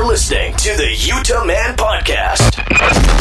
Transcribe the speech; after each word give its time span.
You're 0.00 0.08
listening 0.08 0.54
to 0.54 0.76
the 0.78 0.94
Utah 0.94 1.44
Man 1.44 1.76
Podcast, 1.76 2.56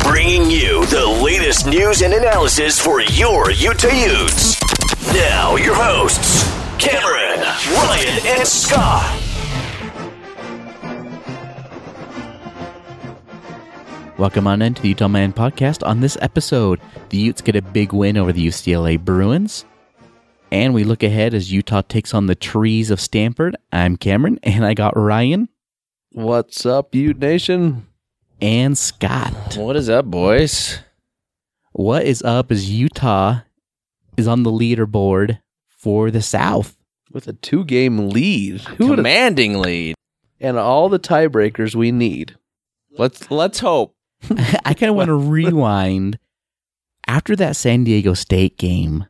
bringing 0.10 0.50
you 0.50 0.86
the 0.86 1.06
latest 1.22 1.68
news 1.68 2.02
and 2.02 2.14
analysis 2.14 2.80
for 2.80 3.02
your 3.02 3.52
Utah 3.52 3.90
Utes. 3.90 4.58
Now, 5.14 5.58
your 5.58 5.76
hosts, 5.76 6.50
Cameron, 6.78 7.42
Ryan, 7.76 8.28
and 8.28 8.48
Scott. 8.48 9.22
Welcome 14.18 14.48
on 14.48 14.62
into 14.62 14.82
the 14.82 14.88
Utah 14.88 15.10
Man 15.10 15.34
Podcast. 15.34 15.86
On 15.86 16.00
this 16.00 16.18
episode, 16.22 16.80
the 17.10 17.18
Utes 17.18 17.42
get 17.42 17.58
a 17.58 17.62
big 17.62 17.92
win 17.92 18.16
over 18.16 18.32
the 18.32 18.48
UCLA 18.48 18.98
Bruins. 18.98 19.66
And 20.50 20.74
we 20.74 20.86
look 20.86 21.04
ahead 21.04 21.34
as 21.34 21.52
Utah 21.52 21.82
takes 21.82 22.14
on 22.14 22.28
the 22.28 22.36
trees 22.36 22.90
of 22.90 23.02
Stanford. 23.02 23.58
I'm 23.74 23.98
Cameron, 23.98 24.40
and 24.44 24.66
I 24.66 24.74
got 24.76 24.96
Ryan 24.96 25.50
What's 26.12 26.66
up, 26.66 26.96
Ute 26.96 27.20
Nation? 27.20 27.86
and 28.42 28.78
Scott. 28.78 29.58
What 29.58 29.76
is 29.76 29.90
up, 29.90 30.06
boys? 30.06 30.80
What 31.74 32.06
is 32.06 32.22
up 32.22 32.52
is 32.52 32.70
Utah 32.72 33.42
is 34.18 34.28
on 34.28 34.44
the 34.44 34.52
leaderboard 34.52 35.40
for 35.68 36.10
the 36.10 36.22
South. 36.22 36.78
With 37.12 37.28
a 37.28 37.34
two 37.34 37.66
game 37.66 38.10
lead. 38.10 38.62
Who 38.62 38.96
Commanding 38.96 39.60
lead. 39.60 39.96
and 40.40 40.58
all 40.58 40.88
the 40.90 41.00
tiebreakers 41.00 41.76
we 41.76 41.92
need. 41.92 42.38
Let's 42.98 43.30
let's 43.30 43.60
hope. 43.60 43.96
I 44.66 44.74
kind 44.74 44.90
of 44.90 44.96
want 44.96 45.08
to 45.08 45.16
rewind. 45.16 46.18
After 47.08 47.36
that 47.36 47.56
San 47.56 47.84
Diego 47.84 48.14
State 48.14 48.58
game, 48.58 49.06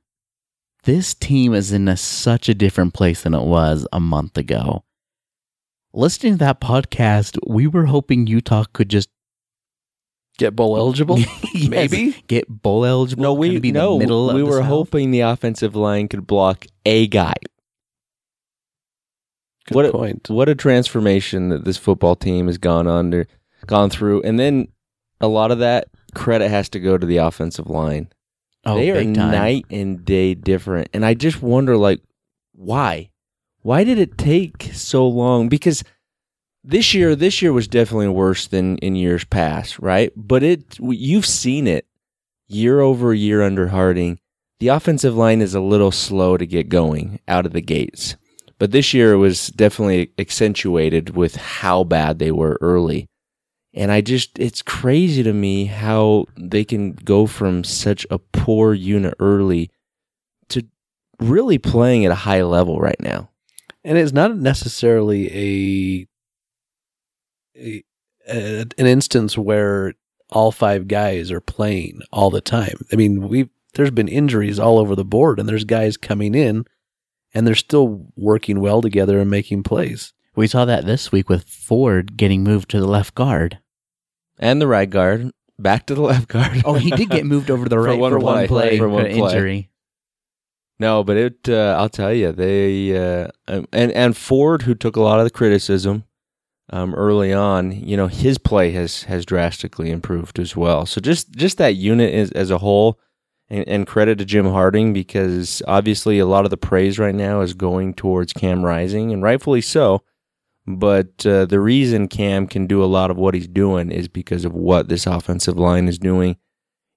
this 0.83 1.13
team 1.13 1.53
is 1.53 1.71
in 1.71 1.87
a, 1.87 1.97
such 1.97 2.47
a 2.49 2.53
different 2.53 2.93
place 2.93 3.23
than 3.23 3.33
it 3.33 3.43
was 3.43 3.85
a 3.91 3.99
month 3.99 4.37
ago. 4.37 4.83
Listening 5.93 6.33
to 6.33 6.39
that 6.39 6.61
podcast, 6.61 7.37
we 7.47 7.65
were 7.67 7.85
hoping 7.85 8.27
Utah 8.27 8.65
could 8.73 8.89
just 8.89 9.09
Get 10.37 10.55
bowl 10.55 10.77
eligible? 10.77 11.17
Yes, 11.53 11.69
Maybe? 11.69 12.23
get 12.27 12.47
bowl 12.47 12.85
eligible. 12.85 13.23
No, 13.23 13.33
we 13.33 13.47
kinda 13.49 13.59
be 13.59 13.71
the 13.71 13.79
no. 13.79 13.97
middle 13.99 14.33
we 14.33 14.39
the 14.39 14.45
were 14.45 14.59
South. 14.59 14.67
hoping 14.67 15.11
the 15.11 15.19
offensive 15.21 15.75
line 15.75 16.07
could 16.07 16.25
block 16.25 16.65
a 16.85 17.07
guy. 17.07 17.33
Good 19.67 19.75
what 19.75 19.85
a, 19.85 19.91
point. 19.91 20.29
What 20.29 20.47
a 20.47 20.55
transformation 20.55 21.49
that 21.49 21.65
this 21.65 21.75
football 21.75 22.15
team 22.15 22.47
has 22.47 22.57
gone 22.57 22.87
under, 22.87 23.27
gone 23.65 23.89
through, 23.89 24.21
and 24.21 24.39
then 24.39 24.69
a 25.19 25.27
lot 25.27 25.51
of 25.51 25.59
that 25.59 25.89
credit 26.15 26.49
has 26.49 26.69
to 26.69 26.79
go 26.79 26.97
to 26.97 27.05
the 27.05 27.17
offensive 27.17 27.69
line. 27.69 28.07
Oh, 28.65 28.75
they 28.75 28.91
are 28.91 29.03
time. 29.03 29.13
night 29.13 29.65
and 29.69 30.05
day 30.05 30.35
different, 30.35 30.87
and 30.93 31.05
I 31.05 31.15
just 31.15 31.41
wonder, 31.41 31.75
like, 31.75 32.01
why? 32.53 33.09
Why 33.61 33.83
did 33.83 33.99
it 33.99 34.17
take 34.17 34.69
so 34.73 35.07
long? 35.07 35.49
Because 35.49 35.83
this 36.63 36.93
year, 36.93 37.15
this 37.15 37.41
year 37.41 37.53
was 37.53 37.67
definitely 37.67 38.09
worse 38.09 38.47
than 38.47 38.77
in 38.77 38.95
years 38.95 39.25
past, 39.25 39.79
right? 39.79 40.11
But 40.15 40.43
it, 40.43 40.77
you've 40.79 41.25
seen 41.25 41.67
it 41.67 41.85
year 42.47 42.79
over 42.79 43.13
year 43.13 43.41
under 43.41 43.67
Harding. 43.69 44.19
The 44.59 44.69
offensive 44.69 45.15
line 45.15 45.41
is 45.41 45.55
a 45.55 45.61
little 45.61 45.91
slow 45.91 46.37
to 46.37 46.45
get 46.45 46.69
going 46.69 47.19
out 47.27 47.45
of 47.45 47.53
the 47.53 47.61
gates, 47.61 48.17
but 48.57 48.71
this 48.71 48.93
year 48.93 49.13
it 49.13 49.17
was 49.17 49.47
definitely 49.47 50.11
accentuated 50.19 51.15
with 51.15 51.37
how 51.37 51.85
bad 51.85 52.19
they 52.19 52.31
were 52.31 52.57
early. 52.59 53.07
And 53.73 53.91
I 53.91 54.01
just, 54.01 54.37
it's 54.37 54.61
crazy 54.61 55.23
to 55.23 55.31
me 55.31 55.65
how 55.65 56.25
they 56.35 56.65
can 56.65 56.91
go 56.91 57.25
from 57.25 57.63
such 57.63 58.05
a 58.09 58.17
poor 58.19 58.73
unit 58.73 59.13
early 59.19 59.69
to 60.49 60.65
really 61.19 61.57
playing 61.57 62.03
at 62.03 62.11
a 62.11 62.15
high 62.15 62.41
level 62.43 62.79
right 62.79 62.99
now. 62.99 63.29
And 63.83 63.97
it's 63.97 64.11
not 64.11 64.35
necessarily 64.35 66.07
a, 67.55 67.59
a, 67.59 67.83
a 68.27 68.65
an 68.77 68.85
instance 68.85 69.37
where 69.37 69.93
all 70.29 70.51
five 70.51 70.87
guys 70.87 71.31
are 71.31 71.41
playing 71.41 72.01
all 72.11 72.29
the 72.29 72.41
time. 72.41 72.85
I 72.91 72.95
mean, 72.95 73.27
we 73.27 73.49
there's 73.73 73.91
been 73.91 74.07
injuries 74.07 74.59
all 74.59 74.79
over 74.79 74.95
the 74.95 75.05
board, 75.05 75.39
and 75.39 75.47
there's 75.47 75.63
guys 75.63 75.95
coming 75.97 76.35
in, 76.35 76.65
and 77.33 77.45
they're 77.47 77.55
still 77.55 78.07
working 78.15 78.59
well 78.59 78.81
together 78.81 79.19
and 79.19 79.29
making 79.29 79.63
plays. 79.63 80.13
We 80.35 80.47
saw 80.47 80.65
that 80.65 80.85
this 80.85 81.11
week 81.11 81.29
with 81.29 81.43
Ford 81.45 82.17
getting 82.17 82.43
moved 82.43 82.69
to 82.71 82.79
the 82.79 82.87
left 82.87 83.15
guard. 83.15 83.59
And 84.39 84.61
the 84.61 84.67
right 84.67 84.89
guard, 84.89 85.31
back 85.57 85.85
to 85.87 85.95
the 85.95 86.01
left 86.11 86.27
guard. 86.27 86.61
Oh, 86.65 86.75
he 86.75 86.91
did 86.91 87.09
get 87.09 87.25
moved 87.25 87.51
over 87.51 87.65
to 87.65 87.69
the 87.69 87.75
For 87.77 87.83
right 87.83 87.99
one 87.99 88.11
for 88.11 88.19
one 88.19 88.47
play. 88.47 88.47
play 88.47 88.77
For 88.77 88.83
for 88.83 88.89
one 88.89 89.05
an 89.05 89.17
play. 89.17 89.31
injury. 89.33 89.68
No, 90.79 91.03
but 91.03 91.17
it. 91.17 91.49
Uh, 91.49 91.75
I'll 91.77 91.89
tell 91.89 92.13
you, 92.13 92.31
they 92.31 92.95
uh, 92.97 93.27
um, 93.47 93.67
and 93.73 93.91
and 93.91 94.15
Ford, 94.15 94.61
who 94.61 94.73
took 94.73 94.95
a 94.95 95.01
lot 95.01 95.19
of 95.19 95.25
the 95.25 95.29
criticism 95.31 96.05
um, 96.71 96.93
early 96.95 97.33
on, 97.33 97.71
you 97.71 97.97
know, 97.97 98.07
his 98.07 98.37
play 98.37 98.71
has 98.71 99.03
has 99.03 99.25
drastically 99.25 99.89
improved 99.91 100.39
as 100.39 100.55
well. 100.55 100.85
So 100.85 101.01
just 101.01 101.31
just 101.31 101.57
that 101.57 101.75
unit 101.75 102.13
as 102.13 102.31
as 102.31 102.51
a 102.51 102.59
whole, 102.59 102.99
and, 103.49 103.67
and 103.67 103.87
credit 103.87 104.19
to 104.19 104.25
Jim 104.25 104.45
Harding 104.45 104.93
because 104.93 105.61
obviously 105.67 106.19
a 106.19 106.25
lot 106.25 106.45
of 106.45 106.51
the 106.51 106.57
praise 106.57 106.99
right 106.99 107.15
now 107.15 107.41
is 107.41 107.53
going 107.53 107.93
towards 107.95 108.33
Cam 108.33 108.63
Rising, 108.63 109.11
and 109.11 109.23
rightfully 109.23 109.61
so. 109.61 110.03
But 110.67 111.25
uh, 111.25 111.45
the 111.45 111.59
reason 111.59 112.07
Cam 112.07 112.45
can 112.45 112.67
do 112.67 112.83
a 112.83 112.85
lot 112.85 113.09
of 113.09 113.17
what 113.17 113.33
he's 113.33 113.47
doing 113.47 113.91
is 113.91 114.07
because 114.07 114.45
of 114.45 114.53
what 114.53 114.87
this 114.87 115.07
offensive 115.07 115.57
line 115.57 115.87
is 115.87 115.97
doing, 115.97 116.37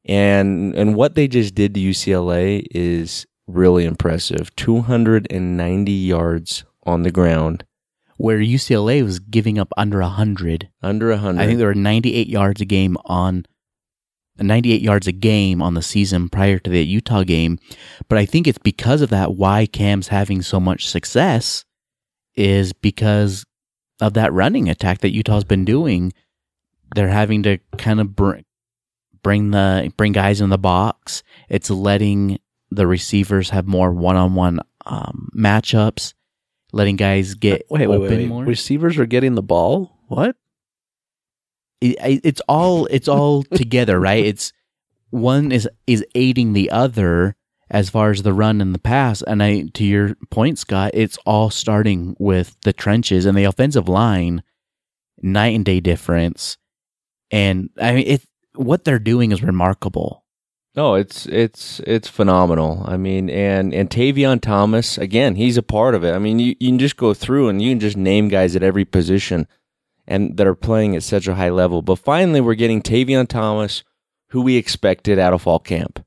and 0.05 0.75
and 0.75 0.95
what 0.95 1.15
they 1.15 1.27
just 1.27 1.55
did 1.55 1.75
to 1.75 1.81
UCLA 1.81 2.67
is 2.71 3.27
really 3.53 3.85
impressive. 3.85 4.55
290 4.57 5.93
yards 5.93 6.65
on 6.85 7.03
the 7.03 7.11
ground, 7.11 7.65
Where 8.17 8.39
UCLA 8.39 9.03
was 9.03 9.19
giving 9.19 9.59
up 9.59 9.73
under 9.77 10.01
100. 10.01 10.69
under 10.83 11.11
100. 11.11 11.41
I 11.41 11.47
think 11.47 11.59
there 11.59 11.69
were 11.69 11.75
98 11.75 12.29
yards 12.29 12.61
a 12.61 12.65
game 12.65 12.97
on 13.05 13.47
98 14.39 14.81
yards 14.81 15.07
a 15.07 15.13
game 15.13 15.63
on 15.63 15.75
the 15.75 15.83
season 15.83 16.29
prior 16.29 16.59
to 16.59 16.71
the 16.71 16.85
Utah 16.85 17.23
game. 17.23 17.59
But 18.09 18.19
I 18.19 18.27
think 18.27 18.47
it's 18.47 18.59
because 18.59 19.03
of 19.03 19.11
that 19.11 19.35
why 19.35 19.67
Cam's 19.67 20.09
having 20.09 20.43
so 20.43 20.59
much 20.59 20.89
success 20.89 21.65
is 22.35 22.73
because 22.73 23.45
of 24.01 24.15
that 24.15 24.33
running 24.33 24.69
attack 24.69 24.99
that 25.01 25.15
Utah's 25.15 25.45
been 25.45 25.65
doing. 25.65 26.13
They're 26.95 27.09
having 27.09 27.43
to 27.45 27.59
kind 27.79 28.01
of 28.01 28.17
bring 28.17 28.45
bring 29.23 29.53
the 29.53 29.93
bring 29.97 30.13
guys 30.13 30.41
in 30.41 30.51
the 30.51 30.59
box. 30.59 31.23
It's 31.49 31.71
letting 31.71 32.39
the 32.75 32.87
receivers 32.87 33.51
have 33.51 33.67
more 33.67 33.93
one-on-one 33.93 34.61
um, 34.87 35.29
matchups, 35.37 36.15
letting 36.73 36.97
guys 36.97 37.35
get 37.35 37.67
wait, 37.71 37.87
wait, 37.87 37.97
open 37.97 38.09
wait, 38.09 38.17
wait. 38.19 38.29
more. 38.29 38.45
Receivers 38.45 38.99
are 38.99 39.07
getting 39.07 39.35
the 39.35 39.43
ball. 39.43 39.99
What? 40.09 40.37
it, 41.83 42.21
it's 42.25 42.41
all 42.49 42.87
it's 42.87 43.09
all 43.09 43.43
together, 43.55 43.99
right? 43.99 44.25
It's 44.25 44.53
one 45.11 45.53
is 45.53 45.69
is 45.87 46.05
aiding 46.15 46.53
the 46.53 46.71
other 46.71 47.37
as 47.71 47.91
far 47.91 48.11
as 48.11 48.23
the 48.23 48.33
run 48.33 48.61
and 48.61 48.75
the 48.75 48.79
pass. 48.79 49.23
And 49.23 49.43
I, 49.43 49.63
to 49.75 49.85
your 49.85 50.15
point, 50.31 50.59
Scott, 50.59 50.91
it's 50.95 51.19
all 51.25 51.51
starting 51.51 52.15
with 52.19 52.57
the 52.65 52.73
trenches 52.73 53.25
and 53.25 53.37
the 53.37 53.45
offensive 53.45 53.89
line, 53.89 54.43
night 55.23 55.55
and 55.57 55.65
day 55.65 55.81
difference. 55.81 56.59
And 57.31 57.71
I 57.81 57.93
mean, 57.93 58.07
it 58.07 58.27
what 58.55 58.85
they're 58.85 58.99
doing 58.99 59.33
is 59.33 59.43
remarkable. 59.43 60.22
No, 60.75 60.95
it's 60.95 61.27
it's 61.27 61.81
it's 61.81 62.09
phenomenal. 62.09 62.83
I 62.87 62.97
mean, 62.97 63.29
and 63.29 63.75
and 63.75 63.91
Tavion 63.91 64.41
Thomas 64.41 64.97
again, 64.97 65.35
he's 65.35 65.59
a 65.59 65.63
part 65.63 65.95
of 65.95 66.03
it. 66.03 66.15
I 66.15 66.19
mean, 66.19 66.39
you, 66.39 66.57
you 66.59 66.71
can 66.71 66.79
just 66.79 66.97
go 66.97 67.13
through 67.13 67.51
and 67.51 67.61
you 67.61 67.71
can 67.73 67.81
just 67.81 67.97
name 67.97 68.29
guys 68.29 68.57
at 68.57 68.63
every 68.63 68.87
position, 68.87 69.47
and 70.07 70.37
that 70.39 70.47
are 70.47 70.55
playing 70.55 70.97
at 70.97 71.03
such 71.03 71.27
a 71.29 71.35
high 71.35 71.51
level. 71.51 71.83
But 71.83 71.97
finally, 71.97 72.41
we're 72.41 72.55
getting 72.55 72.81
Tavion 72.81 73.29
Thomas, 73.29 73.85
who 74.31 74.41
we 74.41 74.57
expected 74.57 75.19
out 75.19 75.35
of 75.35 75.43
fall 75.43 75.59
camp. 75.59 76.03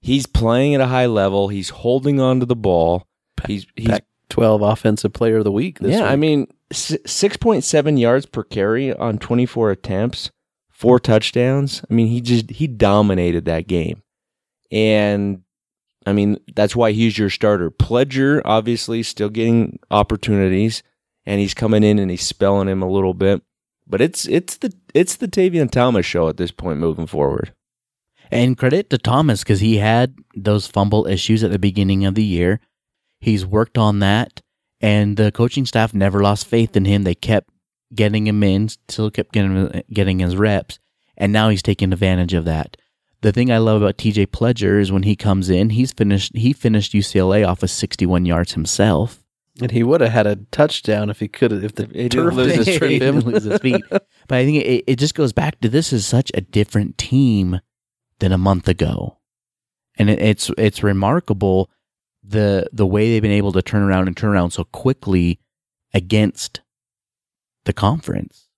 He's 0.00 0.26
playing 0.26 0.74
at 0.74 0.80
a 0.80 0.86
high 0.86 1.06
level. 1.06 1.46
He's 1.46 1.70
holding 1.70 2.20
on 2.20 2.40
to 2.40 2.46
the 2.46 2.56
ball. 2.56 3.06
He's 3.46 3.66
he's 3.76 3.88
Pac 3.88 4.04
12 4.30 4.62
Offensive 4.62 5.12
Player 5.12 5.38
of 5.38 5.44
the 5.44 5.52
Week. 5.52 5.78
This 5.78 5.96
yeah. 5.96 6.06
I 6.06 6.16
mean, 6.16 6.48
six 6.72 7.36
point 7.36 7.62
seven 7.62 7.96
yards 7.96 8.26
per 8.26 8.42
carry 8.42 8.92
on 8.92 9.18
twenty 9.18 9.46
four 9.46 9.70
attempts, 9.70 10.32
four 10.82 10.98
touchdowns. 10.98 11.80
I 11.88 11.94
mean, 11.94 12.08
he 12.08 12.20
just 12.20 12.50
he 12.50 12.66
dominated 12.66 13.44
that 13.44 13.68
game, 13.68 14.02
and 14.72 15.42
I 16.04 16.12
mean 16.12 16.38
that's 16.54 16.74
why 16.74 16.90
he's 16.90 17.16
your 17.16 17.30
starter. 17.30 17.70
Pledger 17.70 18.42
obviously 18.44 19.04
still 19.04 19.28
getting 19.28 19.78
opportunities, 19.92 20.82
and 21.24 21.40
he's 21.40 21.54
coming 21.54 21.84
in 21.84 22.00
and 22.00 22.10
he's 22.10 22.26
spelling 22.26 22.68
him 22.68 22.82
a 22.82 22.90
little 22.90 23.14
bit. 23.14 23.42
But 23.86 24.00
it's 24.00 24.26
it's 24.26 24.56
the 24.56 24.74
it's 24.92 25.14
the 25.14 25.28
Tavion 25.28 25.70
Thomas 25.70 26.04
show 26.04 26.28
at 26.28 26.36
this 26.36 26.50
point 26.50 26.80
moving 26.80 27.06
forward. 27.06 27.54
And 28.32 28.58
credit 28.58 28.90
to 28.90 28.98
Thomas 28.98 29.44
because 29.44 29.60
he 29.60 29.76
had 29.76 30.16
those 30.34 30.66
fumble 30.66 31.06
issues 31.06 31.44
at 31.44 31.52
the 31.52 31.58
beginning 31.58 32.04
of 32.06 32.16
the 32.16 32.24
year. 32.24 32.60
He's 33.20 33.46
worked 33.46 33.78
on 33.78 34.00
that, 34.00 34.40
and 34.80 35.16
the 35.16 35.30
coaching 35.30 35.66
staff 35.66 35.94
never 35.94 36.22
lost 36.22 36.46
faith 36.46 36.76
in 36.76 36.86
him. 36.86 37.04
They 37.04 37.14
kept 37.14 37.51
getting 37.94 38.26
him 38.26 38.42
in, 38.42 38.68
still 38.68 39.10
kept 39.10 39.32
getting 39.32 39.82
getting 39.92 40.18
his 40.20 40.36
reps, 40.36 40.78
and 41.16 41.32
now 41.32 41.48
he's 41.48 41.62
taking 41.62 41.92
advantage 41.92 42.34
of 42.34 42.44
that. 42.46 42.76
The 43.20 43.32
thing 43.32 43.52
I 43.52 43.58
love 43.58 43.80
about 43.80 43.98
TJ 43.98 44.28
Pledger 44.28 44.80
is 44.80 44.90
when 44.90 45.04
he 45.04 45.14
comes 45.14 45.48
in, 45.48 45.70
he's 45.70 45.92
finished 45.92 46.36
he 46.36 46.52
finished 46.52 46.92
UCLA 46.92 47.46
off 47.46 47.62
of 47.62 47.70
61 47.70 48.26
yards 48.26 48.52
himself. 48.54 49.18
And 49.60 49.70
he 49.70 49.82
would 49.82 50.00
have 50.00 50.12
had 50.12 50.26
a 50.26 50.36
touchdown 50.50 51.10
if 51.10 51.20
he 51.20 51.28
could 51.28 51.50
have, 51.50 51.62
if 51.62 51.74
the 51.74 51.84
He 51.92 52.08
didn't 52.08 52.10
turf 52.10 52.34
lose 52.34 52.54
his 52.66 52.76
trip 52.78 52.90
He 52.90 52.98
him. 52.98 53.20
lose 53.20 53.44
his 53.44 53.60
feet. 53.60 53.82
But 53.90 54.02
I 54.38 54.44
think 54.46 54.64
it, 54.64 54.84
it 54.86 54.96
just 54.98 55.14
goes 55.14 55.32
back 55.34 55.60
to 55.60 55.68
this 55.68 55.92
is 55.92 56.06
such 56.06 56.30
a 56.34 56.40
different 56.40 56.96
team 56.96 57.60
than 58.18 58.32
a 58.32 58.38
month 58.38 58.66
ago, 58.66 59.18
and 59.98 60.08
it, 60.08 60.18
it's 60.20 60.50
it's 60.56 60.82
remarkable 60.82 61.70
the 62.24 62.66
the 62.72 62.86
way 62.86 63.10
they've 63.10 63.20
been 63.22 63.30
able 63.30 63.52
to 63.52 63.60
turn 63.62 63.82
around 63.82 64.08
and 64.08 64.16
turn 64.16 64.30
around 64.30 64.52
so 64.52 64.64
quickly 64.64 65.38
against 65.92 66.61
the 67.64 67.72
conference. 67.72 68.48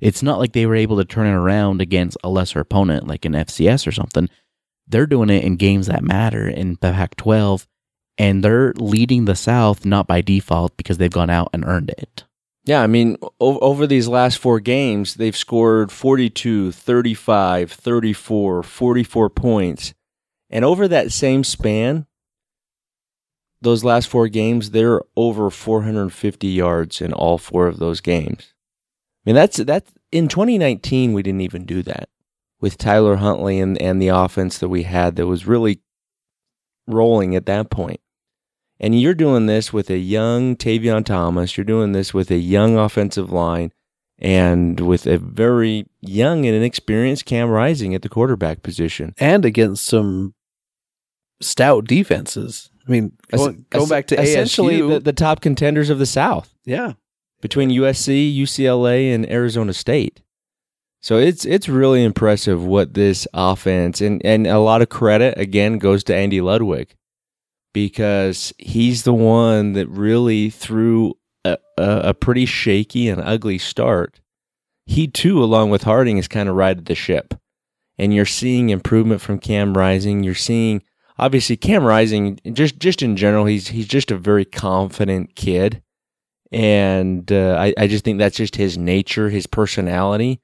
It's 0.00 0.22
not 0.22 0.38
like 0.38 0.52
they 0.52 0.66
were 0.66 0.74
able 0.74 0.98
to 0.98 1.04
turn 1.04 1.26
it 1.26 1.32
around 1.32 1.80
against 1.80 2.18
a 2.22 2.28
lesser 2.28 2.60
opponent 2.60 3.06
like 3.06 3.24
an 3.24 3.32
FCS 3.32 3.86
or 3.86 3.92
something. 3.92 4.28
They're 4.86 5.06
doing 5.06 5.30
it 5.30 5.42
in 5.44 5.56
games 5.56 5.86
that 5.86 6.02
matter 6.02 6.46
in 6.46 6.78
the 6.80 6.92
Pac 6.92 7.16
12, 7.16 7.66
and 8.18 8.44
they're 8.44 8.72
leading 8.76 9.24
the 9.24 9.34
South 9.34 9.84
not 9.84 10.06
by 10.06 10.20
default 10.20 10.76
because 10.76 10.98
they've 10.98 11.10
gone 11.10 11.30
out 11.30 11.50
and 11.52 11.64
earned 11.64 11.90
it. 11.90 12.24
Yeah, 12.64 12.82
I 12.82 12.86
mean, 12.88 13.16
o- 13.40 13.58
over 13.60 13.86
these 13.86 14.08
last 14.08 14.38
four 14.38 14.60
games, 14.60 15.14
they've 15.14 15.36
scored 15.36 15.90
42, 15.92 16.72
35, 16.72 17.70
34, 17.72 18.62
44 18.62 19.30
points. 19.30 19.94
And 20.50 20.64
over 20.64 20.86
that 20.88 21.12
same 21.12 21.42
span, 21.44 22.06
those 23.66 23.84
last 23.84 24.08
four 24.08 24.28
games, 24.28 24.70
they're 24.70 25.02
over 25.16 25.50
450 25.50 26.46
yards 26.46 27.00
in 27.00 27.12
all 27.12 27.36
four 27.36 27.66
of 27.66 27.78
those 27.78 28.00
games. 28.00 28.54
I 29.26 29.30
mean, 29.30 29.34
that's 29.34 29.56
that's 29.56 29.92
in 30.12 30.28
2019 30.28 31.12
we 31.12 31.22
didn't 31.22 31.40
even 31.40 31.66
do 31.66 31.82
that 31.82 32.08
with 32.60 32.78
Tyler 32.78 33.16
Huntley 33.16 33.58
and 33.58 33.76
and 33.82 34.00
the 34.00 34.08
offense 34.08 34.58
that 34.58 34.68
we 34.68 34.84
had 34.84 35.16
that 35.16 35.26
was 35.26 35.46
really 35.46 35.80
rolling 36.86 37.34
at 37.34 37.46
that 37.46 37.68
point. 37.68 38.00
And 38.78 38.98
you're 39.00 39.14
doing 39.14 39.46
this 39.46 39.72
with 39.72 39.90
a 39.90 39.98
young 39.98 40.54
Tavion 40.54 41.04
Thomas. 41.04 41.56
You're 41.56 41.64
doing 41.64 41.90
this 41.90 42.14
with 42.14 42.30
a 42.30 42.38
young 42.38 42.78
offensive 42.78 43.32
line 43.32 43.72
and 44.18 44.78
with 44.78 45.06
a 45.08 45.18
very 45.18 45.86
young 46.00 46.46
and 46.46 46.54
inexperienced 46.54 47.24
Cam 47.24 47.48
Rising 47.48 47.94
at 47.94 48.02
the 48.02 48.08
quarterback 48.08 48.62
position. 48.62 49.12
and 49.18 49.44
against 49.44 49.86
some 49.86 50.35
stout 51.40 51.84
defenses. 51.84 52.70
I 52.86 52.90
mean, 52.90 53.12
going, 53.32 53.66
going 53.70 53.88
back 53.88 54.06
to 54.08 54.20
essentially 54.20 54.78
ASU, 54.78 54.88
the, 54.90 55.00
the 55.00 55.12
top 55.12 55.40
contenders 55.40 55.90
of 55.90 55.98
the 55.98 56.06
South 56.06 56.54
yeah, 56.64 56.92
between 57.40 57.70
USC, 57.70 58.36
UCLA, 58.36 59.14
and 59.14 59.28
Arizona 59.30 59.72
State. 59.72 60.22
So 61.00 61.18
it's 61.18 61.44
it's 61.44 61.68
really 61.68 62.02
impressive 62.02 62.64
what 62.64 62.94
this 62.94 63.28
offense 63.34 64.00
and 64.00 64.24
and 64.24 64.46
a 64.46 64.58
lot 64.58 64.82
of 64.82 64.88
credit 64.88 65.38
again 65.38 65.78
goes 65.78 66.02
to 66.04 66.14
Andy 66.14 66.40
Ludwig 66.40 66.94
because 67.72 68.52
he's 68.58 69.02
the 69.02 69.14
one 69.14 69.74
that 69.74 69.86
really 69.88 70.50
threw 70.50 71.14
a, 71.44 71.58
a, 71.76 72.00
a 72.04 72.14
pretty 72.14 72.46
shaky 72.46 73.08
and 73.08 73.20
ugly 73.20 73.58
start. 73.58 74.20
He 74.86 75.06
too, 75.06 75.42
along 75.42 75.70
with 75.70 75.82
Harding, 75.82 76.16
has 76.16 76.26
kind 76.28 76.48
of 76.48 76.54
righted 76.54 76.86
the 76.86 76.94
ship, 76.94 77.34
and 77.98 78.14
you're 78.14 78.24
seeing 78.24 78.70
improvement 78.70 79.20
from 79.20 79.38
Cam 79.38 79.76
Rising. 79.76 80.22
You're 80.22 80.34
seeing 80.34 80.82
obviously 81.18 81.56
Cam 81.56 81.84
Rising 81.84 82.38
just 82.52 82.78
just 82.78 83.02
in 83.02 83.16
general. 83.16 83.46
He's 83.46 83.68
he's 83.68 83.88
just 83.88 84.10
a 84.10 84.18
very 84.18 84.44
confident 84.44 85.34
kid 85.34 85.82
and 86.52 87.30
uh, 87.32 87.56
I, 87.58 87.74
I 87.76 87.86
just 87.86 88.04
think 88.04 88.18
that's 88.18 88.36
just 88.36 88.56
his 88.56 88.78
nature, 88.78 89.30
his 89.30 89.46
personality. 89.46 90.40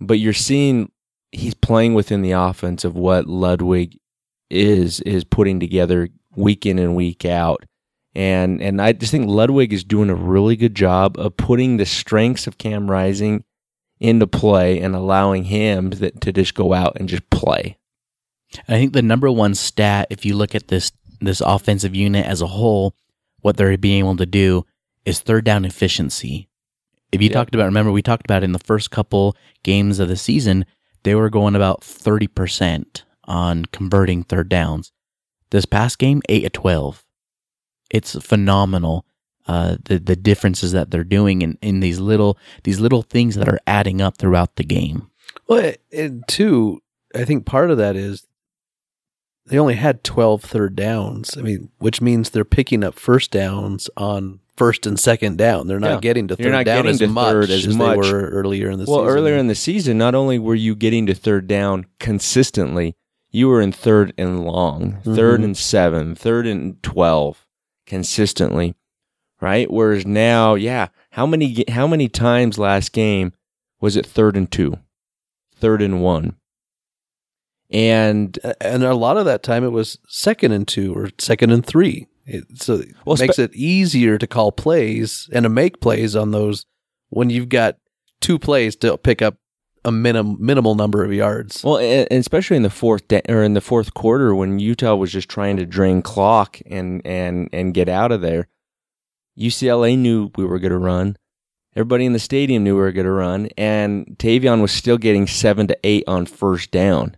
But 0.00 0.18
you're 0.18 0.32
seeing 0.32 0.90
he's 1.32 1.54
playing 1.54 1.94
within 1.94 2.22
the 2.22 2.32
offense 2.32 2.84
of 2.84 2.96
what 2.96 3.26
Ludwig 3.26 3.98
is 4.50 5.00
is 5.00 5.24
putting 5.24 5.60
together 5.60 6.08
week 6.36 6.66
in 6.66 6.78
and 6.78 6.96
week 6.96 7.24
out, 7.24 7.64
and 8.14 8.60
and 8.60 8.80
I 8.80 8.92
just 8.92 9.12
think 9.12 9.28
Ludwig 9.28 9.72
is 9.72 9.84
doing 9.84 10.10
a 10.10 10.14
really 10.14 10.56
good 10.56 10.74
job 10.74 11.18
of 11.18 11.36
putting 11.36 11.76
the 11.76 11.86
strengths 11.86 12.46
of 12.46 12.58
Cam 12.58 12.90
Rising 12.90 13.44
into 14.00 14.26
play 14.26 14.80
and 14.80 14.94
allowing 14.94 15.44
him 15.44 15.90
to, 15.90 16.10
to 16.10 16.32
just 16.32 16.54
go 16.54 16.72
out 16.72 16.96
and 16.98 17.08
just 17.08 17.28
play. 17.30 17.78
I 18.68 18.72
think 18.72 18.92
the 18.92 19.02
number 19.02 19.30
one 19.30 19.54
stat, 19.54 20.08
if 20.10 20.24
you 20.24 20.36
look 20.36 20.54
at 20.54 20.68
this 20.68 20.92
this 21.20 21.40
offensive 21.40 21.94
unit 21.94 22.26
as 22.26 22.42
a 22.42 22.46
whole, 22.46 22.94
what 23.40 23.56
they're 23.56 23.78
being 23.78 24.00
able 24.00 24.16
to 24.16 24.26
do 24.26 24.66
is 25.04 25.20
third 25.20 25.44
down 25.44 25.64
efficiency. 25.64 26.48
If 27.12 27.22
you 27.22 27.30
talked 27.30 27.54
about, 27.54 27.66
remember 27.66 27.92
we 27.92 28.02
talked 28.02 28.26
about 28.26 28.42
in 28.42 28.52
the 28.52 28.58
first 28.58 28.90
couple 28.90 29.36
games 29.62 30.00
of 30.00 30.08
the 30.08 30.16
season, 30.16 30.66
they 31.04 31.14
were 31.14 31.30
going 31.30 31.54
about 31.54 31.84
thirty 31.84 32.26
percent 32.26 33.04
on 33.24 33.66
converting 33.66 34.24
third 34.24 34.48
downs. 34.48 34.92
This 35.50 35.64
past 35.64 35.98
game, 35.98 36.22
eight 36.28 36.44
of 36.44 36.52
twelve. 36.52 37.04
It's 37.90 38.20
phenomenal. 38.20 39.06
Uh, 39.46 39.76
the 39.84 39.98
the 39.98 40.16
differences 40.16 40.72
that 40.72 40.90
they're 40.90 41.04
doing 41.04 41.42
in, 41.42 41.58
in 41.60 41.80
these 41.80 42.00
little 42.00 42.38
these 42.64 42.80
little 42.80 43.02
things 43.02 43.34
that 43.36 43.48
are 43.48 43.60
adding 43.66 44.00
up 44.00 44.16
throughout 44.16 44.56
the 44.56 44.64
game. 44.64 45.10
Well, 45.46 45.74
and 45.92 46.24
two, 46.26 46.82
I 47.14 47.24
think 47.24 47.44
part 47.44 47.70
of 47.70 47.78
that 47.78 47.94
is 47.94 48.26
they 49.46 49.58
only 49.58 49.74
had 49.74 50.02
12 50.04 50.42
third 50.42 50.74
downs. 50.76 51.36
I 51.36 51.42
mean, 51.42 51.70
which 51.78 52.00
means 52.00 52.30
they're 52.30 52.44
picking 52.44 52.82
up 52.84 52.94
first 52.94 53.30
downs 53.30 53.90
on 53.96 54.40
first 54.56 54.86
and 54.86 54.98
second 54.98 55.36
down. 55.36 55.66
They're 55.66 55.80
not 55.80 55.94
Yeah. 55.94 56.00
getting 56.00 56.28
to 56.28 56.36
You're 56.38 56.46
third 56.46 56.52
not 56.52 56.64
down 56.66 56.76
getting 56.78 56.90
as 56.92 56.98
to 57.00 57.06
much 57.08 57.32
third 57.32 57.50
as 57.50 57.66
as, 57.66 57.76
much. 57.76 58.00
they 58.00 58.12
were 58.12 58.28
earlier 58.30 58.70
in 58.70 58.78
the 58.78 58.84
well, 58.86 59.00
season. 59.00 59.04
Well, 59.06 59.14
earlier 59.16 59.36
in 59.36 59.46
the 59.48 59.54
season, 59.54 59.98
not 59.98 60.14
only 60.14 60.38
were 60.38 60.54
you 60.54 60.74
getting 60.76 61.06
to 61.06 61.14
third 61.14 61.46
down 61.48 61.86
consistently, 62.00 62.94
you 63.30 63.48
were 63.48 63.60
in 63.60 63.72
third 63.72 64.14
and 64.16 64.44
long, 64.44 64.98
third 65.04 65.40
Mhm. 65.40 65.44
and 65.44 65.56
seven, 65.56 66.14
third 66.14 66.46
and 66.46 66.80
12 66.84 67.44
consistently, 67.84 68.74
right? 69.40 69.70
Whereas 69.70 70.06
now, 70.06 70.54
yeah, 70.54 70.88
how 71.10 71.26
many, 71.26 71.64
how 71.68 71.86
many 71.88 72.08
times 72.08 72.58
last 72.58 72.92
game 72.92 73.32
was 73.80 73.96
it 73.96 74.06
third 74.06 74.36
and 74.36 74.50
two, 74.50 74.78
third 75.56 75.82
and 75.82 76.00
one? 76.00 76.36
And 77.70 78.38
and 78.60 78.84
a 78.84 78.94
lot 78.94 79.16
of 79.16 79.24
that 79.24 79.42
time 79.42 79.64
it 79.64 79.70
was 79.70 79.98
second 80.06 80.52
and 80.52 80.66
two 80.68 80.94
or 80.94 81.10
second 81.18 81.50
and 81.50 81.64
three. 81.64 82.06
It, 82.26 82.44
so 82.62 82.74
it 82.76 82.88
Well, 83.04 83.16
makes 83.18 83.36
spe- 83.36 83.40
it 83.40 83.54
easier 83.54 84.16
to 84.18 84.26
call 84.26 84.52
plays 84.52 85.28
and 85.32 85.42
to 85.44 85.48
make 85.48 85.80
plays 85.80 86.16
on 86.16 86.30
those 86.30 86.66
when 87.10 87.30
you've 87.30 87.48
got 87.48 87.76
two 88.20 88.38
plays 88.38 88.76
to 88.76 88.96
pick 88.96 89.20
up 89.20 89.36
a 89.84 89.92
minim, 89.92 90.38
minimal 90.40 90.74
number 90.74 91.04
of 91.04 91.12
yards. 91.12 91.62
Well, 91.62 91.76
and 91.78 92.08
and 92.10 92.20
especially 92.20 92.56
in 92.56 92.62
the 92.62 92.70
fourth 92.70 93.06
da- 93.08 93.20
or 93.28 93.42
in 93.42 93.54
the 93.54 93.60
fourth 93.60 93.92
quarter 93.94 94.34
when 94.34 94.58
Utah 94.58 94.94
was 94.94 95.12
just 95.12 95.28
trying 95.28 95.56
to 95.58 95.66
drain 95.66 96.00
clock 96.00 96.58
and 96.66 97.02
and 97.04 97.48
and 97.52 97.74
get 97.74 97.88
out 97.88 98.12
of 98.12 98.20
there, 98.22 98.48
UCLA 99.38 99.98
knew 99.98 100.30
we 100.36 100.44
were 100.44 100.58
going 100.58 100.72
to 100.72 100.78
run. 100.78 101.16
Everybody 101.76 102.04
in 102.06 102.12
the 102.12 102.18
stadium 102.20 102.62
knew 102.62 102.76
we 102.76 102.80
were 102.82 102.92
going 102.92 103.04
to 103.06 103.10
run, 103.10 103.48
and 103.58 104.06
Tavion 104.18 104.62
was 104.62 104.70
still 104.70 104.96
getting 104.96 105.26
seven 105.26 105.66
to 105.66 105.76
eight 105.82 106.04
on 106.06 106.24
first 106.24 106.70
down, 106.70 107.16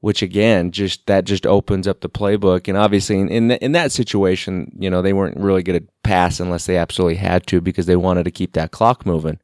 which 0.00 0.22
again 0.22 0.70
just 0.70 1.06
that 1.06 1.24
just 1.24 1.46
opens 1.46 1.88
up 1.88 2.00
the 2.00 2.08
playbook. 2.08 2.68
And 2.68 2.76
obviously, 2.76 3.18
in 3.18 3.28
in, 3.28 3.50
in 3.52 3.72
that 3.72 3.92
situation, 3.92 4.72
you 4.78 4.90
know 4.90 5.02
they 5.02 5.12
weren't 5.12 5.38
really 5.38 5.62
going 5.62 5.80
to 5.80 5.88
pass 6.04 6.40
unless 6.40 6.66
they 6.66 6.76
absolutely 6.76 7.16
had 7.16 7.46
to 7.48 7.60
because 7.60 7.86
they 7.86 7.96
wanted 7.96 8.24
to 8.24 8.30
keep 8.30 8.52
that 8.52 8.70
clock 8.70 9.06
moving. 9.06 9.38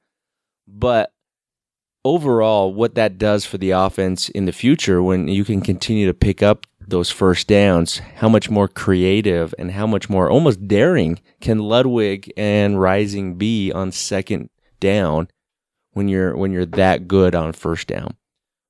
But 0.66 1.12
overall, 2.04 2.72
what 2.72 2.94
that 2.94 3.18
does 3.18 3.44
for 3.44 3.58
the 3.58 3.70
offense 3.70 4.28
in 4.28 4.44
the 4.44 4.52
future 4.52 5.02
when 5.02 5.28
you 5.28 5.44
can 5.44 5.60
continue 5.60 6.06
to 6.06 6.14
pick 6.14 6.42
up 6.42 6.66
those 6.86 7.10
first 7.10 7.46
downs, 7.48 7.98
how 8.16 8.28
much 8.28 8.50
more 8.50 8.68
creative 8.68 9.54
and 9.58 9.70
how 9.70 9.86
much 9.86 10.10
more 10.10 10.30
almost 10.30 10.66
daring 10.66 11.20
can 11.40 11.58
Ludwig 11.58 12.32
and 12.36 12.80
Rising 12.80 13.36
be 13.36 13.72
on 13.72 13.92
second 13.92 14.50
down 14.80 15.28
when 15.92 16.08
you're 16.08 16.36
when 16.36 16.52
you're 16.52 16.66
that 16.66 17.06
good 17.06 17.34
on 17.34 17.52
first 17.52 17.88
down. 17.88 18.16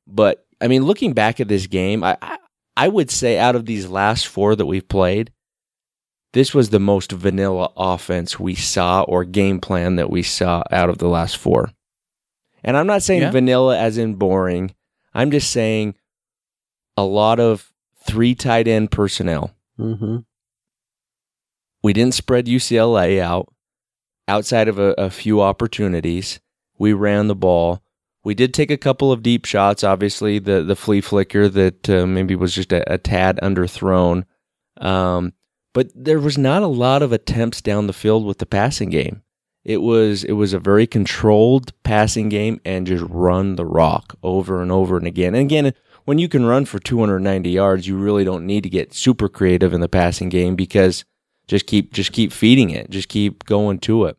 But 0.07 0.47
I 0.63 0.69
mean, 0.69 0.85
looking 0.85 1.13
back 1.13 1.41
at 1.41 1.49
this 1.49 1.67
game, 1.67 2.03
I 2.05 2.17
I, 2.23 2.39
I 2.77 2.89
would 2.89 3.11
say 3.11 3.39
out 3.39 3.57
of 3.57 3.67
these 3.67 3.89
last 3.89 4.27
four 4.29 4.57
that 4.57 4.67
we've 4.67 4.89
played, 4.89 5.33
this 6.33 6.55
was 6.55 6.71
the 6.71 6.81
most 6.81 7.13
vanilla 7.13 7.71
offense 7.77 8.39
we 8.41 8.55
saw 8.55 9.03
or 9.03 9.25
game 9.25 9.61
plan 9.61 9.97
that 9.97 10.09
we 10.11 10.23
saw 10.23 10.63
out 10.71 10.89
of 10.89 10.99
the 10.99 11.09
last 11.09 11.37
four. 11.37 11.71
And 12.65 12.77
I'm 12.77 12.87
not 12.87 13.03
saying 13.03 13.23
Yeah. 13.23 13.31
vanilla 13.31 13.77
as 13.79 13.99
in 13.99 14.15
boring. 14.15 14.75
I'm 15.13 15.31
just 15.31 15.51
saying 15.51 15.97
a 16.97 17.05
lot 17.05 17.41
of 17.41 17.73
three 18.07 18.35
tight 18.35 18.67
end 18.69 18.91
personnel. 18.91 19.55
Mm-hmm. 19.79 20.19
We 21.83 21.93
didn't 21.93 22.15
spread 22.15 22.47
UCLA 22.47 23.19
out 23.21 23.53
outside 24.29 24.69
of 24.69 24.79
a, 24.79 24.95
a 24.97 25.11
few 25.11 25.41
opportunities. 25.41 26.41
We 26.79 26.93
ran 26.93 27.27
the 27.27 27.35
ball. 27.35 27.82
We 28.25 28.35
did 28.35 28.55
take 28.55 28.71
a 28.71 28.79
couple 28.79 29.11
of 29.11 29.23
deep 29.23 29.45
shots. 29.45 29.83
Obviously, 29.83 30.39
the 30.39 30.63
the 30.63 30.77
flea 30.77 31.01
flicker 31.01 31.49
that 31.49 31.91
uh, 31.91 32.07
maybe 32.07 32.37
was 32.37 32.55
just 32.55 32.73
a, 32.73 32.93
a 32.93 32.99
tad 32.99 33.39
underthrown. 33.43 34.25
Um, 34.79 35.33
but 35.75 35.91
there 35.95 36.21
was 36.21 36.37
not 36.37 36.63
a 36.63 36.67
lot 36.67 37.03
of 37.03 37.13
attempts 37.13 37.61
down 37.61 37.87
the 37.87 37.93
field 37.93 38.25
with 38.25 38.39
the 38.39 38.47
passing 38.47 38.91
game. 38.91 39.23
It 39.65 39.79
was 39.79 40.25
it 40.25 40.33
was 40.33 40.53
a 40.53 40.59
very 40.59 40.87
controlled 40.87 41.73
passing 41.83 42.29
game 42.29 42.61
and 42.65 42.87
just 42.87 43.05
run 43.09 43.57
the 43.57 43.67
rock 43.67 44.17
over 44.23 44.61
and 44.61 44.73
over 44.73 44.97
and 44.97 45.07
again. 45.07 45.35
And 45.35 45.45
again, 45.45 45.73
when 46.05 46.19
you 46.19 46.29
can 46.29 46.47
run 46.47 46.65
for 46.65 46.79
290 46.81 47.49
yards, 47.51 47.87
you 47.87 47.97
really 47.97 48.25
don't 48.25 48.47
need 48.47 48.65
to 48.65 48.69
get 48.69 48.93
super 48.93 49.29
creative 49.29 49.73
in 49.73 49.81
the 49.81 49.89
passing 49.89 50.29
game 50.29 50.57
because 50.57 51.05
just 51.47 51.67
keep 51.67 51.93
just 51.93 52.13
keep 52.13 52.33
feeding 52.33 52.71
it, 52.71 52.91
just 52.91 53.09
keep 53.09 53.45
going 53.45 53.79
to 53.81 54.07
it. 54.07 54.17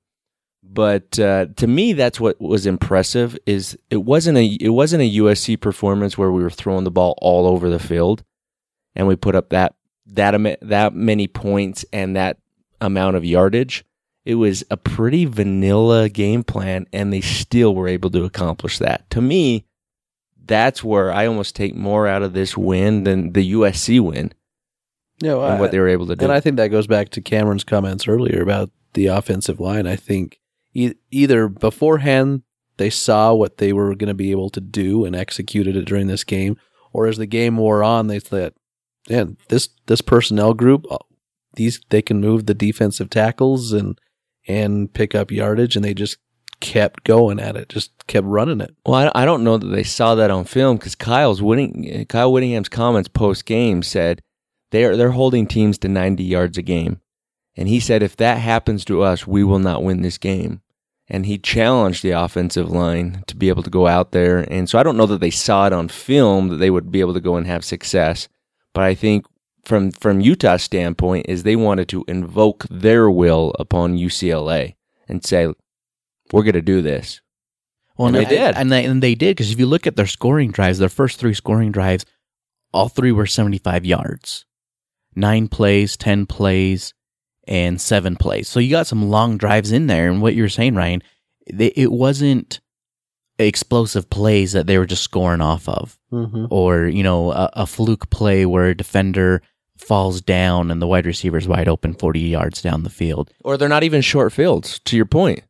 But 0.73 1.19
uh, 1.19 1.47
to 1.57 1.67
me, 1.67 1.93
that's 1.93 2.19
what 2.19 2.41
was 2.41 2.65
impressive. 2.65 3.37
Is 3.45 3.77
it 3.91 4.03
wasn't 4.03 4.39
a 4.39 4.45
it 4.59 4.69
wasn't 4.69 5.03
a 5.03 5.17
USC 5.17 5.59
performance 5.59 6.17
where 6.17 6.31
we 6.31 6.41
were 6.41 6.49
throwing 6.49 6.83
the 6.83 6.91
ball 6.91 7.15
all 7.21 7.45
over 7.45 7.69
the 7.69 7.79
field, 7.79 8.23
and 8.95 9.07
we 9.07 9.15
put 9.15 9.35
up 9.35 9.49
that 9.49 9.75
that 10.07 10.59
that 10.61 10.95
many 10.95 11.27
points 11.27 11.85
and 11.93 12.15
that 12.15 12.39
amount 12.81 13.17
of 13.17 13.23
yardage. 13.23 13.85
It 14.25 14.35
was 14.35 14.63
a 14.71 14.77
pretty 14.77 15.25
vanilla 15.25 16.09
game 16.09 16.43
plan, 16.43 16.87
and 16.91 17.13
they 17.13 17.21
still 17.21 17.75
were 17.75 17.87
able 17.87 18.09
to 18.11 18.23
accomplish 18.23 18.79
that. 18.79 19.07
To 19.11 19.21
me, 19.21 19.65
that's 20.43 20.83
where 20.83 21.11
I 21.11 21.27
almost 21.27 21.55
take 21.55 21.75
more 21.75 22.07
out 22.07 22.23
of 22.23 22.33
this 22.33 22.57
win 22.57 23.03
than 23.03 23.33
the 23.33 23.53
USC 23.53 23.99
win 23.99 24.31
well, 25.21 25.51
and 25.51 25.59
what 25.59 25.71
they 25.71 25.79
were 25.79 25.89
able 25.89 26.07
to 26.07 26.15
do. 26.15 26.25
And 26.25 26.33
I 26.33 26.39
think 26.39 26.55
that 26.55 26.69
goes 26.69 26.87
back 26.87 27.09
to 27.09 27.21
Cameron's 27.21 27.63
comments 27.63 28.07
earlier 28.07 28.41
about 28.41 28.71
the 28.93 29.07
offensive 29.07 29.59
line. 29.59 29.85
I 29.85 29.97
think 29.97 30.39
e- 30.73 30.95
either 31.11 31.47
beforehand 31.47 32.43
they 32.77 32.89
saw 32.89 33.33
what 33.33 33.57
they 33.57 33.71
were 33.71 33.95
going 33.95 34.07
to 34.07 34.13
be 34.13 34.31
able 34.31 34.49
to 34.49 34.61
do 34.61 35.05
and 35.05 35.15
executed 35.15 35.75
it 35.75 35.85
during 35.85 36.07
this 36.07 36.23
game, 36.23 36.57
or 36.91 37.07
as 37.07 37.17
the 37.17 37.25
game 37.25 37.57
wore 37.57 37.83
on, 37.83 38.07
they 38.07 38.19
thought, 38.19 38.53
"Man, 39.09 39.37
this 39.49 39.69
this 39.85 40.01
personnel 40.01 40.53
group, 40.53 40.85
uh, 40.89 40.97
these 41.55 41.79
they 41.89 42.01
can 42.01 42.19
move 42.19 42.45
the 42.45 42.53
defensive 42.53 43.09
tackles 43.09 43.73
and 43.73 43.99
and 44.47 44.93
pick 44.93 45.13
up 45.13 45.31
yardage," 45.31 45.75
and 45.75 45.85
they 45.85 45.93
just 45.93 46.17
kept 46.59 47.03
going 47.03 47.39
at 47.39 47.55
it, 47.55 47.69
just 47.69 47.91
kept 48.07 48.25
running 48.25 48.61
it. 48.61 48.73
Well, 48.85 49.11
I 49.13 49.25
don't 49.25 49.43
know 49.43 49.57
that 49.57 49.67
they 49.67 49.83
saw 49.83 50.15
that 50.15 50.31
on 50.31 50.45
film 50.45 50.77
because 50.77 50.95
Kyle's 50.95 51.41
winning. 51.41 52.05
Kyle 52.07 52.31
Whittingham's 52.31 52.69
comments 52.69 53.09
post 53.09 53.45
game 53.45 53.83
said 53.83 54.21
they're 54.71 54.97
they're 54.97 55.11
holding 55.11 55.45
teams 55.45 55.77
to 55.79 55.87
90 55.87 56.23
yards 56.23 56.57
a 56.57 56.63
game, 56.63 57.01
and 57.55 57.67
he 57.67 57.79
said 57.79 58.01
if 58.01 58.17
that 58.17 58.39
happens 58.39 58.83
to 58.85 59.03
us, 59.03 59.27
we 59.27 59.43
will 59.43 59.59
not 59.59 59.83
win 59.83 60.01
this 60.01 60.17
game. 60.17 60.62
And 61.09 61.25
he 61.25 61.37
challenged 61.37 62.01
the 62.01 62.11
offensive 62.11 62.69
line 62.69 63.23
to 63.27 63.35
be 63.35 63.49
able 63.49 63.63
to 63.63 63.69
go 63.69 63.87
out 63.87 64.11
there, 64.11 64.39
and 64.49 64.69
so 64.69 64.79
I 64.79 64.83
don't 64.83 64.95
know 64.97 65.05
that 65.07 65.19
they 65.19 65.29
saw 65.29 65.67
it 65.67 65.73
on 65.73 65.89
film 65.89 66.47
that 66.47 66.57
they 66.57 66.69
would 66.69 66.91
be 66.91 67.01
able 67.01 67.13
to 67.13 67.19
go 67.21 67.35
and 67.35 67.45
have 67.45 67.65
success, 67.65 68.29
but 68.73 68.83
I 68.85 68.95
think 68.95 69.25
from 69.65 69.91
from 69.91 70.21
Utah's 70.21 70.63
standpoint 70.63 71.25
is 71.29 71.43
they 71.43 71.55
wanted 71.57 71.89
to 71.89 72.05
invoke 72.07 72.65
their 72.69 73.09
will 73.11 73.53
upon 73.59 73.97
UCLA 73.97 74.75
and 75.09 75.23
say 75.25 75.47
we're 76.31 76.43
going 76.43 76.53
to 76.53 76.61
do 76.61 76.81
this. 76.81 77.19
Well, 77.97 78.07
And 78.07 78.15
they 78.15 78.25
did. 78.25 78.55
and 78.55 78.71
they, 78.71 78.85
and 78.85 79.03
they 79.03 79.13
did 79.13 79.35
because 79.35 79.51
if 79.51 79.59
you 79.59 79.65
look 79.67 79.85
at 79.85 79.95
their 79.97 80.07
scoring 80.07 80.51
drives, 80.51 80.79
their 80.79 80.89
first 80.89 81.19
three 81.19 81.33
scoring 81.33 81.71
drives, 81.71 82.05
all 82.73 82.89
three 82.89 83.11
were 83.11 83.25
seventy-five 83.27 83.85
yards, 83.85 84.45
nine 85.15 85.47
plays, 85.49 85.95
ten 85.97 86.25
plays, 86.25 86.93
and 87.47 87.79
seven 87.81 88.15
plays. 88.15 88.47
So 88.47 88.59
you 88.59 88.69
got 88.71 88.87
some 88.87 89.09
long 89.09 89.37
drives 89.37 89.71
in 89.71 89.87
there. 89.87 90.09
And 90.09 90.21
what 90.21 90.35
you 90.35 90.43
were 90.43 90.49
saying, 90.49 90.75
Ryan, 90.75 91.03
it 91.47 91.91
wasn't 91.91 92.59
explosive 93.39 94.09
plays 94.09 94.51
that 94.53 94.67
they 94.67 94.77
were 94.77 94.85
just 94.85 95.03
scoring 95.03 95.41
off 95.41 95.67
of, 95.67 95.97
Mm-hmm. 96.11 96.45
or 96.51 96.85
you 96.85 97.01
know, 97.03 97.31
a, 97.31 97.49
a 97.53 97.65
fluke 97.65 98.09
play 98.11 98.45
where 98.45 98.67
a 98.69 98.75
defender 98.77 99.41
falls 99.77 100.21
down 100.21 100.69
and 100.69 100.79
the 100.81 100.87
wide 100.87 101.05
receiver's 101.07 101.47
wide 101.47 101.67
open 101.67 101.93
forty 101.95 102.19
yards 102.19 102.61
down 102.61 102.83
the 102.83 102.89
field. 102.91 103.31
Or 103.43 103.57
they're 103.57 103.67
not 103.67 103.83
even 103.83 104.01
short 104.01 104.31
fields. 104.31 104.79
To 104.85 104.95
your 104.95 105.05
point. 105.07 105.41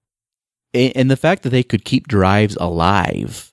And 0.73 1.11
the 1.11 1.17
fact 1.17 1.43
that 1.43 1.49
they 1.49 1.61
could 1.63 1.83
keep 1.85 2.07
drives 2.07 2.55
alive 2.59 3.51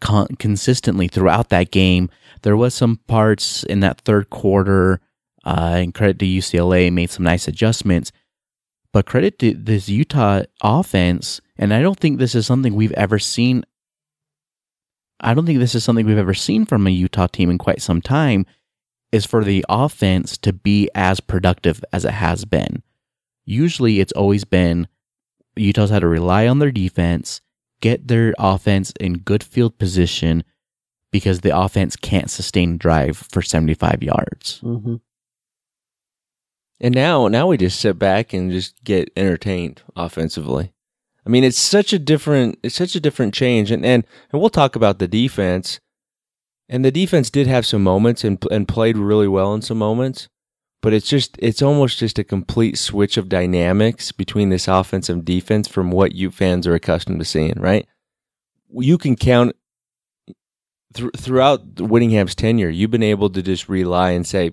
con- 0.00 0.28
consistently 0.38 1.08
throughout 1.08 1.48
that 1.48 1.70
game. 1.70 2.10
There 2.42 2.56
was 2.56 2.74
some 2.74 3.00
parts 3.08 3.64
in 3.64 3.80
that 3.80 4.02
third 4.02 4.30
quarter, 4.30 5.00
uh, 5.46 5.76
and 5.76 5.94
credit 5.94 6.18
to 6.18 6.26
UCLA 6.26 6.92
made 6.92 7.10
some 7.10 7.24
nice 7.24 7.46
adjustments. 7.46 8.10
But 8.92 9.06
credit 9.06 9.38
to 9.38 9.54
this 9.54 9.88
Utah 9.88 10.42
offense, 10.62 11.40
and 11.56 11.72
I 11.72 11.80
don't 11.80 11.98
think 11.98 12.18
this 12.18 12.34
is 12.34 12.46
something 12.46 12.74
we've 12.74 12.92
ever 12.92 13.18
seen. 13.18 13.64
I 15.20 15.32
don't 15.32 15.46
think 15.46 15.60
this 15.60 15.74
is 15.74 15.84
something 15.84 16.04
we've 16.04 16.18
ever 16.18 16.34
seen 16.34 16.66
from 16.66 16.86
a 16.86 16.90
Utah 16.90 17.28
team 17.28 17.48
in 17.48 17.58
quite 17.58 17.80
some 17.80 18.02
time. 18.02 18.44
Is 19.12 19.24
for 19.24 19.44
the 19.44 19.64
offense 19.68 20.36
to 20.38 20.52
be 20.52 20.90
as 20.94 21.20
productive 21.20 21.82
as 21.92 22.04
it 22.04 22.10
has 22.10 22.44
been. 22.44 22.82
Usually, 23.44 24.00
it's 24.00 24.12
always 24.12 24.44
been 24.44 24.88
Utah's 25.54 25.90
had 25.90 26.00
to 26.00 26.08
rely 26.08 26.48
on 26.48 26.58
their 26.58 26.72
defense, 26.72 27.40
get 27.80 28.08
their 28.08 28.34
offense 28.38 28.92
in 28.98 29.18
good 29.18 29.44
field 29.44 29.78
position 29.78 30.42
because 31.12 31.40
the 31.40 31.56
offense 31.56 31.94
can't 31.94 32.30
sustain 32.30 32.76
drive 32.76 33.16
for 33.16 33.40
75 33.40 34.02
yards. 34.02 34.60
Mm-hmm. 34.62 34.96
And 36.80 36.94
now, 36.94 37.28
now 37.28 37.46
we 37.46 37.56
just 37.56 37.80
sit 37.80 37.98
back 37.98 38.32
and 38.32 38.50
just 38.50 38.84
get 38.84 39.10
entertained 39.16 39.82
offensively. 39.94 40.72
I 41.24 41.30
mean, 41.30 41.42
it's 41.42 41.58
such 41.58 41.92
a 41.92 41.98
different, 41.98 42.58
it's 42.62 42.74
such 42.74 42.94
a 42.94 43.00
different 43.00 43.34
change. 43.34 43.70
And 43.70 43.84
and, 43.84 44.04
and 44.30 44.40
we'll 44.40 44.50
talk 44.50 44.76
about 44.76 44.98
the 44.98 45.08
defense. 45.08 45.80
And 46.68 46.84
the 46.84 46.90
defense 46.90 47.30
did 47.30 47.46
have 47.46 47.64
some 47.64 47.82
moments 47.82 48.24
and 48.24 48.44
and 48.50 48.68
played 48.68 48.96
really 48.96 49.28
well 49.28 49.54
in 49.54 49.62
some 49.62 49.78
moments, 49.78 50.28
but 50.82 50.92
it's 50.92 51.08
just, 51.08 51.36
it's 51.38 51.62
almost 51.62 51.98
just 51.98 52.18
a 52.18 52.24
complete 52.24 52.76
switch 52.76 53.16
of 53.16 53.28
dynamics 53.28 54.12
between 54.12 54.50
this 54.50 54.68
offense 54.68 55.08
and 55.08 55.24
defense 55.24 55.68
from 55.68 55.90
what 55.90 56.12
you 56.12 56.30
fans 56.30 56.66
are 56.66 56.74
accustomed 56.74 57.20
to 57.20 57.24
seeing. 57.24 57.54
Right? 57.56 57.86
You 58.70 58.98
can 58.98 59.16
count 59.16 59.56
thr 60.92 61.08
throughout 61.16 61.80
Whittingham's 61.80 62.34
tenure. 62.34 62.68
You've 62.68 62.90
been 62.90 63.02
able 63.02 63.30
to 63.30 63.42
just 63.42 63.68
rely 63.68 64.10
and 64.10 64.26
say, 64.26 64.52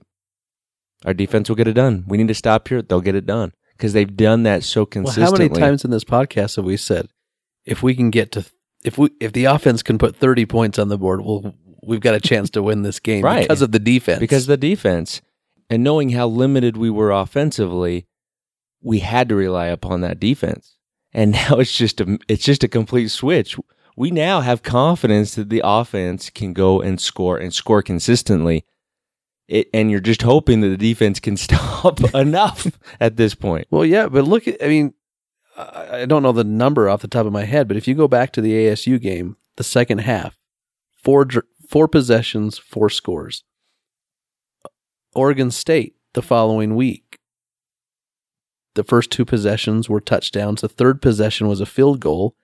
our 1.06 1.14
defense 1.14 1.50
will 1.50 1.56
get 1.56 1.68
it 1.68 1.74
done. 1.74 2.06
We 2.08 2.18
need 2.18 2.28
to 2.30 2.34
stop 2.34 2.68
here. 2.68 2.82
They'll 2.82 3.02
get 3.02 3.16
it 3.16 3.26
done 3.26 3.54
because 3.78 3.94
they've 3.94 4.16
done 4.16 4.44
that 4.44 4.64
so 4.64 4.86
consistently. 4.86 5.24
Well, 5.24 5.32
how 5.32 5.38
many 5.38 5.60
times 5.60 5.86
in 5.86 5.92
this 5.92 6.04
podcast 6.04 6.56
have 6.56 6.66
we 6.66 6.78
said, 6.78 7.08
if 7.66 7.84
we 7.84 7.96
can 7.96 8.10
get 8.10 8.32
to, 8.34 8.46
if 8.84 8.98
we, 8.98 9.10
if 9.20 9.34
the 9.34 9.46
offense 9.46 9.84
can 9.84 9.98
put 9.98 10.16
thirty 10.16 10.46
points 10.46 10.78
on 10.80 10.90
the 10.90 10.98
board, 10.98 11.22
we'll, 11.22 11.54
we've 11.86 12.02
got 12.02 12.16
a 12.16 12.20
chance 12.20 12.50
to 12.52 12.64
win 12.64 12.84
this 12.84 13.00
game 13.00 13.24
Right. 13.26 13.48
because 13.48 13.62
of 13.62 13.72
the 13.72 13.80
defense. 13.80 14.20
Because 14.20 14.46
the 14.46 14.58
defense 14.58 15.22
and 15.70 15.84
knowing 15.84 16.10
how 16.10 16.28
limited 16.28 16.78
we 16.78 16.90
were 16.90 17.12
offensively, 17.12 18.08
we 18.82 19.00
had 19.00 19.30
to 19.30 19.36
rely 19.36 19.68
upon 19.68 20.02
that 20.02 20.20
defense. 20.20 20.78
And 21.14 21.32
now 21.50 21.56
it's 21.58 21.76
just 21.76 22.02
a 22.02 22.18
it's 22.28 22.44
just 22.44 22.64
a 22.64 22.68
complete 22.68 23.10
switch. 23.10 23.58
We 23.96 24.10
now 24.10 24.42
have 24.42 24.64
confidence 24.64 25.36
that 25.36 25.50
the 25.50 25.62
offense 25.64 26.30
can 26.30 26.54
go 26.54 26.82
and 26.82 27.00
score 27.00 27.38
and 27.38 27.54
score 27.54 27.84
consistently. 27.84 28.66
It, 29.48 29.70
and 29.74 29.92
you're 29.92 30.00
just 30.00 30.22
hoping 30.22 30.62
that 30.62 30.70
the 30.70 30.78
defense 30.78 31.20
can 31.20 31.38
stop 31.38 32.02
enough 32.16 32.68
at 33.00 33.18
this 33.18 33.36
point. 33.36 33.68
well, 33.70 33.86
yeah, 33.86 34.08
but 34.08 34.26
look 34.26 34.48
at, 34.48 34.64
I 34.64 34.68
mean, 34.68 34.94
I, 35.58 36.02
I 36.02 36.06
don't 36.06 36.24
know 36.24 36.32
the 36.32 36.44
number 36.44 36.90
off 36.90 37.02
the 37.02 37.08
top 37.08 37.26
of 37.26 37.34
my 37.34 37.46
head, 37.46 37.68
but 37.68 37.78
if 37.78 37.88
you 37.88 37.96
go 37.96 38.08
back 38.08 38.32
to 38.34 38.42
the 38.42 38.54
ASU 38.54 39.02
game, 39.02 39.38
the 39.58 39.64
second 39.64 40.00
half, 40.00 40.38
four 40.96 41.28
four 41.68 41.88
possessions, 41.88 42.58
four 42.58 42.90
scores. 42.90 43.44
Oregon 45.16 45.52
State 45.52 45.96
the 46.14 46.22
following 46.22 46.76
week. 46.76 47.20
The 48.76 48.84
first 48.84 49.12
two 49.12 49.26
possessions 49.26 49.90
were 49.90 50.02
touchdowns. 50.02 50.62
The 50.62 50.70
third 50.70 51.02
possession 51.02 51.48
was 51.48 51.62
a 51.62 51.66
field 51.66 52.00
goal. 52.00 52.36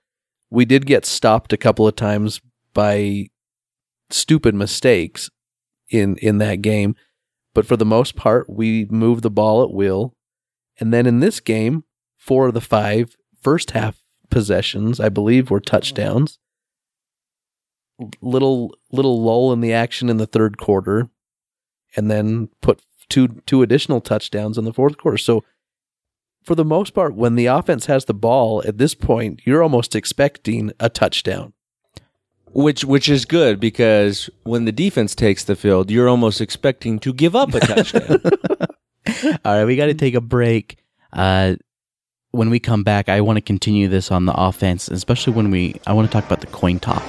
We 0.51 0.65
did 0.65 0.85
get 0.85 1.05
stopped 1.05 1.53
a 1.53 1.57
couple 1.57 1.87
of 1.87 1.95
times 1.95 2.41
by 2.73 3.29
stupid 4.09 4.55
mistakes 4.55 5.29
in 5.89 6.15
in 6.17 6.37
that 6.39 6.61
game, 6.61 6.95
but 7.53 7.65
for 7.65 7.77
the 7.77 7.85
most 7.85 8.15
part, 8.15 8.49
we 8.49 8.85
moved 8.85 9.23
the 9.23 9.29
ball 9.29 9.63
at 9.63 9.71
will. 9.71 10.15
And 10.79 10.93
then 10.93 11.05
in 11.05 11.19
this 11.19 11.39
game, 11.39 11.83
four 12.17 12.47
of 12.47 12.53
the 12.53 12.61
five 12.61 13.15
first 13.41 13.71
half 13.71 14.01
possessions, 14.29 14.99
I 14.99 15.09
believe, 15.09 15.49
were 15.49 15.59
touchdowns. 15.59 16.39
Little 18.21 18.75
little 18.91 19.21
lull 19.21 19.51
in 19.51 19.59
the 19.59 19.73
action 19.73 20.09
in 20.09 20.17
the 20.17 20.27
third 20.27 20.57
quarter, 20.57 21.09
and 21.95 22.09
then 22.09 22.49
put 22.61 22.81
two 23.09 23.27
two 23.45 23.61
additional 23.61 23.99
touchdowns 23.99 24.57
in 24.57 24.63
the 24.63 24.73
fourth 24.73 24.97
quarter. 24.97 25.17
So 25.17 25.43
for 26.43 26.55
the 26.55 26.63
most 26.63 26.93
part, 26.93 27.15
when 27.15 27.35
the 27.35 27.47
offense 27.47 27.87
has 27.87 28.05
the 28.05 28.13
ball 28.13 28.63
at 28.65 28.77
this 28.77 28.95
point, 28.95 29.41
you're 29.45 29.63
almost 29.63 29.95
expecting 29.95 30.71
a 30.79 30.89
touchdown. 30.89 31.53
Which 32.53 32.83
which 32.83 33.09
is 33.09 33.25
good 33.25 33.59
because 33.59 34.29
when 34.43 34.65
the 34.65 34.71
defense 34.71 35.13
takes 35.13 35.43
the 35.43 35.55
field, 35.55 35.91
you're 35.91 36.09
almost 36.09 36.41
expecting 36.41 36.99
to 36.99 37.13
give 37.13 37.35
up 37.35 37.53
a 37.53 37.59
touchdown. 37.59 38.21
All 39.45 39.57
right, 39.57 39.65
we 39.65 39.75
got 39.75 39.87
to 39.87 39.93
take 39.93 40.15
a 40.15 40.21
break. 40.21 40.77
Uh, 41.13 41.55
when 42.31 42.49
we 42.49 42.59
come 42.59 42.83
back, 42.83 43.09
I 43.09 43.21
want 43.21 43.37
to 43.37 43.41
continue 43.41 43.87
this 43.87 44.11
on 44.11 44.25
the 44.25 44.33
offense, 44.33 44.87
especially 44.87 45.33
when 45.33 45.51
we 45.51 45.79
I 45.87 45.93
want 45.93 46.09
to 46.09 46.11
talk 46.11 46.25
about 46.25 46.41
the 46.41 46.47
coin 46.47 46.79
top. 46.79 47.03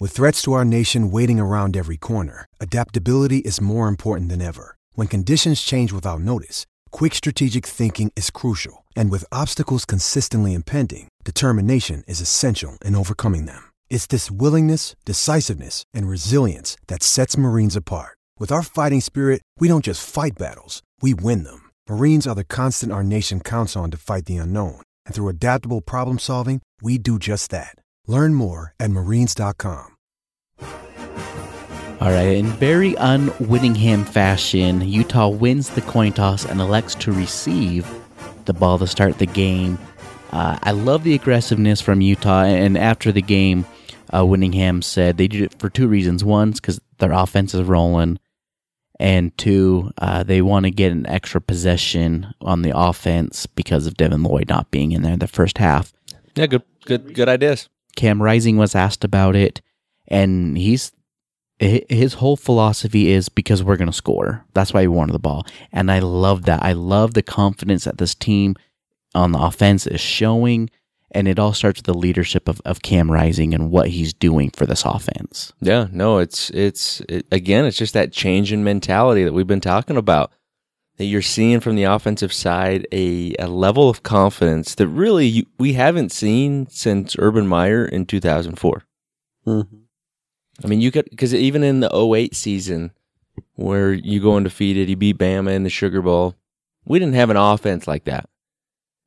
With 0.00 0.12
threats 0.12 0.42
to 0.42 0.52
our 0.52 0.64
nation 0.64 1.10
waiting 1.10 1.40
around 1.40 1.76
every 1.76 1.96
corner, 1.96 2.46
adaptability 2.60 3.38
is 3.38 3.60
more 3.60 3.88
important 3.88 4.28
than 4.28 4.42
ever. 4.42 4.76
When 4.92 5.06
conditions 5.06 5.62
change 5.62 5.92
without 5.92 6.20
notice, 6.20 6.66
quick 6.90 7.14
strategic 7.14 7.64
thinking 7.64 8.12
is 8.14 8.30
crucial. 8.30 8.83
And 8.94 9.10
with 9.10 9.24
obstacles 9.32 9.84
consistently 9.84 10.52
impending, 10.52 11.08
determination 11.24 12.04
is 12.06 12.20
essential 12.20 12.76
in 12.84 12.94
overcoming 12.94 13.46
them. 13.46 13.70
It's 13.88 14.06
this 14.06 14.30
willingness, 14.30 14.94
decisiveness, 15.06 15.84
and 15.94 16.08
resilience 16.08 16.76
that 16.88 17.02
sets 17.02 17.38
Marines 17.38 17.76
apart. 17.76 18.18
With 18.38 18.52
our 18.52 18.62
fighting 18.62 19.00
spirit, 19.00 19.40
we 19.58 19.68
don't 19.68 19.84
just 19.84 20.06
fight 20.06 20.32
battles, 20.36 20.82
we 21.00 21.14
win 21.14 21.44
them. 21.44 21.70
Marines 21.88 22.26
are 22.26 22.34
the 22.34 22.44
constant 22.44 22.92
our 22.92 23.04
nation 23.04 23.40
counts 23.40 23.76
on 23.76 23.90
to 23.92 23.96
fight 23.96 24.26
the 24.26 24.36
unknown. 24.36 24.82
And 25.06 25.14
through 25.14 25.28
adaptable 25.28 25.80
problem 25.80 26.18
solving, 26.18 26.60
we 26.82 26.98
do 26.98 27.18
just 27.18 27.50
that. 27.52 27.76
Learn 28.06 28.34
more 28.34 28.74
at 28.78 28.90
marines.com. 28.90 29.92
All 32.00 32.10
right, 32.10 32.36
in 32.36 32.46
very 32.46 32.98
un-Whittingham 32.98 34.04
fashion, 34.04 34.82
Utah 34.82 35.28
wins 35.28 35.70
the 35.70 35.80
coin 35.80 36.12
toss 36.12 36.44
and 36.44 36.60
elects 36.60 36.94
to 36.96 37.12
receive 37.12 37.86
the 38.46 38.52
ball 38.52 38.78
to 38.78 38.86
start 38.86 39.18
the 39.18 39.26
game. 39.26 39.78
Uh, 40.32 40.58
I 40.62 40.72
love 40.72 41.04
the 41.04 41.14
aggressiveness 41.14 41.80
from 41.80 42.00
Utah, 42.00 42.42
and 42.42 42.76
after 42.76 43.12
the 43.12 43.22
game, 43.22 43.64
uh, 44.12 44.24
Whittingham 44.24 44.82
said 44.82 45.16
they 45.16 45.28
did 45.28 45.42
it 45.42 45.58
for 45.58 45.70
two 45.70 45.86
reasons. 45.86 46.24
One, 46.24 46.52
because 46.52 46.80
their 46.98 47.12
offense 47.12 47.54
is 47.54 47.62
rolling, 47.62 48.18
and 48.98 49.36
two, 49.38 49.92
uh, 49.98 50.22
they 50.22 50.42
want 50.42 50.64
to 50.64 50.70
get 50.70 50.92
an 50.92 51.06
extra 51.06 51.40
possession 51.40 52.34
on 52.40 52.62
the 52.62 52.76
offense 52.76 53.46
because 53.46 53.86
of 53.86 53.96
Devin 53.96 54.22
Lloyd 54.22 54.48
not 54.48 54.70
being 54.70 54.92
in 54.92 55.02
there 55.02 55.16
the 55.16 55.26
first 55.26 55.58
half. 55.58 55.92
Yeah, 56.34 56.46
good, 56.46 56.62
good, 56.84 57.14
good 57.14 57.28
ideas. 57.28 57.68
Cam 57.96 58.20
Rising 58.20 58.56
was 58.56 58.74
asked 58.74 59.04
about 59.04 59.36
it, 59.36 59.60
and 60.08 60.58
he's 60.58 60.92
his 61.58 62.14
whole 62.14 62.36
philosophy 62.36 63.10
is 63.10 63.28
because 63.28 63.62
we're 63.62 63.76
going 63.76 63.90
to 63.90 63.92
score. 63.92 64.44
That's 64.54 64.74
why 64.74 64.82
he 64.82 64.88
wanted 64.88 65.12
the 65.12 65.20
ball, 65.20 65.46
and 65.72 65.90
I 65.90 66.00
love 66.00 66.44
that. 66.44 66.62
I 66.62 66.72
love 66.72 67.14
the 67.14 67.22
confidence 67.22 67.84
that 67.84 67.98
this 67.98 68.14
team 68.14 68.56
on 69.14 69.32
the 69.32 69.38
offense 69.38 69.86
is 69.86 70.00
showing, 70.00 70.68
and 71.12 71.28
it 71.28 71.38
all 71.38 71.52
starts 71.52 71.78
with 71.78 71.86
the 71.86 71.94
leadership 71.94 72.48
of, 72.48 72.60
of 72.64 72.82
Cam 72.82 73.10
Rising 73.10 73.54
and 73.54 73.70
what 73.70 73.90
he's 73.90 74.12
doing 74.12 74.50
for 74.50 74.66
this 74.66 74.84
offense. 74.84 75.52
Yeah, 75.60 75.86
no, 75.92 76.18
it's 76.18 76.50
it's 76.50 77.00
it, 77.08 77.26
again, 77.30 77.64
it's 77.64 77.78
just 77.78 77.94
that 77.94 78.12
change 78.12 78.52
in 78.52 78.64
mentality 78.64 79.22
that 79.22 79.32
we've 79.32 79.46
been 79.46 79.60
talking 79.60 79.96
about. 79.96 80.32
That 80.96 81.06
you're 81.06 81.22
seeing 81.22 81.58
from 81.58 81.74
the 81.74 81.82
offensive 81.84 82.32
side 82.32 82.86
a, 82.92 83.34
a 83.40 83.48
level 83.48 83.88
of 83.88 84.04
confidence 84.04 84.76
that 84.76 84.86
really 84.86 85.26
you, 85.26 85.46
we 85.58 85.72
haven't 85.72 86.12
seen 86.12 86.68
since 86.68 87.16
Urban 87.18 87.48
Meyer 87.48 87.84
in 87.84 88.06
2004. 88.06 88.84
Mm-hmm. 89.44 89.76
I 90.62 90.68
mean, 90.68 90.80
you 90.80 90.90
could 90.90 91.08
because 91.10 91.34
even 91.34 91.64
in 91.64 91.80
the 91.80 91.90
08 91.94 92.34
season 92.34 92.92
where 93.54 93.92
you 93.92 94.20
go 94.20 94.36
undefeated, 94.36 94.88
you 94.88 94.96
beat 94.96 95.18
Bama 95.18 95.52
in 95.54 95.62
the 95.64 95.70
Sugar 95.70 96.02
Bowl, 96.02 96.34
we 96.84 96.98
didn't 96.98 97.14
have 97.14 97.30
an 97.30 97.36
offense 97.36 97.86
like 97.88 98.04
that. 98.04 98.28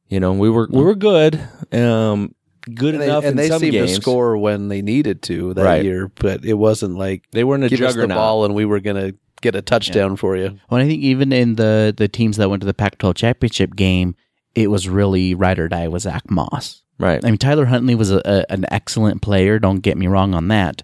You 0.09 0.19
know, 0.19 0.33
we 0.33 0.49
were 0.49 0.67
we 0.69 0.81
were 0.83 0.95
good, 0.95 1.35
um, 1.71 2.33
good 2.73 2.93
And 2.95 3.01
they, 3.01 3.05
enough 3.07 3.23
and 3.23 3.31
in 3.31 3.35
they 3.37 3.47
some 3.49 3.59
seemed 3.59 3.73
games. 3.73 3.95
to 3.95 4.01
score 4.01 4.37
when 4.37 4.67
they 4.69 4.81
needed 4.81 5.21
to 5.23 5.53
that 5.53 5.63
Right. 5.63 5.83
year, 5.83 6.09
but 6.15 6.43
it 6.45 6.53
wasn't 6.55 6.97
like 6.97 7.23
They 7.31 7.43
weren't 7.43 7.63
a 7.63 7.69
give 7.69 7.81
us 7.81 7.93
the 7.93 8.01
juggernaut. 8.01 8.17
ball 8.17 8.45
and 8.45 8.55
we 8.55 8.65
were 8.65 8.79
going 8.79 8.95
to 9.11 9.17
get 9.41 9.55
a 9.55 9.61
touchdown 9.61 10.15
for 10.15 10.35
you. 10.37 10.57
Well, 10.69 10.81
I 10.81 10.87
think 10.87 11.01
even 11.01 11.31
in 11.31 11.55
the 11.55 11.93
the 11.95 12.07
teams 12.07 12.37
that 12.37 12.49
went 12.49 12.61
to 12.61 12.65
the 12.67 12.73
Pac-12 12.73 13.15
championship 13.15 13.75
game, 13.75 14.15
it 14.55 14.71
was 14.71 14.87
really 14.89 15.33
ride 15.35 15.59
or 15.59 15.67
die 15.67 15.87
with 15.87 16.03
Zach 16.03 16.29
Moss. 16.31 16.83
Right. 16.99 17.23
I 17.23 17.27
mean, 17.27 17.37
Tyler 17.37 17.65
Huntley 17.65 17.93
was 17.93 18.09
a, 18.11 18.21
a, 18.25 18.51
an 18.51 18.65
excellent 18.71 19.21
player. 19.21 19.59
Don't 19.59 19.81
get 19.81 19.97
me 19.97 20.07
wrong 20.07 20.33
on 20.33 20.47
that. 20.47 20.81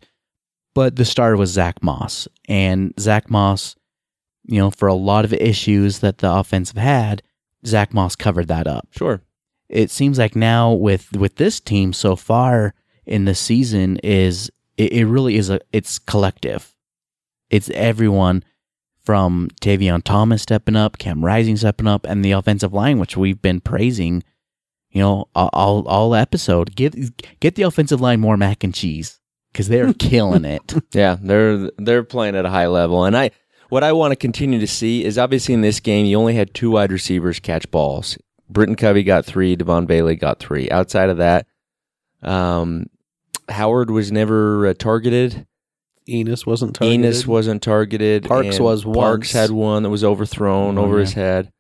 But 0.74 0.96
the 0.96 1.06
star 1.06 1.36
was 1.36 1.52
Zach 1.52 1.84
Moss. 1.84 2.28
And 2.48 2.94
Zach 3.00 3.30
Moss, 3.30 3.76
you 4.46 4.60
know, 4.60 4.72
for 4.72 4.88
a 4.88 4.94
lot 4.94 5.26
of 5.26 5.34
issues 5.34 6.00
that 6.00 6.20
the 6.20 6.32
offensive 6.32 6.78
had, 6.78 7.22
Zach 7.66 7.94
Moss 7.94 8.16
covered 8.16 8.48
that 8.48 8.68
up. 8.68 8.88
Sure. 8.92 9.22
It 9.70 9.92
seems 9.92 10.18
like 10.18 10.36
now 10.36 10.74
with 10.74 11.16
with 11.16 11.36
this 11.36 11.60
team 11.60 11.94
so 11.94 12.16
far 12.16 12.74
in 13.06 13.26
the 13.26 13.36
season 13.36 13.98
is 14.04 14.52
it, 14.78 14.94
it 14.94 15.06
really 15.06 15.38
is 15.38 15.50
a 15.50 15.60
it's 15.72 16.00
collective. 16.00 16.76
It's 17.50 17.70
everyone 17.72 18.44
from 19.04 19.50
Tavion 19.62 20.04
Thomas 20.04 20.42
stepping 20.42 20.76
up, 20.76 20.98
Cam 20.98 21.24
Rising 21.24 21.58
stepping 21.58 21.88
up, 21.88 22.06
and 22.06 22.24
the 22.24 22.32
offensive 22.32 22.74
line, 22.74 23.00
which 23.00 23.18
we've 23.18 23.42
been 23.42 23.62
praising, 23.62 24.24
you 24.92 25.02
know, 25.02 25.28
all 25.34 25.50
all, 25.54 25.88
all 25.88 26.16
episode. 26.16 26.76
Get 26.76 26.96
get 27.40 27.56
the 27.56 27.64
offensive 27.64 28.02
line 28.02 28.20
more 28.20 28.38
mac 28.38 28.64
and 28.64 28.74
cheese 28.74 29.20
because 29.54 29.68
they're 29.70 29.94
killing 30.00 30.44
it. 30.44 30.74
Yeah, 30.94 31.16
they're 31.22 31.70
they're 31.78 32.04
playing 32.04 32.36
at 32.36 32.46
a 32.46 32.50
high 32.50 32.68
level, 32.68 33.06
and 33.06 33.16
I 33.16 33.32
what 33.70 33.84
I 33.84 33.94
want 33.94 34.12
to 34.12 34.16
continue 34.16 34.60
to 34.60 34.68
see 34.68 35.06
is 35.06 35.18
obviously 35.18 35.54
in 35.54 35.62
this 35.62 35.80
game 35.80 36.06
you 36.06 36.18
only 36.20 36.36
had 36.36 36.54
two 36.54 36.72
wide 36.72 36.92
receivers 36.92 37.40
catch 37.40 37.70
balls. 37.72 38.18
Britain 38.50 38.76
Covey 38.76 39.04
got 39.04 39.26
three, 39.26 39.56
Devaughn 39.56 39.88
Vele 39.88 40.16
got 40.16 40.40
three. 40.40 40.70
Outside 40.70 41.10
of 41.10 41.18
that, 41.18 41.48
um, 42.22 42.88
Howard 43.50 43.90
was 43.90 44.12
never 44.12 44.68
uh, 44.68 44.74
targeted. 44.74 45.48
Enis 46.08 46.46
wasn't 46.46 46.76
targeted. 46.76 47.02
Enis 47.02 47.26
wasn't 47.26 47.62
targeted. 47.62 48.26
Parks 48.26 48.58
and 48.58 48.66
was 48.66 48.84
Parks 48.84 49.32
had 49.32 49.52
one 49.52 49.84
that 49.84 49.90
was 49.90 50.04
overthrown 50.04 50.78
Oh, 50.78 50.84
over 50.84 50.96
yeah. 50.96 51.02
his 51.02 51.14
head. 51.14 51.52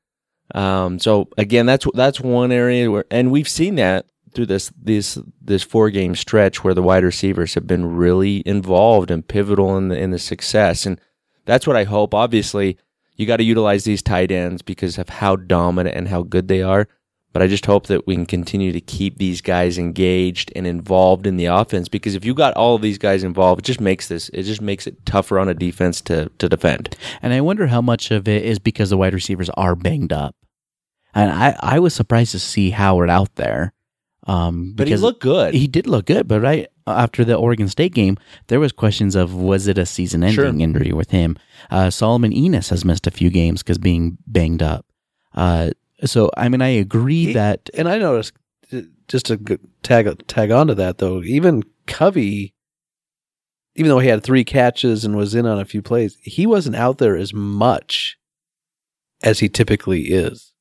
Um, 0.53 0.99
so 0.99 1.29
again, 1.38 1.65
that's 1.65 1.88
that's 1.93 2.19
one 2.19 2.51
area 2.51 2.91
where, 2.91 3.06
and 3.10 3.32
we've 3.32 3.47
seen 3.47 3.75
that 3.75 4.06
through 4.34 4.48
this 4.48 4.72
this 4.82 5.17
this 5.41 5.63
four 5.63 5.89
game 5.89 6.15
stretch 6.15 6.63
where 6.63 6.74
the 6.74 6.84
wide 6.84 7.04
receivers 7.04 7.54
have 7.54 7.67
been 7.67 7.96
really 7.96 8.43
involved 8.46 9.12
and 9.12 9.28
pivotal 9.28 9.78
in 9.78 9.89
the 9.89 9.98
in 9.98 10.12
the 10.12 10.19
success, 10.19 10.86
and 10.86 11.00
that's 11.46 11.67
what 11.67 11.76
I 11.76 11.84
hope. 11.84 12.13
Obviously, 12.13 12.78
you 13.15 13.26
got 13.26 13.38
to 13.38 13.43
utilize 13.43 13.84
these 13.84 14.02
tight 14.02 14.32
ends 14.32 14.62
because 14.62 14.98
of 14.98 15.10
how 15.10 15.36
dominant 15.36 15.96
and 15.96 16.08
how 16.08 16.24
good 16.24 16.48
they 16.48 16.62
are. 16.62 16.88
But 17.34 17.41
I 17.41 17.48
just 17.48 17.65
hope 17.65 17.88
that 17.88 18.06
we 18.06 18.13
can 18.13 18.28
continue 18.28 18.72
to 18.72 18.80
keep 18.80 19.17
these 19.17 19.41
guys 19.41 19.80
engaged 19.80 20.52
and 20.56 20.67
involved 20.67 21.26
in 21.26 21.38
the 21.38 21.46
offense 21.46 21.89
because 21.89 22.13
if 22.13 22.24
you 22.24 22.36
got 22.36 22.54
all 22.54 22.76
of 22.76 22.84
these 22.84 23.00
guys 23.00 23.24
involved, 23.24 23.62
it 23.62 23.65
just 23.65 23.82
makes 23.82 24.08
this 24.08 24.30
it 24.30 24.43
just 24.43 24.62
makes 24.62 24.86
it 24.86 25.04
tougher 25.06 25.39
on 25.39 25.50
a 25.50 25.56
defense 25.56 26.00
to 26.02 26.30
to 26.38 26.48
defend. 26.48 26.96
And 27.24 27.34
I 27.34 27.41
wonder 27.41 27.67
how 27.67 27.82
much 27.82 28.12
of 28.12 28.28
it 28.28 28.46
is 28.46 28.60
because 28.60 28.91
the 28.91 28.98
wide 28.98 29.15
receivers 29.15 29.50
are 29.58 29.76
banged 29.76 30.13
up. 30.13 30.36
And 31.15 31.32
I, 31.32 31.56
I 31.60 31.80
was 31.80 31.93
surprised 31.93 32.32
to 32.32 32.39
see 32.39 32.72
Howard 32.72 33.10
out 33.10 33.36
there. 33.36 33.74
Um, 34.25 34.73
But 34.75 34.88
he 34.88 34.95
looked 34.95 35.21
good. 35.21 35.53
He 35.53 35.67
did 35.67 35.86
look 35.88 36.05
good, 36.05 36.27
but 36.27 36.41
right 36.41 36.67
after 36.88 37.25
the 37.25 37.36
Oregon 37.36 37.67
State 37.67 37.93
game, 37.93 38.17
there 38.47 38.59
was 38.59 38.71
questions 38.71 39.15
of 39.15 39.33
was 39.33 39.67
it 39.67 39.77
a 39.77 39.86
season-ending 39.86 40.36
Sure. 40.36 40.45
injury 40.45 40.93
with 40.93 41.12
him. 41.12 41.36
Uh, 41.69 41.89
Solomon 41.89 42.31
Enis 42.31 42.69
has 42.69 42.86
missed 42.86 43.05
a 43.07 43.12
few 43.12 43.29
games 43.29 43.62
because 43.62 43.77
being 43.77 44.17
banged 44.27 44.63
up. 44.63 44.86
Uh, 45.33 45.71
so 46.05 46.29
I 46.38 46.47
mean, 46.49 46.62
I 46.62 46.69
agree 46.69 47.25
He- 47.27 47.33
that 47.33 47.69
And 47.73 47.88
I 47.89 47.97
noticed, 47.97 48.33
uh, 48.71 48.81
just 49.07 49.25
to 49.27 49.38
tag 49.81 50.27
tag 50.27 50.51
onto 50.51 50.73
that 50.75 50.99
though, 50.99 51.21
even 51.23 51.63
Covey, 51.88 52.53
even 53.75 53.89
though 53.89 53.99
he 53.99 54.07
had 54.09 54.23
three 54.23 54.43
catches 54.45 55.03
and 55.03 55.15
was 55.17 55.36
in 55.36 55.45
on 55.45 55.59
a 55.59 55.65
few 55.65 55.81
plays, 55.81 56.17
he 56.21 56.45
wasn't 56.45 56.75
out 56.75 56.97
there 56.97 57.17
as 57.17 57.33
much 57.33 58.17
as 59.21 59.39
he 59.39 59.49
typically 59.49 60.03
is. 60.13 60.53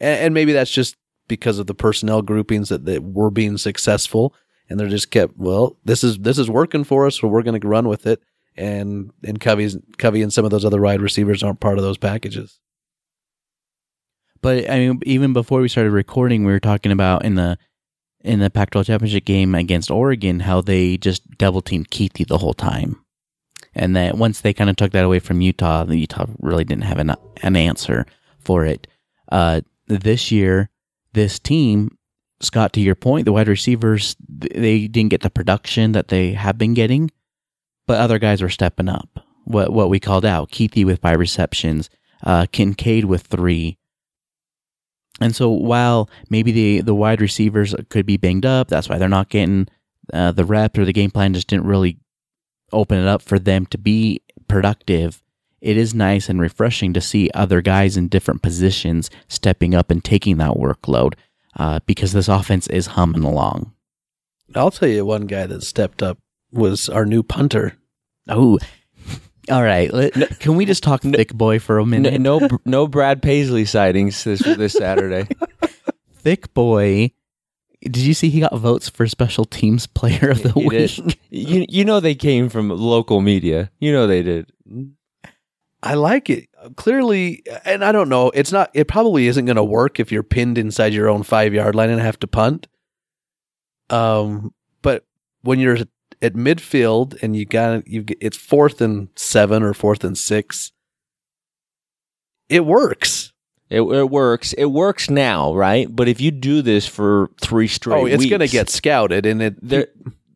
And, 0.00 0.20
and 0.26 0.34
maybe 0.34 0.52
that's 0.52 0.70
just 0.70 0.96
because 1.28 1.58
of 1.58 1.66
the 1.66 1.74
personnel 1.74 2.22
groupings 2.22 2.68
that, 2.68 2.84
that 2.84 3.02
were 3.02 3.30
being 3.30 3.58
successful, 3.58 4.34
and 4.68 4.78
they're 4.78 4.88
just 4.88 5.10
kept. 5.10 5.36
Well, 5.36 5.78
this 5.84 6.02
is 6.04 6.18
this 6.18 6.38
is 6.38 6.50
working 6.50 6.84
for 6.84 7.06
us, 7.06 7.20
so 7.20 7.28
we're 7.28 7.42
going 7.42 7.60
to 7.60 7.68
run 7.68 7.88
with 7.88 8.06
it. 8.06 8.22
And 8.56 9.10
and 9.24 9.40
Covey's 9.40 9.76
Covey 9.98 10.22
and 10.22 10.32
some 10.32 10.44
of 10.44 10.50
those 10.50 10.64
other 10.64 10.80
wide 10.80 11.00
receivers 11.00 11.42
aren't 11.42 11.60
part 11.60 11.78
of 11.78 11.84
those 11.84 11.98
packages. 11.98 12.58
But 14.42 14.68
I 14.68 14.78
mean, 14.78 15.00
even 15.04 15.32
before 15.32 15.60
we 15.60 15.68
started 15.68 15.92
recording, 15.92 16.44
we 16.44 16.52
were 16.52 16.60
talking 16.60 16.92
about 16.92 17.24
in 17.24 17.36
the 17.36 17.58
in 18.24 18.40
the 18.40 18.50
Pac-12 18.50 18.86
championship 18.86 19.24
game 19.24 19.54
against 19.54 19.90
Oregon 19.90 20.40
how 20.40 20.60
they 20.60 20.96
just 20.96 21.38
double 21.38 21.60
teamed 21.60 21.90
Kuithe 21.90 22.26
the 22.26 22.38
whole 22.38 22.54
time, 22.54 22.96
and 23.74 23.96
that 23.96 24.16
once 24.16 24.40
they 24.40 24.52
kind 24.52 24.68
of 24.68 24.76
took 24.76 24.92
that 24.92 25.04
away 25.04 25.18
from 25.18 25.40
Utah, 25.40 25.84
the 25.84 25.96
Utah 25.96 26.26
really 26.40 26.64
didn't 26.64 26.84
have 26.84 26.98
an 26.98 27.14
an 27.42 27.56
answer 27.56 28.04
for 28.40 28.64
it. 28.64 28.86
Uh, 29.30 29.62
this 29.86 30.30
year, 30.30 30.70
this 31.14 31.38
team, 31.38 31.96
Scott, 32.40 32.72
to 32.74 32.80
your 32.80 32.94
point, 32.94 33.24
the 33.24 33.32
wide 33.32 33.48
receivers 33.48 34.16
they 34.28 34.88
didn't 34.88 35.10
get 35.10 35.22
the 35.22 35.30
production 35.30 35.92
that 35.92 36.08
they 36.08 36.32
have 36.32 36.58
been 36.58 36.74
getting, 36.74 37.10
but 37.86 38.00
other 38.00 38.18
guys 38.18 38.42
were 38.42 38.48
stepping 38.48 38.88
up. 38.88 39.20
What 39.44 39.72
what 39.72 39.90
we 39.90 40.00
called 40.00 40.24
out, 40.24 40.50
Kuithe 40.50 40.84
with 40.84 41.00
five 41.00 41.18
receptions, 41.18 41.90
uh, 42.22 42.46
Kincaid 42.50 43.04
with 43.04 43.22
three. 43.22 43.78
And 45.20 45.36
so 45.36 45.50
while 45.50 46.08
maybe 46.30 46.52
the, 46.52 46.80
the 46.80 46.94
wide 46.94 47.20
receivers 47.20 47.74
could 47.90 48.06
be 48.06 48.16
banged 48.16 48.46
up, 48.46 48.68
that's 48.68 48.88
why 48.88 48.98
they're 48.98 49.08
not 49.08 49.28
getting 49.28 49.68
uh, 50.12 50.32
the 50.32 50.44
reps 50.44 50.78
or 50.78 50.84
the 50.84 50.92
game 50.92 51.10
plan 51.10 51.34
just 51.34 51.48
didn't 51.48 51.66
really 51.66 51.98
open 52.72 52.98
it 52.98 53.06
up 53.06 53.22
for 53.22 53.38
them 53.38 53.66
to 53.66 53.78
be 53.78 54.22
productive. 54.48 55.22
It 55.62 55.76
is 55.78 55.94
nice 55.94 56.28
and 56.28 56.40
refreshing 56.40 56.92
to 56.92 57.00
see 57.00 57.30
other 57.32 57.62
guys 57.62 57.96
in 57.96 58.08
different 58.08 58.42
positions 58.42 59.08
stepping 59.28 59.74
up 59.74 59.90
and 59.90 60.04
taking 60.04 60.36
that 60.38 60.56
workload 60.56 61.14
uh, 61.56 61.80
because 61.86 62.12
this 62.12 62.28
offense 62.28 62.66
is 62.66 62.86
humming 62.88 63.22
along. 63.22 63.72
I'll 64.54 64.70
tell 64.70 64.88
you 64.88 65.06
one 65.06 65.26
guy 65.26 65.46
that 65.46 65.62
stepped 65.62 66.02
up 66.02 66.18
was 66.52 66.88
our 66.90 67.06
new 67.06 67.22
punter. 67.22 67.74
Oh, 68.28 68.58
all 69.50 69.62
right. 69.62 69.92
Let, 69.92 70.38
can 70.40 70.56
we 70.56 70.64
just 70.66 70.82
talk 70.82 71.02
thick 71.02 71.32
boy 71.32 71.58
for 71.58 71.78
a 71.78 71.86
minute? 71.86 72.20
No, 72.20 72.38
no, 72.38 72.48
no 72.64 72.86
Brad 72.86 73.22
Paisley 73.22 73.64
sightings 73.64 74.22
this 74.24 74.40
this 74.40 74.72
Saturday. 74.74 75.26
thick 76.14 76.52
boy. 76.54 77.12
Did 77.82 77.96
you 77.98 78.14
see 78.14 78.28
he 78.30 78.40
got 78.40 78.56
votes 78.56 78.88
for 78.88 79.06
special 79.08 79.44
teams 79.44 79.86
player 79.88 80.30
of 80.30 80.42
the 80.42 80.52
He 80.52 80.66
week? 80.68 80.94
did. 80.96 81.16
You 81.30 81.66
you 81.68 81.84
know 81.84 81.98
they 82.00 82.14
came 82.14 82.48
from 82.48 82.68
local 82.68 83.20
media. 83.20 83.70
You 83.80 83.92
know 83.92 84.06
they 84.06 84.22
did. 84.22 84.50
I 85.82 85.94
like 85.94 86.30
it. 86.30 86.48
Clearly, 86.76 87.42
and 87.64 87.84
I 87.84 87.90
don't 87.90 88.08
know, 88.08 88.30
it's 88.30 88.52
not 88.52 88.70
it 88.72 88.86
probably 88.86 89.26
isn't 89.26 89.46
going 89.46 89.56
to 89.56 89.64
work 89.64 89.98
if 89.98 90.12
you're 90.12 90.22
pinned 90.22 90.56
inside 90.56 90.92
your 90.94 91.08
own 91.08 91.24
5-yard 91.24 91.74
line 91.74 91.90
and 91.90 92.00
have 92.00 92.18
to 92.20 92.26
punt. 92.28 92.68
Um, 93.90 94.54
but 94.80 95.04
when 95.42 95.58
you're 95.58 95.78
at 96.22 96.34
midfield 96.34 97.20
and 97.20 97.34
you 97.34 97.44
got 97.44 97.86
you 97.88 98.04
it's 98.20 98.36
fourth 98.36 98.80
and 98.80 99.08
7 99.16 99.62
or 99.62 99.74
fourth 99.74 100.04
and 100.04 100.16
6, 100.16 100.72
it 102.48 102.64
works. 102.64 103.32
It, 103.68 103.80
it 103.80 104.10
works. 104.10 104.52
It 104.52 104.66
works 104.66 105.08
now, 105.10 105.54
right? 105.54 105.88
But 105.90 106.06
if 106.06 106.20
you 106.20 106.30
do 106.30 106.60
this 106.62 106.86
for 106.86 107.30
three 107.40 107.66
straight, 107.66 108.00
oh, 108.02 108.06
it's 108.06 108.22
going 108.30 108.40
to 108.40 108.48
get 108.48 108.68
scouted 108.70 109.24
and 109.26 109.40
it 109.42 109.56
there 109.66 109.86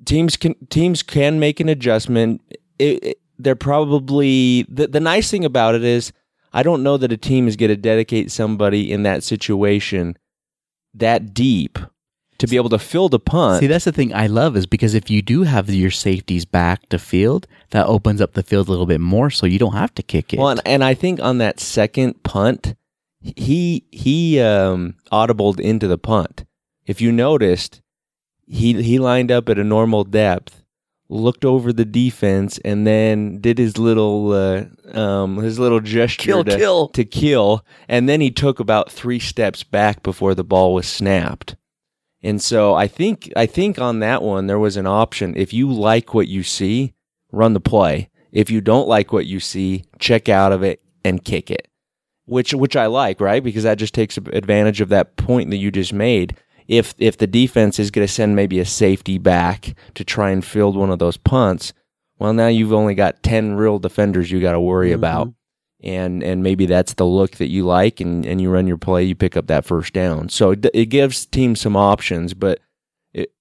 teams 0.07 0.37
can 0.37 0.55
teams 0.71 1.03
can 1.03 1.39
make 1.39 1.61
an 1.61 1.69
adjustment. 1.69 2.41
It, 2.79 3.05
it- 3.05 3.21
they're 3.39 3.55
probably 3.57 4.65
the 4.69 4.87
the 4.87 5.01
nice 5.01 5.31
thing 5.31 5.45
about 5.45 5.75
it 5.75 5.85
is 5.85 6.13
I 6.53 6.63
don't 6.63 6.83
know 6.83 6.97
that 6.97 7.13
a 7.13 7.17
team 7.17 7.49
is 7.49 7.57
going 7.57 7.69
to 7.69 7.77
dedicate 7.77 8.31
somebody 8.31 8.91
in 8.91 9.03
that 9.03 9.23
situation 9.23 10.17
that 10.95 11.35
deep 11.35 11.79
to 12.39 12.47
be 12.47 12.57
able 12.57 12.69
to 12.71 12.79
fill 12.79 13.09
the 13.09 13.19
punt. 13.19 13.61
See, 13.61 13.67
that's 13.67 13.85
the 13.85 13.93
thing 13.93 14.15
I 14.15 14.27
love 14.27 14.57
is 14.57 14.67
because 14.67 14.95
if 14.95 15.11
you 15.11 15.23
do 15.23 15.43
have 15.43 15.71
your 15.71 15.91
safeties 15.91 16.45
back 16.45 16.89
to 16.91 16.99
field, 16.99 17.47
that 17.71 17.87
opens 17.87 18.21
up 18.21 18.35
the 18.35 18.43
field 18.43 18.69
a 18.69 18.71
little 18.71 18.87
bit 18.87 19.01
more, 19.01 19.31
so 19.31 19.47
you 19.47 19.59
don't 19.59 19.75
have 19.75 19.95
to 19.95 20.03
kick 20.03 20.33
it. 20.33 20.39
Well, 20.39 20.49
and, 20.49 20.61
and 20.65 20.85
I 20.85 20.95
think 20.95 21.21
on 21.21 21.39
that 21.39 21.61
second 21.61 22.23
punt, 22.23 22.75
he 23.21 23.85
he 23.91 24.41
um, 24.41 24.97
audibled 25.11 25.61
into 25.61 25.89
the 25.89 25.99
punt. 25.99 26.45
If 26.85 27.01
you 27.01 27.11
noticed, 27.11 27.81
he 28.47 28.83
he 28.83 28.99
lined 28.99 29.33
up 29.33 29.49
at 29.49 29.59
a 29.59 29.65
normal 29.65 30.05
depth, 30.05 30.63
looked 31.09 31.45
over 31.45 31.73
the 31.73 31.85
defense, 31.85 32.59
and 32.65 32.87
then 32.87 33.41
did 33.41 33.59
his 33.59 33.79
little 33.79 34.33
uh, 34.33 34.65
um, 34.99 35.37
his 35.39 35.59
little 35.59 35.81
gesture 35.81 36.23
Kill, 36.25 36.45
to, 36.45 36.57
kill. 36.57 36.89
to 36.89 37.05
kill, 37.05 37.65
and 37.89 38.09
then 38.09 38.21
he 38.21 38.31
took 38.31 38.61
about 38.61 38.91
three 38.91 39.19
steps 39.19 39.63
back 39.63 40.03
before 40.03 40.35
the 40.35 40.45
ball 40.45 40.75
was 40.75 40.87
snapped. 40.87 41.57
And 42.23 42.43
so 42.43 42.75
I 42.75 42.89
think 42.89 43.33
I 43.37 43.47
think 43.47 43.79
on 43.79 44.01
that 44.01 44.23
one 44.23 44.47
there 44.47 44.59
was 44.59 44.77
an 44.77 44.87
option. 44.87 45.35
If 45.37 45.53
you 45.53 45.71
like 45.73 46.15
what 46.15 46.29
you 46.29 46.43
see, 46.43 46.95
run 47.31 47.53
the 47.53 47.61
play. 47.61 48.11
If 48.33 48.51
you 48.51 48.61
don't 48.61 48.89
like 48.89 49.13
what 49.13 49.27
you 49.27 49.39
see, 49.41 49.85
check 49.99 50.29
out 50.29 50.53
of 50.53 50.63
it 50.63 50.83
and 51.05 51.25
kick 51.25 51.51
it. 51.51 51.69
Which 52.25 52.53
which 52.53 52.75
I 52.75 52.87
like, 52.87 53.21
right? 53.21 53.45
Because 53.45 53.63
that 53.63 53.79
just 53.79 53.95
takes 53.95 54.17
advantage 54.17 54.81
of 54.81 54.89
that 54.89 55.17
point 55.17 55.51
that 55.51 55.59
you 55.59 55.71
just 55.71 55.93
made. 55.93 56.37
If 56.69 56.95
if 56.99 57.17
the 57.17 57.27
defense 57.27 57.79
is 57.79 57.91
going 57.91 58.07
to 58.07 58.13
send 58.13 58.37
maybe 58.37 58.59
a 58.59 58.65
safety 58.65 59.19
back 59.19 59.75
to 59.95 60.05
try 60.05 60.31
and 60.31 60.45
field 60.45 60.77
one 60.77 60.91
of 60.91 60.99
those 60.99 61.17
punts, 61.17 61.73
well 62.19 62.33
now 62.33 62.49
you've 62.49 62.73
only 62.73 62.95
got 62.95 63.23
10 63.23 63.55
real 63.55 63.79
defenders 63.79 64.31
you 64.31 64.41
got 64.41 64.53
to 64.53 64.61
worry 64.61 64.93
about. 64.93 65.33
And 65.83 66.23
and 66.23 66.43
maybe 66.43 66.67
that's 66.67 66.95
the 66.95 67.05
look 67.05 67.33
that 67.33 67.49
you 67.49 67.65
like 67.65 68.01
and 68.01 68.25
and 68.25 68.41
you 68.41 68.51
run 68.51 68.67
your 68.67 68.79
play, 68.79 69.05
you 69.05 69.15
pick 69.15 69.37
up 69.37 69.47
that 69.47 69.65
first 69.65 69.93
down. 69.93 70.29
So 70.31 70.53
it, 70.53 70.67
it 70.73 70.87
gives 70.87 71.27
teams 71.27 71.61
some 71.61 71.77
options, 71.77 72.35
but 72.35 72.61
it 73.13 73.33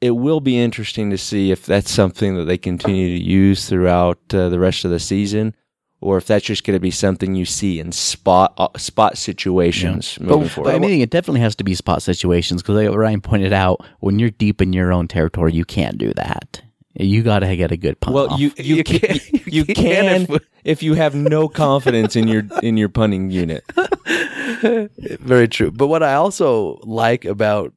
it 0.00 0.12
will 0.12 0.40
be 0.40 0.58
interesting 0.58 1.10
to 1.10 1.18
see 1.18 1.50
if 1.50 1.66
that's 1.66 1.90
something 1.90 2.36
that 2.36 2.44
they 2.44 2.58
continue 2.58 3.18
to 3.18 3.22
use 3.22 3.68
throughout 3.68 4.18
uh, 4.32 4.48
the 4.48 4.60
rest 4.60 4.84
of 4.84 4.92
the 4.92 5.00
season, 5.00 5.54
or 6.00 6.16
if 6.16 6.26
that's 6.26 6.44
just 6.44 6.64
going 6.64 6.76
to 6.76 6.80
be 6.80 6.90
something 6.90 7.34
you 7.34 7.44
see 7.44 7.78
in 7.80 7.92
spot 7.92 8.54
uh, 8.58 8.68
spot 8.78 9.18
situations 9.18 10.18
moving 10.20 10.42
But, 10.44 10.50
forward. 10.50 10.74
I 10.74 10.78
mean, 10.78 11.00
it 11.00 11.10
definitely 11.10 11.40
has 11.40 11.54
to 11.56 11.64
be 11.64 11.74
spot 11.74 12.02
situations 12.02 12.62
because, 12.62 12.76
like 12.76 12.94
Ryan 12.94 13.20
pointed 13.20 13.52
out, 13.52 13.84
when 14.00 14.18
you're 14.18 14.30
deep 14.30 14.62
in 14.62 14.72
your 14.72 14.92
own 14.92 15.08
territory, 15.08 15.52
you 15.52 15.64
can't 15.64 15.98
do 15.98 16.12
that. 16.14 16.62
You 16.94 17.22
got 17.22 17.38
to 17.40 17.56
get 17.56 17.70
a 17.70 17.76
good 17.76 18.00
punt. 18.00 18.14
well, 18.14 18.30
off. 18.32 18.40
you 18.40 18.50
you, 18.56 18.76
You 18.76 18.84
can, 18.84 18.98
can- 19.00 19.18
you, 19.32 19.40
you 19.46 19.64
can, 19.64 19.74
can 19.74 20.22
if- 20.34 20.42
if 20.64 20.82
you 20.82 20.94
have 20.94 21.14
no 21.14 21.48
confidence 21.64 22.16
in 22.16 22.26
your 22.28 22.42
in 22.62 22.76
your 22.76 22.88
punting 22.88 23.30
unit. 23.30 23.64
Very 24.60 25.48
true. 25.48 25.70
But 25.70 25.86
what 25.86 26.02
I 26.02 26.14
also 26.14 26.78
like 26.82 27.24
about 27.24 27.72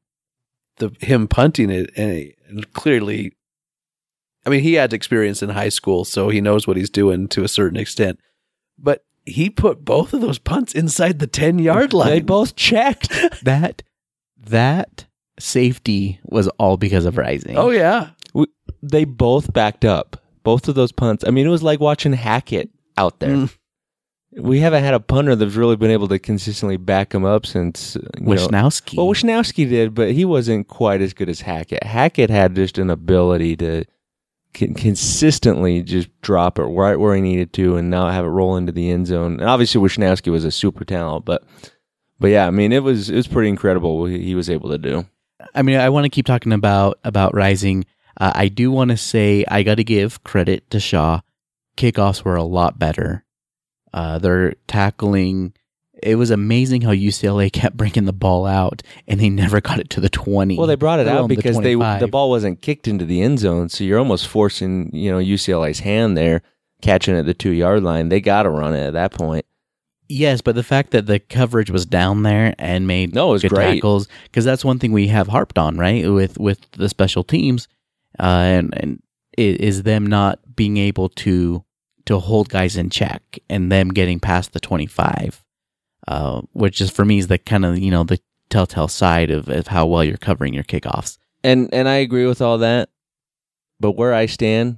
the 0.77 0.91
him 0.99 1.27
punting 1.27 1.69
it, 1.69 1.91
and, 1.95 2.33
and 2.47 2.73
clearly, 2.73 3.33
I 4.45 4.49
mean, 4.49 4.61
he 4.61 4.73
had 4.73 4.93
experience 4.93 5.41
in 5.41 5.49
high 5.49 5.69
school, 5.69 6.03
so 6.05 6.29
he 6.29 6.41
knows 6.41 6.67
what 6.67 6.77
he's 6.77 6.89
doing 6.89 7.27
to 7.29 7.43
a 7.43 7.47
certain 7.47 7.77
extent. 7.79 8.19
But 8.77 9.05
he 9.25 9.49
put 9.49 9.85
both 9.85 10.13
of 10.13 10.21
those 10.21 10.37
punts 10.39 10.73
inside 10.73 11.19
the 11.19 11.27
ten 11.27 11.59
yard 11.59 11.93
line. 11.93 12.09
They 12.09 12.21
both 12.21 12.55
checked. 12.55 13.09
that 13.43 13.83
that 14.45 15.05
safety 15.39 16.19
was 16.23 16.47
all 16.59 16.77
because 16.77 17.05
of 17.05 17.17
Rising. 17.17 17.57
oh 17.57 17.69
yeah, 17.69 18.09
We- 18.33 18.47
They 18.81 19.05
both 19.05 19.53
backed 19.53 19.85
up. 19.85 20.17
Both 20.43 20.67
of 20.67 20.75
those 20.75 20.91
punts. 20.91 21.23
I 21.25 21.31
mean, 21.31 21.45
it 21.45 21.49
was 21.49 21.63
like 21.63 21.79
watching 21.79 22.11
Hackett 22.11 22.69
out 22.97 23.19
there. 23.21 23.29
Mm. 23.29 23.57
We 24.35 24.59
haven't 24.59 24.83
had 24.83 24.93
a 24.93 24.99
punter 24.99 25.35
that's 25.37 25.55
really 25.55 25.75
been 25.77 25.91
able 25.91 26.07
to 26.09 26.19
consistently 26.19 26.75
back 26.75 27.13
him 27.13 27.23
up 27.23 27.45
since 27.45 27.95
know, 27.95 28.33
Wishnowsky. 28.33 28.97
Well, 28.97 29.05
Wishnowsky 29.07 29.69
did, 29.69 29.93
but 29.93 30.11
he 30.11 30.25
wasn't 30.25 30.67
quite 30.67 31.01
as 31.01 31.13
good 31.13 31.29
as 31.29 31.39
Hackett. 31.41 31.83
Hackett 31.83 32.29
had 32.29 32.55
just 32.55 32.77
an 32.77 32.89
ability 32.89 33.55
to 33.57 33.85
con- 34.53 34.73
consistently 34.73 35.81
just 35.83 36.09
drop 36.21 36.59
it 36.59 36.63
right 36.63 36.99
where 36.99 37.15
he 37.15 37.21
needed 37.21 37.53
to, 37.53 37.77
and 37.77 37.89
not 37.89 38.13
have 38.13 38.25
it 38.25 38.29
roll 38.29 38.55
into 38.57 38.71
the 38.71 38.89
end 38.89 39.07
zone. 39.07 39.39
And 39.39 39.49
obviously, 39.49 39.81
Wishnowsky 39.81 40.31
was 40.31 40.45
a 40.45 40.51
super 40.51 40.85
talent, 40.85 41.25
but 41.25 41.43
but 42.19 42.27
yeah, 42.27 42.47
I 42.47 42.51
mean, 42.51 42.71
it 42.71 42.83
was 42.83 43.09
it 43.09 43.15
was 43.15 43.27
pretty 43.27 43.49
incredible 43.49 43.99
what 43.99 44.11
he 44.11 44.23
he 44.23 44.35
was 44.35 44.49
able 44.49 44.69
to 44.69 44.77
do. 44.77 45.05
I 45.53 45.61
mean, 45.61 45.77
I 45.77 45.89
want 45.89 46.05
to 46.05 46.09
keep 46.09 46.25
talking 46.25 46.53
about 46.53 46.99
about 47.03 47.33
Rising. 47.35 47.85
Uh, 48.19 48.31
I 48.35 48.47
do 48.47 48.71
want 48.71 48.91
to 48.91 48.97
say 48.97 49.43
I 49.47 49.63
got 49.63 49.75
to 49.75 49.83
give 49.83 50.23
credit 50.23 50.69
to 50.69 50.79
Shaw. 50.79 51.21
Kickoffs 51.75 52.23
were 52.23 52.35
a 52.35 52.43
lot 52.43 52.77
better. 52.77 53.25
Uh, 53.91 54.19
their 54.19 54.53
tackling. 54.67 55.53
It 56.03 56.15
was 56.15 56.29
amazing 56.29 56.81
how 56.81 56.91
UCLA 56.91 57.51
kept 57.51 57.77
bringing 57.77 58.05
the 58.05 58.13
ball 58.13 58.45
out, 58.45 58.83
and 59.07 59.19
they 59.19 59.29
never 59.29 59.61
got 59.61 59.79
it 59.79 59.89
to 59.91 59.99
the 59.99 60.09
twenty. 60.09 60.57
Well, 60.57 60.67
they 60.67 60.75
brought 60.75 60.99
it 60.99 61.07
out 61.07 61.17
alone 61.17 61.29
the 61.29 61.35
because 61.35 61.59
they 61.59 61.75
the 61.75 62.07
ball 62.09 62.29
wasn't 62.29 62.61
kicked 62.61 62.87
into 62.87 63.05
the 63.05 63.21
end 63.21 63.39
zone, 63.39 63.69
so 63.69 63.83
you're 63.83 63.99
almost 63.99 64.27
forcing 64.27 64.93
you 64.93 65.11
know 65.11 65.17
UCLA's 65.17 65.79
hand 65.79 66.17
there, 66.17 66.41
catching 66.81 67.15
at 67.15 67.25
the 67.25 67.33
two 67.33 67.51
yard 67.51 67.83
line. 67.83 68.09
They 68.09 68.21
got 68.21 68.43
to 68.43 68.49
run 68.49 68.75
it 68.75 68.85
at 68.85 68.93
that 68.93 69.13
point. 69.13 69.45
Yes, 70.09 70.41
but 70.41 70.55
the 70.55 70.63
fact 70.63 70.91
that 70.91 71.05
the 71.05 71.19
coverage 71.19 71.71
was 71.71 71.85
down 71.85 72.23
there 72.23 72.53
and 72.59 72.85
made 72.85 73.15
No, 73.15 73.29
it 73.29 73.33
was 73.33 73.41
good 73.41 73.51
great. 73.51 73.75
tackles 73.75 74.07
because 74.25 74.45
that's 74.45 74.63
one 74.65 74.77
thing 74.77 74.91
we 74.91 75.07
have 75.07 75.27
harped 75.27 75.57
on, 75.57 75.77
right? 75.77 76.07
With 76.11 76.37
with 76.37 76.69
the 76.71 76.89
special 76.89 77.23
teams, 77.23 77.67
uh, 78.19 78.23
and 78.23 78.73
and 78.77 79.01
is 79.37 79.83
them 79.83 80.05
not 80.05 80.39
being 80.55 80.77
able 80.77 81.09
to 81.09 81.63
to 82.05 82.19
hold 82.19 82.49
guys 82.49 82.75
in 82.75 82.89
check 82.89 83.39
and 83.49 83.71
them 83.71 83.89
getting 83.89 84.19
past 84.19 84.53
the 84.53 84.59
twenty 84.59 84.85
five, 84.85 85.42
uh, 86.07 86.41
which 86.53 86.81
is 86.81 86.89
for 86.89 87.05
me 87.05 87.17
is 87.19 87.27
the 87.27 87.37
kind 87.37 87.65
of 87.65 87.77
you 87.77 87.91
know 87.91 88.03
the 88.03 88.19
telltale 88.49 88.87
side 88.87 89.31
of, 89.31 89.49
of 89.49 89.67
how 89.67 89.85
well 89.85 90.03
you're 90.03 90.17
covering 90.17 90.53
your 90.53 90.63
kickoffs. 90.63 91.17
And 91.43 91.73
and 91.73 91.87
I 91.89 91.95
agree 91.95 92.25
with 92.25 92.41
all 92.41 92.57
that, 92.59 92.89
but 93.79 93.91
where 93.93 94.13
I 94.13 94.25
stand, 94.27 94.77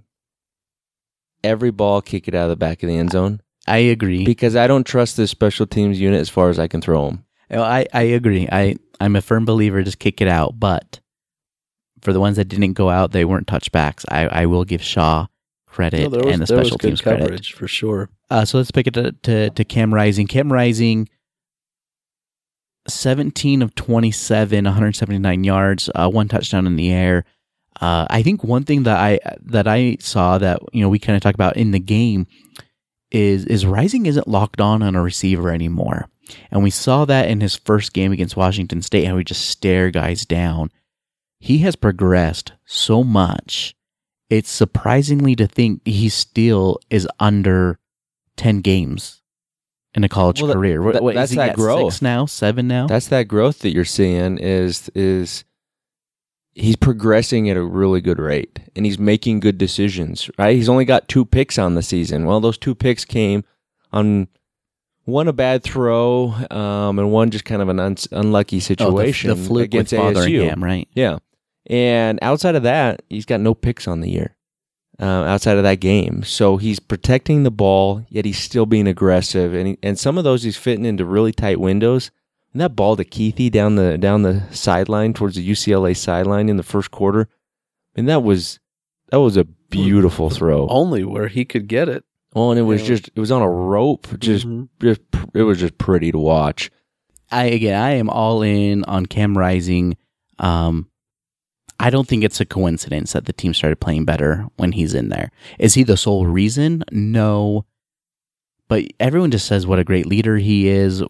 every 1.44 1.72
ball 1.72 2.02
kick 2.02 2.28
it 2.28 2.36
out 2.36 2.46
of 2.46 2.50
the 2.50 2.56
back 2.56 2.82
of 2.84 2.90
the 2.90 2.98
end 2.98 3.12
zone 3.12 3.42
I 3.68 3.78
agree. 3.78 4.26
because 4.26 4.56
I 4.56 4.68
don't 4.68 4.86
trust 4.86 5.18
this 5.18 5.32
special 5.32 5.66
teams 5.68 6.00
unit 6.00 6.20
as 6.20 6.30
far 6.30 6.50
as 6.50 6.60
I 6.60 6.68
can 6.68 6.82
throw 6.82 7.06
them. 7.06 7.26
Oh, 7.52 7.62
I, 7.62 7.86
I 7.94 8.02
agree. 8.04 8.48
I, 8.52 8.76
I'm 9.00 9.16
a 9.16 9.22
firm 9.22 9.46
believer, 9.46 9.84
just 9.84 10.00
kick 10.00 10.22
it 10.22 10.28
out. 10.28 10.60
But 10.60 11.00
for 12.02 12.14
the 12.14 12.20
ones 12.20 12.38
that 12.38 12.46
didn't 12.46 12.74
go 12.74 12.90
out, 12.90 13.12
they 13.12 13.26
weren't 13.26 13.48
touchbacks. 13.48 14.04
I, 14.10 14.28
I 14.28 14.46
will 14.48 14.66
give 14.66 14.82
Shaw 14.82 15.28
credit 15.68 16.12
No, 16.12 16.20
was, 16.20 16.34
and 16.34 16.42
the 16.42 16.46
there 16.46 16.58
was 16.58 16.68
special 16.68 16.78
good 16.78 16.88
teams 16.88 17.02
credit. 17.02 17.20
coverage 17.22 17.54
for 17.54 17.68
sure. 17.68 18.10
Uh, 18.32 18.46
so 18.46 18.58
let's 18.58 18.72
pick 18.72 18.88
it 18.88 18.96
to, 18.96 19.12
to, 19.12 19.50
to 19.52 19.64
Cam 19.64 19.94
Rising. 19.94 20.26
Cam 20.26 20.52
Rising, 20.52 21.08
17 22.88 23.62
of 23.62 23.76
27, 23.76 24.66
179 24.66 25.44
yards, 25.44 25.90
uh, 25.96 26.10
one 26.10 26.28
touchdown 26.28 26.68
in 26.68 26.76
the 26.76 26.92
air. 26.92 27.26
Uh, 27.82 28.06
I 28.10 28.22
think 28.22 28.44
one 28.44 28.64
thing 28.64 28.84
that 28.84 28.98
I 28.98 29.20
that 29.42 29.68
I 29.68 29.98
saw 30.00 30.38
that 30.38 30.60
you 30.72 30.82
know 30.82 30.90
we 30.90 31.00
kind 31.00 31.18
of 31.18 31.22
talk 31.22 31.36
about 31.36 31.58
in 31.58 31.72
the 31.72 31.80
game 31.80 32.26
is 33.12 33.46
is 33.46 33.66
Rising 33.66 34.06
isn't 34.06 34.28
locked 34.28 34.62
on 34.62 34.82
on 34.82 34.96
a 34.96 35.02
receiver 35.02 35.50
anymore, 35.52 36.08
and 36.52 36.64
we 36.64 36.70
saw 36.70 37.04
that 37.06 37.28
in 37.28 37.42
his 37.42 37.56
first 37.56 37.92
game 37.92 38.14
against 38.14 38.38
Washington 38.38 38.82
State 38.82 39.06
how 39.06 39.18
he 39.18 39.24
just 39.26 39.50
stare 39.50 39.92
guys 39.92 40.26
down. 40.26 40.72
He 41.40 41.60
has 41.60 41.76
progressed 41.76 42.54
so 42.66 43.04
much. 43.04 43.76
It's 44.30 44.50
surprisingly 44.50 45.36
to 45.36 45.46
think 45.46 45.82
he 45.86 46.08
still 46.08 46.80
is 46.90 47.08
under 47.20 47.78
ten 48.38 48.62
games 48.62 49.22
in 49.96 50.04
a 50.04 50.10
college 50.10 50.42
Well, 50.42 50.54
career. 50.54 50.82
That- 50.92 51.02
what, 51.02 51.16
is 51.16 51.16
that's 51.16 51.32
he 51.32 51.38
that 51.38 51.50
at 51.52 51.56
growth. 51.56 51.94
Six 51.94 52.02
now, 52.02 52.26
seven 52.26 52.68
now. 52.68 52.86
That's 52.88 53.08
that 53.08 53.28
growth 53.28 53.60
that 53.60 53.74
you're 53.74 53.86
seeing 53.86 54.38
is 54.38 54.90
is 54.94 55.44
he's 56.54 56.76
progressing 56.76 57.50
at 57.50 57.58
a 57.58 57.64
really 57.64 58.02
good 58.02 58.20
rate 58.20 58.60
and 58.76 58.86
he's 58.86 58.98
making 59.00 59.40
good 59.42 59.58
decisions, 59.58 60.30
right? 60.38 60.56
He's 60.56 60.70
only 60.70 60.86
got 60.86 61.08
two 61.08 61.26
picks 61.26 61.58
on 61.58 61.76
the 61.76 61.82
season. 61.82 62.26
Well, 62.26 62.40
those 62.40 62.58
two 62.58 62.76
picks 62.76 63.04
came 63.06 63.44
on 63.92 64.28
one 65.04 65.28
a 65.28 65.34
bad 65.34 65.64
throw 65.64 66.30
um, 66.52 66.98
and 66.98 67.12
one 67.12 67.30
just 67.30 67.46
kind 67.46 67.62
of 67.62 67.70
an 67.70 67.80
un- 67.80 67.98
unlucky 68.12 68.58
Oh, 68.58 68.60
the- 68.60 68.66
situation 68.66 69.30
the, 69.30 69.36
fluke 69.36 69.66
against 69.66 69.94
ASU. 69.94 70.62
Right? 70.62 70.88
Yeah. 70.94 71.18
And 71.68 72.20
outside 72.22 72.56
of 72.56 72.64
that, 72.64 73.02
he's 73.10 73.26
got 73.26 73.42
no 73.42 73.54
picks 73.54 73.88
on 73.88 74.02
the 74.02 74.10
year. 74.10 74.36
Uh, 74.98 75.04
outside 75.26 75.58
of 75.58 75.64
that 75.64 75.82
game, 75.82 76.24
so 76.24 76.56
he's 76.56 76.80
protecting 76.80 77.44
the 77.44 77.52
ball, 77.52 78.06
yet 78.08 78.24
he's 78.24 78.38
still 78.40 78.66
being 78.66 78.88
aggressive, 78.88 79.54
and 79.54 79.68
he, 79.68 79.78
and 79.84 80.00
some 80.00 80.18
of 80.18 80.24
those 80.24 80.44
he's 80.44 80.56
fitting 80.56 80.86
into 80.86 81.04
really 81.04 81.34
tight 81.34 81.60
windows. 81.60 82.12
And 82.54 82.62
that 82.62 82.78
ball 82.78 82.96
to 82.96 83.04
Kuithe 83.04 83.52
down 83.52 83.76
the 83.76 83.98
down 83.98 84.22
the 84.22 84.44
sideline 84.52 85.14
towards 85.14 85.36
the 85.36 85.46
UCLA 85.46 85.98
sideline 85.98 86.48
in 86.48 86.56
the 86.56 86.64
first 86.64 86.92
quarter, 86.92 87.28
and 87.94 88.08
that 88.08 88.24
was 88.24 88.62
that 89.12 89.20
was 89.20 89.36
a 89.36 89.44
beautiful 89.44 90.30
throw. 90.30 90.66
Only 90.70 91.04
where 91.04 91.28
he 91.28 91.44
could 91.44 91.68
get 91.68 91.90
it. 91.90 92.06
Oh, 92.34 92.52
and 92.52 92.60
it 92.60 92.64
was 92.64 92.80
Yeah. 92.84 92.88
just 92.88 93.10
it 93.14 93.20
was 93.20 93.32
on 93.34 93.42
a 93.42 93.50
rope, 93.50 94.08
just, 94.20 94.48
Mhm. 94.48 94.70
just 94.82 95.02
it 95.34 95.44
was 95.44 95.60
just 95.60 95.78
pretty 95.78 96.14
to 96.14 96.18
watch. 96.20 96.72
I 97.30 97.48
again, 97.48 97.78
I 97.82 97.96
am 97.96 98.10
all 98.10 98.42
in 98.42 98.86
on 98.86 99.08
Cam 99.08 99.38
Rising. 99.38 99.98
Um, 100.40 100.88
I 101.80 101.90
don't 101.90 102.08
think 102.08 102.24
it's 102.24 102.40
a 102.40 102.46
coincidence 102.46 103.14
that 103.14 103.26
the 103.26 103.34
team 103.34 103.54
started 103.54 103.80
playing 103.80 104.06
better 104.06 104.48
when 104.56 104.72
he's 104.72 104.94
in 104.94 105.10
there. 105.10 105.32
Is 105.60 105.74
he 105.74 105.84
the 105.84 105.98
sole 105.98 106.26
reason? 106.26 106.84
No. 106.92 107.66
But 108.68 108.86
everyone 109.00 109.32
just 109.32 109.46
says 109.46 109.68
what 109.68 109.80
a 109.80 109.84
great 109.84 110.06
leader 110.06 110.38
he 110.38 110.68
is, 110.68 111.04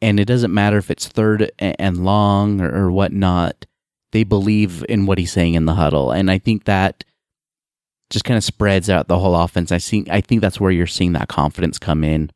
and 0.00 0.20
it 0.20 0.26
doesn't 0.26 0.54
matter 0.54 0.78
if 0.78 0.90
it's 0.90 1.08
third 1.08 1.50
and 1.58 2.04
long 2.04 2.60
or, 2.60 2.90
whatnot. 2.90 3.66
They 4.12 4.22
believe 4.22 4.84
in 4.88 5.06
what 5.06 5.18
he's 5.18 5.32
saying 5.32 5.54
in 5.54 5.64
the 5.64 5.74
huddle, 5.74 6.12
and 6.12 6.30
I 6.30 6.38
think 6.38 6.64
that 6.64 7.04
just 8.08 8.24
kind 8.24 8.38
of 8.38 8.44
spreads 8.44 8.88
out 8.88 9.08
the 9.08 9.18
whole 9.18 9.34
offense. 9.34 9.72
I 9.72 9.78
think 9.78 10.08
I 10.08 10.20
think 10.20 10.40
that's 10.40 10.60
where 10.60 10.70
you're 10.70 10.86
seeing 10.86 11.12
that 11.14 11.28
confidence 11.28 11.78
come 11.78 12.04
in. 12.04 12.30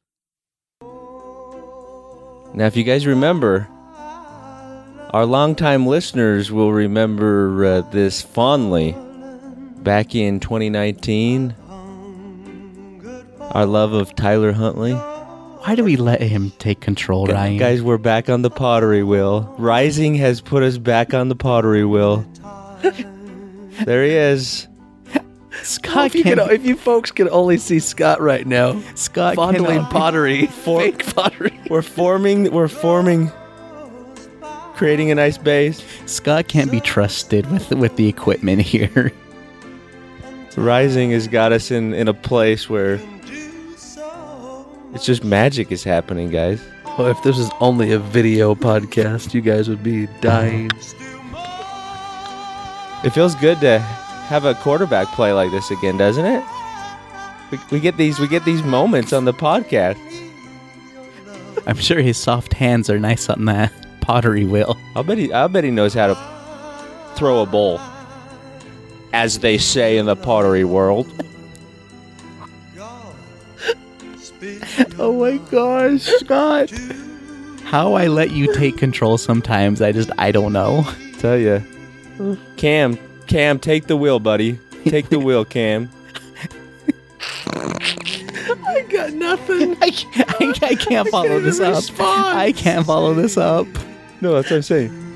Now, 2.53 2.67
if 2.67 2.77
you 2.77 2.83
guys 2.83 3.07
remember, 3.07 3.69
our 5.13 5.27
longtime 5.27 5.87
listeners 5.87 6.53
will 6.53 6.73
remember 6.73 7.65
uh, 7.65 7.81
this 7.91 8.23
fondly. 8.23 8.97
Back 9.83 10.15
in 10.15 10.41
2019, 10.41 11.55
our 13.41 13.67
love 13.67 13.93
of 13.93 14.15
Tyler 14.15 14.53
Huntley. 14.53 14.93
Why 14.93 15.75
do 15.75 15.85
we 15.85 15.97
let 15.97 16.21
him 16.21 16.53
take 16.59 16.81
control, 16.81 17.27
Gu- 17.27 17.33
Ryan? 17.33 17.57
Guys, 17.59 17.83
we're 17.83 17.99
back 17.99 18.29
on 18.29 18.43
the 18.43 18.51
pottery 18.51 19.03
wheel. 19.03 19.55
Rising 19.59 20.15
has 20.17 20.41
put 20.41 20.63
us 20.63 20.79
back 20.79 21.13
on 21.15 21.29
the 21.29 21.37
pottery 21.37 21.85
wheel. 21.85 22.25
there 23.85 24.05
he 24.05 24.13
is. 24.13 24.69
Scott 25.63 26.07
if, 26.07 26.15
you 26.15 26.23
can't. 26.23 26.41
could, 26.41 26.53
if 26.53 26.65
you 26.65 26.77
folks 26.77 27.11
could 27.11 27.29
only 27.29 27.59
see 27.59 27.79
Scott 27.81 28.21
right 28.21 28.47
now, 28.47 28.81
Scott 28.95 29.35
fondling 29.37 29.79
cannot- 29.79 29.91
pottery, 29.91 30.47
fake 30.65 31.15
pottery. 31.15 31.59
We're 31.69 31.83
forming. 31.83 32.51
We're 32.53 32.69
forming. 32.69 33.31
Creating 34.81 35.11
a 35.11 35.15
nice 35.15 35.37
base. 35.37 35.85
Scott 36.07 36.49
can't 36.49 36.71
be 36.71 36.81
trusted 36.81 37.45
with 37.51 37.71
with 37.73 37.97
the 37.97 38.09
equipment 38.09 38.63
here. 38.63 39.13
Rising 40.57 41.11
has 41.11 41.29
got 41.29 41.53
us 41.53 41.71
in, 41.71 41.93
in 41.93 42.09
a 42.09 42.15
place 42.15 42.71
where 42.71 42.99
it's 44.95 45.05
just 45.05 45.23
magic 45.23 45.71
is 45.71 45.85
happening, 45.85 46.31
guys. 46.31 46.63
Well, 46.97 47.09
if 47.09 47.23
this 47.23 47.37
is 47.37 47.51
only 47.61 47.93
a 47.93 47.99
video 47.99 48.55
podcast, 48.55 49.35
you 49.35 49.43
guys 49.43 49.69
would 49.69 49.83
be 49.83 50.07
dying. 50.23 50.71
It 53.05 53.11
feels 53.11 53.35
good 53.35 53.61
to 53.61 53.81
have 53.81 54.47
a 54.47 54.55
quarterback 54.55 55.09
play 55.09 55.35
like 55.35 55.51
this 55.51 55.71
again, 55.71 55.99
doesn't 55.99 56.25
it? 56.25 56.43
We, 57.51 57.59
we 57.71 57.81
get 57.81 57.99
these 57.99 58.19
we 58.19 58.29
get 58.29 58.47
these 58.47 58.63
moments 58.63 59.13
on 59.13 59.27
the 59.27 59.35
podcast. 59.35 59.99
I'm 61.67 61.77
sure 61.77 62.01
his 62.01 62.17
soft 62.17 62.55
hands 62.55 62.89
are 62.89 62.99
nice 62.99 63.29
on 63.29 63.45
that 63.45 63.75
pottery 64.01 64.45
wheel. 64.45 64.79
I'll 64.97 65.03
bet 65.05 65.19
he 65.19 65.33
I 65.33 65.47
bet 65.47 65.65
he 65.65 65.71
knows 65.71 65.95
how 65.95 66.09
to 66.09 67.15
throw 67.15 67.43
a 67.43 67.47
bowl. 67.47 67.81
As 69.13 69.41
they 69.41 69.59
say 69.59 69.99
in 69.99 70.07
the 70.07 70.17
pottery 70.17 70.65
world. 70.65 71.07
Oh 74.99 75.13
my 75.21 75.37
gosh, 75.51 76.03
Scott! 76.03 76.73
How 77.65 77.93
I 77.95 78.07
let 78.07 78.31
you 78.31 78.55
take 78.55 78.79
control 78.79 79.19
sometimes, 79.19 79.83
I 79.83 79.93
just 79.93 80.11
I 80.17 80.33
don't 80.33 80.53
know. 80.53 80.87
Tell 81.19 81.37
ya. 81.37 81.61
Cam, 82.57 82.99
Cam, 83.27 83.59
take 83.59 83.87
the 83.87 83.97
wheel, 83.97 84.19
buddy. 84.19 84.59
Take 84.85 85.09
the 85.11 85.19
wheel, 85.19 85.45
Cam. 85.45 85.91
I 87.55 88.87
got 88.91 89.13
nothing. 89.13 89.77
I, 89.83 89.93
I, 90.17 90.55
I 90.63 90.75
can't 90.75 91.09
follow 91.09 91.41
this 91.41 91.61
up. 91.61 91.85
I 91.99 92.53
can't 92.53 92.87
follow 92.87 93.15
this 93.15 93.37
up. 93.37 93.67
No, 94.21 94.35
that's 94.35 94.51
what 94.51 94.57
I'm 94.57 94.63
saying. 94.63 95.11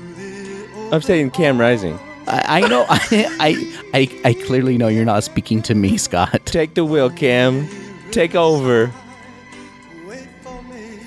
I'm 0.91 1.01
saying 1.01 1.31
Cam 1.31 1.59
Rising. 1.59 1.99
I, 2.27 2.63
I 2.63 2.67
know. 2.67 2.85
I, 2.89 3.27
I 3.39 3.73
I 3.93 4.21
I 4.29 4.33
clearly 4.33 4.77
know 4.77 4.87
you're 4.87 5.05
not 5.05 5.23
speaking 5.23 5.61
to 5.63 5.75
me, 5.75 5.97
Scott. 5.97 6.45
Take 6.45 6.73
the 6.73 6.85
wheel, 6.85 7.09
Cam. 7.09 7.67
Take 8.11 8.35
over. 8.35 8.91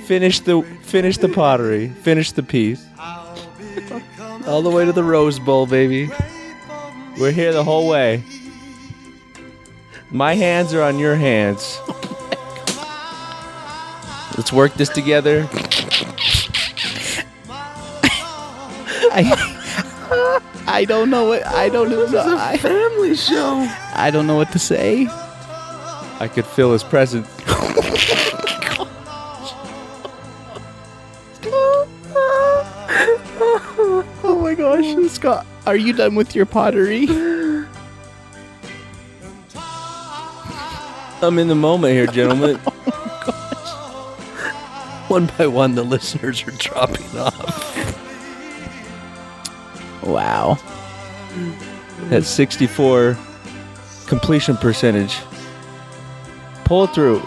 Finish 0.04 0.40
the 0.40 0.62
finish 0.82 1.18
the 1.18 1.28
pottery. 1.28 1.88
Finish 1.88 2.32
the 2.32 2.42
piece. 2.42 2.84
All 4.46 4.62
the 4.62 4.70
way 4.70 4.84
to 4.84 4.92
the 4.92 5.04
Rose 5.04 5.38
Bowl, 5.38 5.66
baby. 5.66 6.08
We're 7.18 7.32
here 7.32 7.52
the 7.52 7.64
whole 7.64 7.88
way. 7.88 8.22
My 10.10 10.34
hands 10.34 10.72
are 10.72 10.82
on 10.82 10.98
your 10.98 11.16
hands. 11.16 11.78
Oh 14.30 14.40
Let's 14.40 14.52
work 14.52 14.74
this 14.74 14.88
together. 14.88 15.48
I 19.20 20.40
I 20.68 20.84
don't 20.84 21.10
know 21.10 21.24
what 21.24 21.44
I 21.46 21.68
don't 21.68 21.90
know. 21.90 22.36
I, 22.38 22.56
Family 22.56 23.16
show. 23.16 23.66
I 23.94 24.10
don't 24.12 24.26
know 24.26 24.36
what 24.36 24.52
to 24.52 24.58
say. 24.58 25.06
I 26.20 26.28
could 26.32 26.46
feel 26.46 26.72
his 26.72 26.84
presence. 26.84 27.28
Oh 34.24 34.40
my 34.42 34.54
gosh, 34.54 35.12
Scott, 35.12 35.46
are 35.66 35.76
you 35.76 35.92
done 35.92 36.14
with 36.14 36.34
your 36.34 36.46
pottery? 36.46 37.06
I'm 41.20 41.38
in 41.38 41.48
the 41.48 41.54
moment 41.54 41.94
here, 41.94 42.06
gentlemen. 42.06 42.60
Oh 45.10 45.14
one 45.14 45.30
by 45.38 45.46
one, 45.46 45.74
the 45.74 45.82
listeners 45.82 46.46
are 46.46 46.50
dropping 46.50 47.06
off. 47.18 47.37
Wow. 50.08 50.58
That 52.08 52.24
64 52.24 53.18
completion 54.06 54.56
percentage. 54.56 55.18
Pull 56.64 56.86
through. 56.88 57.18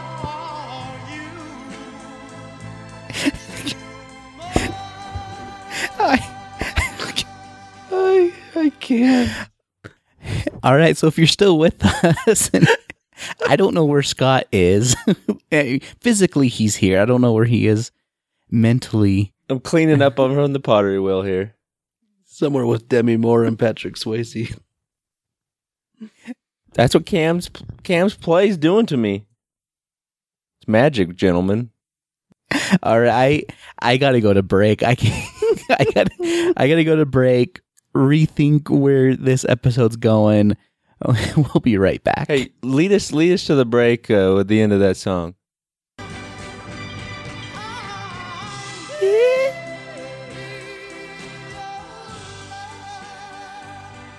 I, 6.00 6.20
I, 7.92 8.34
I 8.56 8.70
can't. 8.80 9.32
all 10.64 10.76
right, 10.76 10.98
so 10.98 11.06
if 11.08 11.20
you're 11.20 11.28
still 11.28 11.60
with 11.60 11.86
us, 12.28 12.50
I 13.48 13.56
don't 13.56 13.76
know 13.76 13.86
where 13.86 14.02
Scott 14.02 14.48
is. 14.52 14.96
Physically, 16.00 16.48
he's 16.48 16.76
here. 16.78 17.00
I 17.00 17.06
don't 17.06 17.22
know 17.22 17.34
where 17.34 17.46
he 17.46 17.68
is 17.68 17.92
mentally. 18.50 19.34
I'm 19.50 19.60
cleaning 19.60 20.02
up 20.02 20.20
on 20.20 20.54
the 20.54 20.60
pottery 20.60 21.00
wheel 21.00 21.22
here. 21.22 21.56
Somewhere 22.42 22.66
with 22.66 22.90
Demi 22.90 23.18
Moore 23.18 23.44
and 23.44 23.60
Patrick 23.60 23.94
Swayze. 23.94 24.60
That's 26.74 26.96
what 26.96 27.06
Cam's 27.06 27.52
Cam's 27.84 28.16
play's 28.16 28.58
doing 28.58 28.88
to 28.88 28.98
me. 28.98 29.28
It's 30.58 30.68
magic, 30.68 31.16
gentlemen. 31.16 31.70
All 32.82 33.00
right, 33.00 33.46
I, 33.80 33.92
I 33.92 33.98
gotta 33.98 34.22
go 34.22 34.34
to 34.34 34.42
break. 34.42 34.82
I 34.82 34.96
can't. 34.96 35.30
I 35.70 35.84
gotta 35.94 36.54
I 36.58 36.68
gotta 36.68 36.84
go 36.84 36.96
to 36.96 37.06
break. 37.06 37.62
Rethink 37.96 38.72
where 38.72 39.16
this 39.16 39.46
episode's 39.46 39.98
going. 39.98 40.58
We'll 41.06 41.62
be 41.62 41.78
right 41.78 42.04
back. 42.04 42.28
Hey, 42.28 42.54
lead 42.64 42.92
us 42.92 43.12
lead 43.12 43.34
us 43.34 43.46
to 43.46 43.54
the 43.54 43.66
break 43.66 44.10
uh, 44.10 44.40
at 44.40 44.48
the 44.48 44.62
end 44.62 44.74
of 44.74 44.80
that 44.80 44.98
song. 44.98 45.36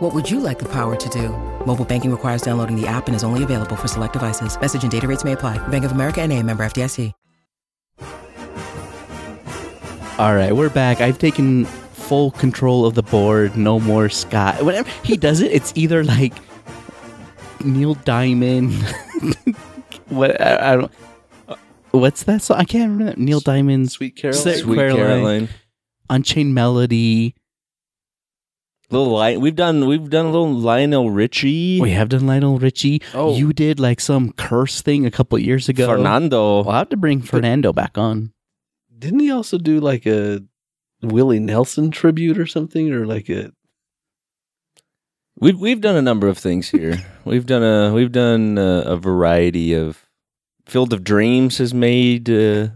What 0.00 0.12
would 0.12 0.28
you 0.28 0.40
like 0.40 0.58
the 0.58 0.68
power 0.68 0.96
to 0.96 1.08
do? 1.08 1.28
Mobile 1.64 1.84
banking 1.84 2.10
requires 2.10 2.42
downloading 2.42 2.74
the 2.74 2.86
app 2.86 3.06
and 3.06 3.14
is 3.14 3.22
only 3.22 3.44
available 3.44 3.76
for 3.76 3.86
select 3.86 4.12
devices. 4.12 4.60
Message 4.60 4.82
and 4.82 4.90
data 4.90 5.06
rates 5.06 5.22
may 5.22 5.32
apply. 5.32 5.58
Bank 5.68 5.84
of 5.84 5.92
America 5.92 6.20
and 6.20 6.32
a 6.32 6.42
member 6.42 6.64
FDIC. 6.64 7.12
All 10.16 10.34
right, 10.34 10.52
we're 10.52 10.68
back. 10.68 11.00
I've 11.00 11.18
taken 11.18 11.64
full 11.64 12.32
control 12.32 12.86
of 12.86 12.94
the 12.94 13.02
board. 13.04 13.56
No 13.56 13.78
more 13.78 14.08
Scott. 14.08 14.64
Whenever 14.64 14.90
he 15.04 15.16
does 15.16 15.40
it, 15.40 15.52
it's 15.52 15.72
either 15.76 16.02
like 16.02 16.34
Neil 17.64 17.94
Diamond. 17.94 18.72
what 20.08 20.40
I, 20.40 20.72
I 20.72 20.76
don't. 20.76 20.92
Uh, 21.48 21.56
what's 21.92 22.24
that 22.24 22.42
song? 22.42 22.58
I 22.58 22.64
can't 22.64 22.90
remember. 22.90 23.20
Neil 23.20 23.40
Diamond, 23.40 23.92
Sweet 23.92 24.16
Caroline. 24.16 24.42
Sweet 24.42 24.58
Sweet 24.58 24.76
Caroline. 24.76 24.96
Caroline. 24.96 25.48
Unchained 26.10 26.54
Melody. 26.54 27.36
Little 28.90 29.16
Li- 29.18 29.36
we've 29.36 29.56
done 29.56 29.86
we've 29.86 30.10
done 30.10 30.26
a 30.26 30.30
little 30.30 30.52
Lionel 30.52 31.10
Richie. 31.10 31.80
We 31.80 31.92
have 31.92 32.10
done 32.10 32.26
Lionel 32.26 32.58
Richie. 32.58 33.00
Oh. 33.14 33.34
You 33.34 33.52
did 33.52 33.80
like 33.80 34.00
some 34.00 34.32
curse 34.32 34.82
thing 34.82 35.06
a 35.06 35.10
couple 35.10 35.38
years 35.38 35.68
ago. 35.68 35.86
Fernando. 35.86 36.62
We'll 36.62 36.72
have 36.72 36.90
to 36.90 36.96
bring 36.96 37.22
Fernando 37.22 37.72
back 37.72 37.96
on. 37.96 38.32
Didn't 38.96 39.20
he 39.20 39.30
also 39.30 39.58
do 39.58 39.80
like 39.80 40.06
a 40.06 40.42
Willie 41.02 41.40
Nelson 41.40 41.90
tribute 41.90 42.38
or 42.38 42.46
something, 42.46 42.92
or 42.92 43.06
like 43.06 43.28
a? 43.28 43.52
We've 45.40 45.58
we've 45.58 45.80
done 45.80 45.96
a 45.96 46.02
number 46.02 46.28
of 46.28 46.38
things 46.38 46.68
here. 46.68 47.04
we've 47.24 47.46
done 47.46 47.62
a 47.62 47.92
we've 47.92 48.12
done 48.12 48.58
a, 48.58 48.82
a 48.86 48.96
variety 48.96 49.72
of 49.72 50.06
Field 50.66 50.92
of 50.92 51.04
Dreams 51.04 51.58
has 51.58 51.74
made 51.74 52.30
uh, 52.30 52.68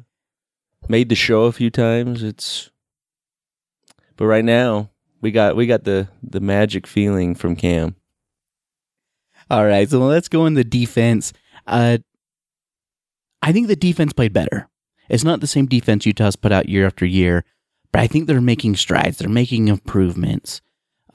made 0.88 1.10
the 1.10 1.14
show 1.14 1.44
a 1.44 1.52
few 1.52 1.70
times. 1.70 2.22
It's 2.22 2.70
but 4.16 4.26
right 4.26 4.44
now 4.44 4.90
we 5.20 5.31
got 5.31 5.57
we 5.57 5.66
got 5.66 5.85
the 5.85 6.09
the 6.22 6.40
magic 6.40 6.87
feeling 6.87 7.35
from 7.35 7.57
Cam. 7.57 7.96
All 9.50 9.66
right, 9.66 9.88
so 9.88 9.98
let's 10.00 10.28
go 10.28 10.46
in 10.46 10.54
the 10.54 10.64
defense. 10.64 11.33
Uh, 11.66 11.98
I 13.40 13.52
think 13.52 13.68
the 13.68 13.76
defense 13.76 14.12
played 14.12 14.33
better. 14.33 14.68
It's 15.09 15.24
not 15.24 15.40
the 15.40 15.46
same 15.46 15.66
defense 15.66 16.04
Utah's 16.04 16.37
put 16.37 16.52
out 16.52 16.68
year 16.68 16.87
after 16.87 17.07
year, 17.07 17.44
but 17.92 18.00
I 18.00 18.07
think 18.07 18.26
they're 18.26 18.40
making 18.40 18.76
strides. 18.76 19.18
They're 19.18 19.28
making 19.28 19.68
improvements. 19.68 20.61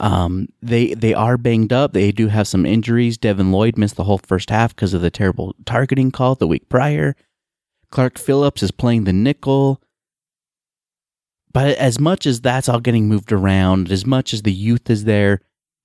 Um, 0.00 0.48
they 0.60 0.94
they 0.94 1.14
are 1.14 1.38
banged 1.38 1.72
up. 1.72 1.92
They 1.92 2.10
do 2.10 2.26
have 2.28 2.48
some 2.48 2.66
injuries. 2.66 3.16
Devin 3.16 3.52
Lloyd 3.52 3.78
missed 3.78 3.96
the 3.96 4.04
whole 4.04 4.18
first 4.18 4.50
half 4.50 4.74
because 4.74 4.94
of 4.94 5.02
the 5.02 5.10
terrible 5.10 5.54
targeting 5.64 6.10
call 6.10 6.34
the 6.34 6.48
week 6.48 6.68
prior. 6.68 7.14
Clark 7.90 8.18
Phillips 8.18 8.62
is 8.62 8.72
playing 8.72 9.04
the 9.04 9.12
nickel. 9.12 9.80
But 11.54 11.78
as 11.78 12.00
much 12.00 12.26
as 12.26 12.40
that's 12.40 12.68
all 12.68 12.80
getting 12.80 13.08
moved 13.08 13.32
around, 13.32 13.90
as 13.90 14.04
much 14.04 14.34
as 14.34 14.42
the 14.42 14.52
youth 14.52 14.90
is 14.90 15.04
there, 15.04 15.40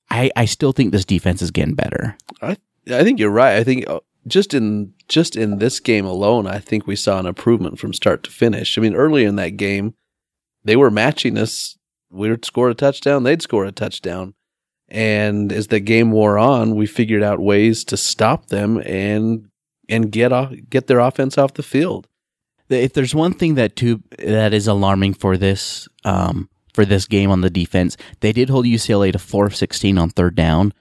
I, 0.09 0.31
I 0.35 0.45
still 0.45 0.71
think 0.71 0.91
this 0.91 1.05
defense 1.05 1.41
is 1.43 1.51
getting 1.51 1.75
better. 1.75 2.17
I 2.41 2.57
I 2.91 3.03
think 3.03 3.19
you're 3.19 3.29
right. 3.29 3.55
I 3.55 3.63
think 3.63 3.87
uh, 3.87 3.99
just 4.27 4.55
in 4.55 4.93
just 5.07 5.35
in 5.35 5.59
this 5.59 5.79
game 5.79 6.05
alone, 6.05 6.47
I 6.47 6.57
think 6.57 6.87
we 6.87 6.95
saw 6.95 7.19
an 7.19 7.27
improvement 7.27 7.79
from 7.79 7.93
start 7.93 8.23
to 8.23 8.31
finish. 8.31 8.77
I 8.77 8.81
mean, 8.81 8.95
early 8.95 9.23
in 9.23 9.35
that 9.35 9.57
game, 9.57 9.93
they 10.63 10.75
were 10.75 10.91
matching 10.91 11.37
us. 11.37 11.77
We 12.09 12.31
would 12.31 12.43
score 12.43 12.71
a 12.71 12.73
touchdown, 12.73 13.21
they'd 13.21 13.43
score 13.43 13.65
a 13.65 13.71
touchdown, 13.71 14.33
and 14.87 15.53
as 15.53 15.67
the 15.67 15.79
game 15.79 16.09
wore 16.09 16.39
on, 16.39 16.75
we 16.75 16.87
figured 16.87 17.21
out 17.21 17.39
ways 17.39 17.83
to 17.85 17.97
stop 17.97 18.47
them 18.47 18.81
and 18.83 19.47
and 19.87 20.11
get 20.11 20.33
off 20.33 20.51
get 20.71 20.87
their 20.87 20.99
offense 20.99 21.37
off 21.37 21.53
the 21.53 21.61
field. 21.61 22.07
If 22.69 22.93
there's 22.93 23.15
one 23.15 23.33
thing 23.33 23.55
that 23.55 23.75
too 23.75 24.01
that 24.19 24.53
is 24.53 24.67
alarming 24.67 25.13
for 25.15 25.37
this 25.37 25.87
um 26.05 26.49
for 26.73 26.85
this 26.85 27.05
game 27.07 27.31
on 27.31 27.41
the 27.41 27.49
defense, 27.49 27.97
they 28.21 28.31
did 28.31 28.49
hold 28.49 28.65
UCLA 28.65 29.11
to 29.11 29.19
four 29.19 29.45
of 29.47 29.55
sixteen 29.55 29.97
on 29.97 30.09
third 30.09 30.35
down, 30.35 30.73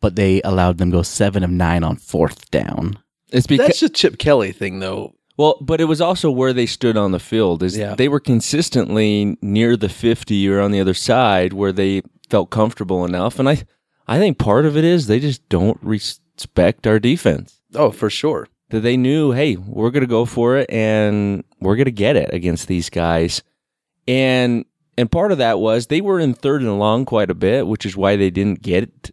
but 0.00 0.16
they 0.16 0.42
allowed 0.42 0.78
them 0.78 0.90
go 0.90 1.02
seven 1.02 1.42
of 1.44 1.50
nine 1.50 1.84
on 1.84 1.96
fourth 1.96 2.50
down. 2.50 2.98
It's 3.32 3.46
because 3.46 3.66
That's 3.68 3.80
just 3.80 3.94
Chip 3.94 4.18
Kelly 4.18 4.50
thing, 4.52 4.80
though. 4.80 5.14
well, 5.36 5.56
but 5.60 5.80
it 5.80 5.84
was 5.84 6.00
also 6.00 6.30
where 6.32 6.52
they 6.52 6.66
stood 6.66 6.96
on 6.96 7.12
the 7.12 7.20
field. 7.20 7.62
Is 7.62 7.76
Yeah. 7.78 7.94
they 7.94 8.08
were 8.08 8.18
consistently 8.20 9.38
near 9.40 9.76
the 9.76 9.88
fifty 9.88 10.48
or 10.48 10.60
on 10.60 10.72
the 10.72 10.80
other 10.80 10.94
side 10.94 11.52
where 11.52 11.72
they 11.72 12.02
felt 12.28 12.50
comfortable 12.50 13.04
enough, 13.04 13.38
and 13.38 13.48
I 13.48 13.62
I 14.08 14.18
think 14.18 14.38
part 14.38 14.66
of 14.66 14.76
it 14.76 14.82
is 14.84 15.06
they 15.06 15.20
just 15.20 15.48
don't 15.48 15.78
respect 15.82 16.86
our 16.86 16.98
defense. 16.98 17.60
Oh, 17.76 17.92
for 17.92 18.10
sure. 18.10 18.48
That 18.70 18.80
they 18.80 18.96
knew, 18.96 19.32
hey, 19.32 19.56
we're 19.56 19.90
going 19.90 20.02
to 20.02 20.06
go 20.06 20.24
for 20.24 20.56
it 20.56 20.70
and 20.70 21.44
we're 21.60 21.76
going 21.76 21.84
to 21.84 21.90
get 21.92 22.16
it 22.16 22.32
against 22.32 22.68
these 22.68 22.88
guys. 22.88 23.42
And 24.08 24.64
and 24.96 25.10
part 25.10 25.32
of 25.32 25.38
that 25.38 25.60
was 25.60 25.86
they 25.86 26.00
were 26.00 26.20
in 26.20 26.34
third 26.34 26.62
and 26.62 26.78
long 26.78 27.04
quite 27.04 27.30
a 27.30 27.34
bit, 27.34 27.66
which 27.66 27.86
is 27.86 27.96
why 27.96 28.16
they 28.16 28.30
didn't 28.30 28.62
get 28.62 29.10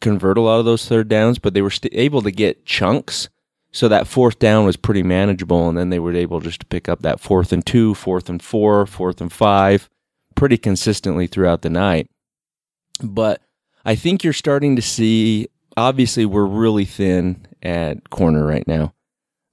convert 0.00 0.36
a 0.36 0.40
lot 0.40 0.58
of 0.58 0.64
those 0.64 0.86
third 0.86 1.08
downs, 1.08 1.38
but 1.38 1.54
they 1.54 1.62
were 1.62 1.70
st- 1.70 1.94
able 1.94 2.22
to 2.22 2.30
get 2.30 2.66
chunks. 2.66 3.28
So 3.72 3.88
that 3.88 4.06
fourth 4.06 4.38
down 4.38 4.64
was 4.64 4.76
pretty 4.76 5.02
manageable, 5.02 5.68
and 5.68 5.76
then 5.76 5.90
they 5.90 5.98
were 5.98 6.14
able 6.14 6.40
just 6.40 6.60
to 6.60 6.66
pick 6.66 6.88
up 6.88 7.02
that 7.02 7.18
fourth 7.18 7.52
and 7.52 7.64
two, 7.64 7.94
fourth 7.94 8.28
and 8.28 8.40
four, 8.40 8.86
fourth 8.86 9.20
and 9.20 9.32
five, 9.32 9.88
pretty 10.36 10.56
consistently 10.56 11.26
throughout 11.26 11.62
the 11.62 11.70
night. 11.70 12.08
But 13.02 13.42
I 13.84 13.96
think 13.96 14.22
you're 14.22 14.32
starting 14.32 14.76
to 14.76 14.82
see. 14.82 15.48
Obviously, 15.76 16.24
we're 16.24 16.44
really 16.44 16.84
thin 16.84 17.48
at 17.64 18.10
corner 18.10 18.44
right 18.46 18.66
now, 18.68 18.92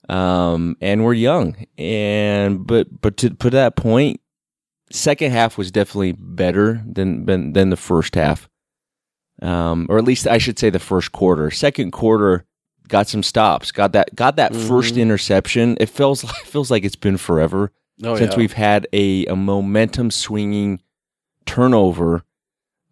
um, 0.10 0.76
and 0.82 1.04
we're 1.04 1.14
young. 1.14 1.56
And 1.78 2.66
but 2.68 3.02
but 3.02 3.18
to 3.18 3.32
put 3.34 3.52
that 3.54 3.76
point, 3.76 4.20
second 4.92 5.32
half 5.32 5.58
was 5.58 5.72
definitely 5.72 6.14
better 6.14 6.84
than 6.86 7.26
than, 7.26 7.54
than 7.54 7.70
the 7.70 7.78
first 7.78 8.16
half, 8.16 8.50
um, 9.42 9.88
or 9.90 9.98
at 9.98 10.04
least 10.04 10.28
I 10.28 10.38
should 10.38 10.60
say 10.60 10.70
the 10.70 10.80
first 10.80 11.12
quarter. 11.12 11.50
Second 11.52 11.92
quarter 11.92 12.46
got 12.88 13.08
some 13.08 13.24
stops, 13.24 13.72
got 13.72 13.94
that 13.94 14.14
got 14.16 14.36
that 14.36 14.54
first 14.56 14.96
Mhm. 14.96 15.02
interception. 15.02 15.78
It 15.80 15.90
feels 15.90 16.24
like 16.26 16.44
feels 16.46 16.70
like 16.70 16.84
it's 16.84 16.96
been 16.98 17.18
forever 17.18 17.72
Oh, 18.04 18.16
since 18.18 18.34
yeah. 18.34 18.38
we've 18.38 18.54
had 18.54 18.88
a, 18.94 19.26
a 19.28 19.36
momentum 19.36 20.10
swinging 20.12 20.82
turnover. 21.46 22.24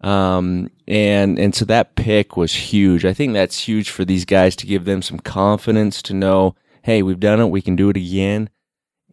Um, 0.01 0.69
and, 0.87 1.37
and 1.37 1.53
so 1.53 1.65
that 1.65 1.95
pick 1.95 2.37
was 2.37 2.53
huge. 2.53 3.05
I 3.05 3.13
think 3.13 3.33
that's 3.33 3.59
huge 3.67 3.89
for 3.89 4.05
these 4.05 4.25
guys 4.25 4.55
to 4.57 4.65
give 4.67 4.85
them 4.85 5.01
some 5.01 5.19
confidence 5.19 6.01
to 6.03 6.13
know, 6.13 6.55
hey, 6.83 7.03
we've 7.03 7.19
done 7.19 7.39
it. 7.41 7.47
We 7.47 7.61
can 7.61 7.75
do 7.75 7.89
it 7.89 7.97
again. 7.97 8.49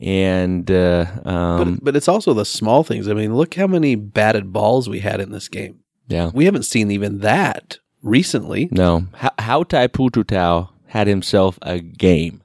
And, 0.01 0.71
uh, 0.71 1.07
um, 1.25 1.75
but, 1.77 1.85
but 1.85 1.97
it's 1.97 2.09
also 2.09 2.35
the 2.35 2.45
small 2.45 2.85
things. 2.85 3.09
I 3.09 3.15
mean, 3.15 3.35
look 3.35 3.55
how 3.55 3.67
many 3.67 3.95
batted 3.95 4.53
balls 4.53 4.89
we 4.89 5.01
had 5.01 5.21
in 5.21 5.33
this 5.33 5.49
game. 5.49 5.81
yeah, 6.07 6.31
We 6.35 6.45
haven't 6.45 6.65
seen 6.65 6.91
even 6.91 7.21
that 7.21 7.79
recently. 8.03 8.69
no, 8.71 9.07
how, 9.15 9.33
how 9.39 9.63
Tai 9.63 9.89
Pututau 9.89 10.69
had 10.89 11.07
himself 11.07 11.59
a 11.63 11.81
game. 11.81 12.43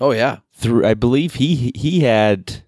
Oh 0.00 0.12
yeah, 0.12 0.38
through 0.54 0.86
I 0.86 0.94
believe 0.94 1.34
he 1.34 1.72
he 1.74 2.00
had 2.00 2.62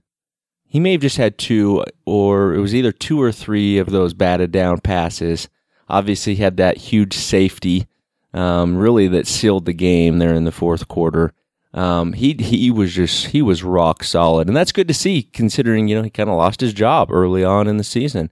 he 0.73 0.81
may 0.81 0.93
have 0.93 1.03
just 1.03 1.19
had 1.19 1.37
two 1.37 1.85
or 2.07 2.55
it 2.55 2.59
was 2.59 2.75
either 2.75 2.93
two 2.93 3.21
or 3.21 3.31
three 3.31 3.77
of 3.77 3.91
those 3.91 4.15
batted 4.15 4.51
down 4.53 4.81
passes. 4.81 5.51
Obviously 5.87 6.37
had 6.37 6.57
that 6.57 6.79
huge 6.79 7.13
safety 7.13 7.87
um, 8.33 8.79
really 8.79 9.07
that 9.09 9.27
sealed 9.27 9.67
the 9.67 9.75
game 9.75 10.19
there 10.19 10.33
in 10.33 10.45
the 10.45 10.51
fourth 10.51 10.89
quarter. 10.89 11.35
Um, 11.75 12.15
he 12.15 12.33
he 12.33 12.71
was 12.71 12.95
just 12.95 13.27
he 13.27 13.43
was 13.43 13.63
rock 13.63 14.03
solid 14.03 14.49
and 14.49 14.57
that's 14.57 14.73
good 14.73 14.89
to 14.89 14.95
see 14.95 15.25
considering 15.25 15.89
you 15.89 15.95
know 15.95 16.05
he 16.05 16.09
kind 16.09 16.31
of 16.31 16.37
lost 16.37 16.63
his 16.63 16.73
job 16.73 17.13
early 17.13 17.45
on 17.45 17.69
in 17.69 17.77
the 17.77 17.85
season. 17.85 18.31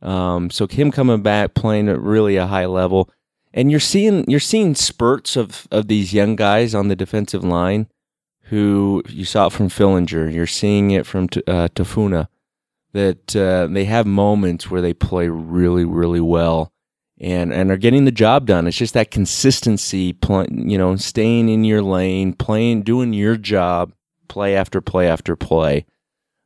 Um, 0.00 0.48
so 0.48 0.66
him 0.66 0.90
coming 0.90 1.20
back 1.20 1.52
playing 1.52 1.90
at 1.90 2.00
really 2.00 2.36
a 2.36 2.46
high 2.46 2.64
level 2.64 3.10
and 3.52 3.70
you're 3.70 3.80
seeing 3.80 4.24
you're 4.30 4.40
seeing 4.40 4.74
spurts 4.74 5.36
of 5.36 5.68
of 5.70 5.88
these 5.88 6.14
young 6.14 6.36
guys 6.36 6.74
on 6.74 6.88
the 6.88 6.96
defensive 6.96 7.44
line 7.44 7.86
who 8.46 9.02
you 9.08 9.24
saw 9.24 9.46
it 9.46 9.52
from 9.52 9.68
Fillinger. 9.68 10.32
You're 10.32 10.46
seeing 10.46 10.90
it 10.90 11.06
from 11.06 11.24
uh, 11.46 11.68
Tafuna. 11.74 12.28
That 12.92 13.36
uh, 13.36 13.66
they 13.66 13.84
have 13.84 14.06
moments 14.06 14.70
where 14.70 14.80
they 14.80 14.94
play 14.94 15.28
really, 15.28 15.84
really 15.84 16.20
well, 16.20 16.72
and 17.20 17.52
and 17.52 17.70
are 17.70 17.76
getting 17.76 18.04
the 18.06 18.12
job 18.12 18.46
done. 18.46 18.66
It's 18.66 18.76
just 18.76 18.94
that 18.94 19.10
consistency, 19.10 20.16
you 20.48 20.78
know, 20.78 20.96
staying 20.96 21.48
in 21.50 21.64
your 21.64 21.82
lane, 21.82 22.32
playing, 22.32 22.82
doing 22.82 23.12
your 23.12 23.36
job, 23.36 23.92
play 24.28 24.56
after 24.56 24.80
play 24.80 25.08
after 25.08 25.36
play. 25.36 25.84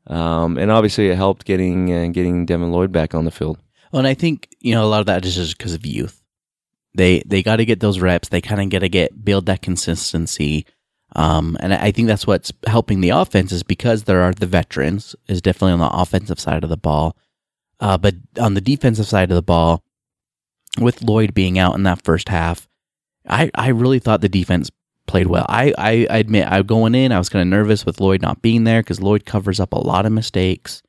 Um, 0.07 0.59
and 0.59 0.73
obviously, 0.73 1.09
it 1.09 1.17
helped 1.17 1.45
getting 1.45 1.93
uh, 1.93 2.09
getting 2.09 2.47
Devin 2.47 2.73
Lloyd 2.73 2.91
back 2.91 3.15
on 3.15 3.25
the 3.25 3.31
field. 3.31 3.59
Well, 3.93 4.01
and 4.01 4.09
I 4.09 4.15
think 4.15 4.49
you 4.59 4.75
know 4.75 4.85
a 4.85 4.89
lot 4.89 5.01
of 5.01 5.07
that 5.07 5.25
is 5.25 5.37
just 5.37 5.57
because 5.57 5.75
of 5.75 5.87
youth. 5.87 6.21
They 6.95 7.23
they 7.27 7.45
got 7.45 7.57
to 7.57 7.65
get 7.65 7.79
those 7.79 8.01
reps. 8.01 8.29
They 8.29 8.41
kind 8.41 8.61
of 8.61 8.71
got 8.71 8.81
to 8.81 8.89
get 8.89 9.25
build 9.25 9.47
that 9.47 9.63
consistency. 9.63 10.67
Um, 11.17 11.57
and 11.61 11.75
I 11.75 11.91
think 11.91 12.09
that's 12.09 12.27
what's 12.27 12.53
helping 12.67 13.01
the 13.01 13.11
offense 13.11 13.53
is 13.53 13.63
because 13.63 14.05
there 14.05 14.23
are 14.23 14.33
the 14.33 14.47
veterans 14.47 15.17
is 15.27 15.43
definitely 15.43 15.73
on 15.73 15.81
the 15.81 15.91
offensive 15.91 16.39
side 16.39 16.63
of 16.63 16.71
the 16.71 16.77
ball. 16.77 17.17
Uh, 17.81 17.99
but 17.99 18.15
on 18.39 18.55
the 18.55 18.61
defensive 18.61 19.07
side 19.07 19.31
of 19.31 19.35
the 19.35 19.43
ball, 19.43 19.83
with 20.79 21.03
Lloyd 21.03 21.35
being 21.35 21.59
out 21.59 21.75
in 21.75 21.83
that 21.83 22.03
first 22.03 22.29
half, 22.29 22.69
I, 23.29 23.51
I 23.55 23.69
really 23.69 23.99
thought 23.99 24.21
the 24.21 24.29
defense 24.29 24.71
played 25.07 25.27
well. 25.27 25.47
I, 25.49 25.75
I, 25.77 26.07
I 26.09 26.19
admit, 26.19 26.47
I 26.47 26.63
going 26.63 26.95
in, 26.95 27.11
I 27.11 27.19
was 27.19 27.29
kind 27.29 27.43
of 27.43 27.49
nervous 27.49 27.85
with 27.85 28.01
Lloyd 28.01 28.23
not 28.23 28.43
being 28.43 28.65
there 28.65 28.81
because 28.81 29.01
Lloyd 29.01 29.27
covers 29.27 29.59
up 29.59 29.73
a 29.73 29.79
lot 29.79 30.07
of 30.07 30.13
mistakes 30.13 30.83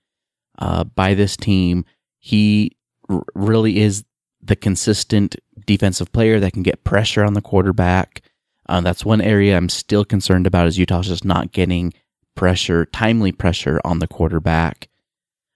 uh, 0.59 0.84
by 0.84 1.15
this 1.15 1.36
team. 1.36 1.86
He 2.19 2.78
r- 3.09 3.24
really 3.34 3.80
is 3.80 4.03
the 4.41 4.55
consistent 4.55 5.36
defensive 5.65 6.11
player 6.11 6.39
that 6.39 6.53
can 6.53 6.63
get 6.63 6.84
pressure 6.84 7.24
on 7.24 7.34
the 7.34 7.41
quarterback. 7.41 8.22
Uh, 8.68 8.82
that's 8.82 9.03
one 9.05 9.22
area 9.22 9.57
I'm 9.57 9.70
still 9.70 10.05
concerned 10.05 10.47
about 10.47 10.68
is 10.68 10.78
Utah's 10.78 11.07
just 11.07 11.26
not 11.26 11.51
getting 11.51 11.93
pressure, 12.36 12.86
timely 12.86 13.32
pressure 13.32 13.82
on 13.84 13.99
the 13.99 14.07
quarterback. 14.07 14.88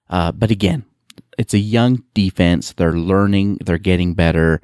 Uh, 0.10 0.32
but 0.32 0.52
again, 0.52 0.84
it's 1.38 1.54
a 1.54 1.60
young 1.60 2.04
defense. 2.14 2.74
They're 2.74 2.94
learning. 2.98 3.60
They're 3.64 3.78
getting 3.78 4.14
better. 4.14 4.62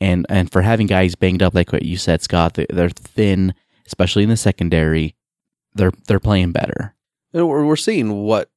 And 0.00 0.26
and 0.28 0.50
for 0.50 0.62
having 0.62 0.86
guys 0.86 1.14
banged 1.14 1.42
up 1.42 1.54
like 1.54 1.72
what 1.72 1.84
you 1.84 1.96
said, 1.96 2.22
Scott, 2.22 2.54
they- 2.54 2.66
they're 2.70 2.90
thin, 2.90 3.54
especially 3.86 4.22
in 4.24 4.28
the 4.30 4.36
secondary. 4.36 5.14
They're 5.74 5.92
they're 6.08 6.20
playing 6.20 6.52
better. 6.52 6.94
And 7.32 7.48
we're 7.48 7.76
seeing 7.76 8.22
what 8.24 8.50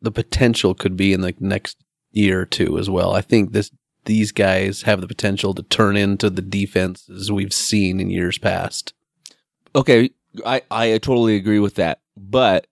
the 0.00 0.10
potential 0.10 0.74
could 0.74 0.96
be 0.96 1.12
in 1.12 1.20
the 1.20 1.34
next 1.40 1.76
year 2.10 2.40
or 2.40 2.46
two 2.46 2.78
as 2.78 2.88
well. 2.88 3.12
I 3.14 3.20
think 3.20 3.52
this 3.52 3.70
these 4.08 4.32
guys 4.32 4.82
have 4.82 5.00
the 5.00 5.06
potential 5.06 5.54
to 5.54 5.62
turn 5.62 5.96
into 5.96 6.28
the 6.30 6.42
defenses 6.42 7.30
we've 7.30 7.52
seen 7.52 8.00
in 8.00 8.08
years 8.10 8.38
past. 8.38 8.94
Okay, 9.76 10.10
I, 10.44 10.62
I 10.70 10.90
totally 10.98 11.36
agree 11.36 11.60
with 11.60 11.74
that. 11.76 12.00
But 12.16 12.66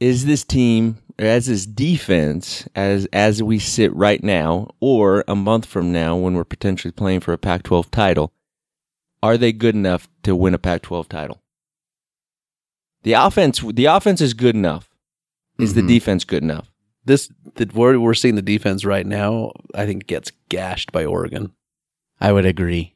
is 0.00 0.26
this 0.26 0.44
team, 0.44 0.98
as 1.18 1.46
this 1.46 1.64
defense, 1.64 2.68
as 2.74 3.06
as 3.12 3.42
we 3.42 3.58
sit 3.60 3.94
right 3.94 4.22
now, 4.22 4.68
or 4.80 5.24
a 5.28 5.36
month 5.36 5.64
from 5.66 5.92
now 5.92 6.16
when 6.16 6.34
we're 6.34 6.44
potentially 6.44 6.92
playing 6.92 7.20
for 7.20 7.32
a 7.32 7.38
Pac-12 7.38 7.90
title, 7.90 8.32
are 9.22 9.38
they 9.38 9.52
good 9.52 9.74
enough 9.76 10.08
to 10.24 10.34
win 10.36 10.52
a 10.52 10.58
Pac-12 10.58 11.08
title? 11.08 11.40
The 13.04 13.12
offense, 13.12 13.60
the 13.60 13.84
offense 13.86 14.20
is 14.20 14.34
good 14.34 14.56
enough. 14.56 14.90
Is 15.58 15.72
Mhm. 15.72 15.74
the 15.76 15.82
defense 15.82 16.24
good 16.24 16.42
enough? 16.42 16.70
This 17.06 17.30
that 17.54 17.74
we're 17.74 17.98
we're 17.98 18.14
seeing 18.14 18.34
the 18.34 18.42
defense 18.42 18.84
right 18.84 19.06
now. 19.06 19.52
I 19.74 19.86
think 19.86 20.06
gets 20.06 20.32
gashed 20.48 20.92
by 20.92 21.04
Oregon. 21.04 21.52
I 22.20 22.32
would 22.32 22.46
agree. 22.46 22.94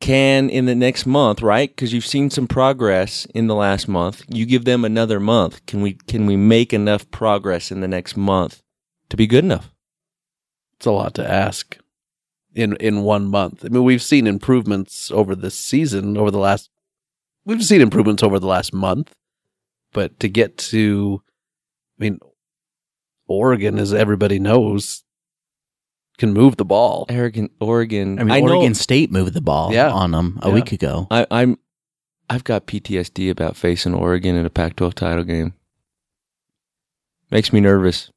can 0.00 0.48
in 0.50 0.66
the 0.66 0.74
next 0.74 1.06
month, 1.06 1.42
right? 1.42 1.70
Because 1.70 1.92
you've 1.92 2.06
seen 2.06 2.30
some 2.30 2.46
progress 2.46 3.26
in 3.34 3.46
the 3.48 3.54
last 3.54 3.88
month. 3.88 4.22
You 4.28 4.46
give 4.46 4.64
them 4.64 4.84
another 4.84 5.18
month. 5.18 5.64
Can 5.66 5.80
we 5.82 5.94
can 5.94 6.26
we 6.26 6.36
make 6.36 6.72
enough 6.72 7.10
progress 7.10 7.72
in 7.72 7.80
the 7.80 7.88
next 7.88 8.16
month 8.16 8.62
to 9.08 9.16
be 9.16 9.26
good 9.26 9.44
enough? 9.44 9.72
It's 10.76 10.86
a 10.86 10.92
lot 10.92 11.14
to 11.14 11.28
ask 11.28 11.78
in 12.54 12.76
in 12.76 13.02
one 13.02 13.26
month. 13.26 13.64
I 13.64 13.68
mean, 13.68 13.84
we've 13.84 14.02
seen 14.02 14.26
improvements 14.26 15.10
over 15.10 15.34
this 15.34 15.54
season, 15.58 16.16
over 16.16 16.30
the 16.30 16.38
last. 16.38 16.70
We've 17.44 17.64
seen 17.64 17.80
improvements 17.80 18.22
over 18.22 18.38
the 18.38 18.46
last 18.46 18.74
month, 18.74 19.14
but 19.92 20.20
to 20.20 20.28
get 20.28 20.58
to, 20.58 21.22
I 21.98 22.02
mean, 22.02 22.18
Oregon, 23.28 23.78
as 23.78 23.94
everybody 23.94 24.38
knows, 24.38 25.04
can 26.18 26.32
move 26.32 26.56
the 26.56 26.64
ball. 26.64 27.06
Oregon, 27.08 27.50
Oregon. 27.60 28.18
I 28.18 28.24
mean, 28.24 28.44
know- 28.44 28.54
Oregon 28.54 28.74
State 28.74 29.12
moved 29.12 29.34
the 29.34 29.40
ball 29.40 29.72
Yeah. 29.72 29.90
on 29.92 30.10
them 30.10 30.38
a 30.42 30.48
Yeah. 30.48 30.54
week 30.54 30.72
ago. 30.72 31.06
I, 31.10 31.26
I'm. 31.30 31.58
I've 32.30 32.44
got 32.44 32.66
PTSD 32.66 33.30
about 33.30 33.56
facing 33.56 33.94
Oregon 33.94 34.36
in 34.36 34.44
a 34.44 34.50
Pac-12 34.50 34.92
title 34.94 35.24
game. 35.24 35.54
Makes 37.30 37.52
me 37.54 37.60
nervous. 37.60 38.10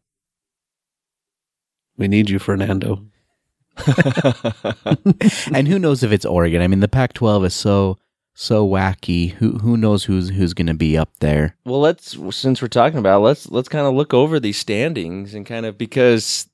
We 1.97 2.07
need 2.09 2.29
you, 2.29 2.37
Fernando. 2.39 3.05
and 5.53 5.67
who 5.67 5.79
knows 5.79 6.03
if 6.03 6.11
it's 6.11 6.25
Oregon? 6.25 6.61
I 6.61 6.67
mean, 6.67 6.81
the 6.81 6.87
Pac-12 6.89 7.45
is 7.45 7.53
so 7.53 7.99
so 8.33 8.67
wacky. 8.67 9.31
Who 9.33 9.59
who 9.59 9.77
knows 9.77 10.03
who's 10.05 10.29
who's 10.29 10.53
going 10.53 10.67
to 10.67 10.73
be 10.73 10.97
up 10.97 11.09
there? 11.19 11.55
Well, 11.65 11.79
let's 11.79 12.17
since 12.35 12.61
we're 12.61 12.67
talking 12.67 12.99
about, 12.99 13.19
it, 13.19 13.25
let's 13.25 13.49
let's 13.49 13.69
kind 13.69 13.87
of 13.87 13.93
look 13.93 14.13
over 14.13 14.39
these 14.39 14.57
standings 14.57 15.33
and 15.33 15.45
kind 15.45 15.65
of 15.65 15.77
because 15.77 16.47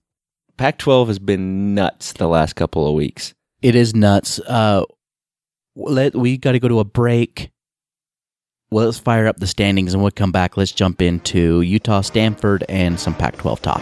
Pac-12 0.58 1.08
has 1.08 1.20
been 1.20 1.76
nuts 1.76 2.14
the 2.14 2.28
last 2.28 2.56
couple 2.56 2.88
of 2.88 2.96
weeks. 2.96 3.34
It 3.62 3.76
is 3.76 3.96
nuts. 3.96 4.40
Uh, 4.40 4.84
let 5.76 6.16
we 6.16 6.38
got 6.38 6.54
to 6.54 6.60
go 6.60 6.68
to 6.68 6.80
a 6.80 6.86
break. 6.86 7.52
Well, 8.70 8.86
let's 8.86 9.00
fire 9.00 9.28
up 9.28 9.38
the 9.38 9.48
standings, 9.48 9.94
and 9.94 10.04
we'll 10.04 10.12
come 10.12 10.34
back. 10.34 10.58
Let's 10.58 10.74
jump 10.74 11.02
into 11.02 11.62
Utah, 11.62 12.02
Stanford, 12.02 12.66
and 12.68 13.00
some 13.00 13.16
Pac-12 13.16 13.62
talk. 13.62 13.82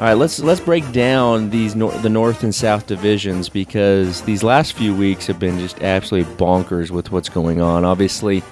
All 0.00 0.06
right, 0.06 0.14
let's 0.14 0.38
let's 0.38 0.60
break 0.60 0.90
down 0.92 1.50
these 1.50 1.74
nor- 1.74 1.90
the 1.90 2.08
North 2.08 2.44
and 2.44 2.54
South 2.54 2.86
divisions 2.86 3.48
because 3.48 4.22
these 4.22 4.44
last 4.44 4.74
few 4.74 4.94
weeks 4.94 5.26
have 5.26 5.40
been 5.40 5.58
just 5.58 5.82
absolutely 5.82 6.32
bonkers 6.36 6.92
with 6.92 7.10
what's 7.10 7.28
going 7.28 7.60
on. 7.60 7.84
Obviously, 7.84 8.44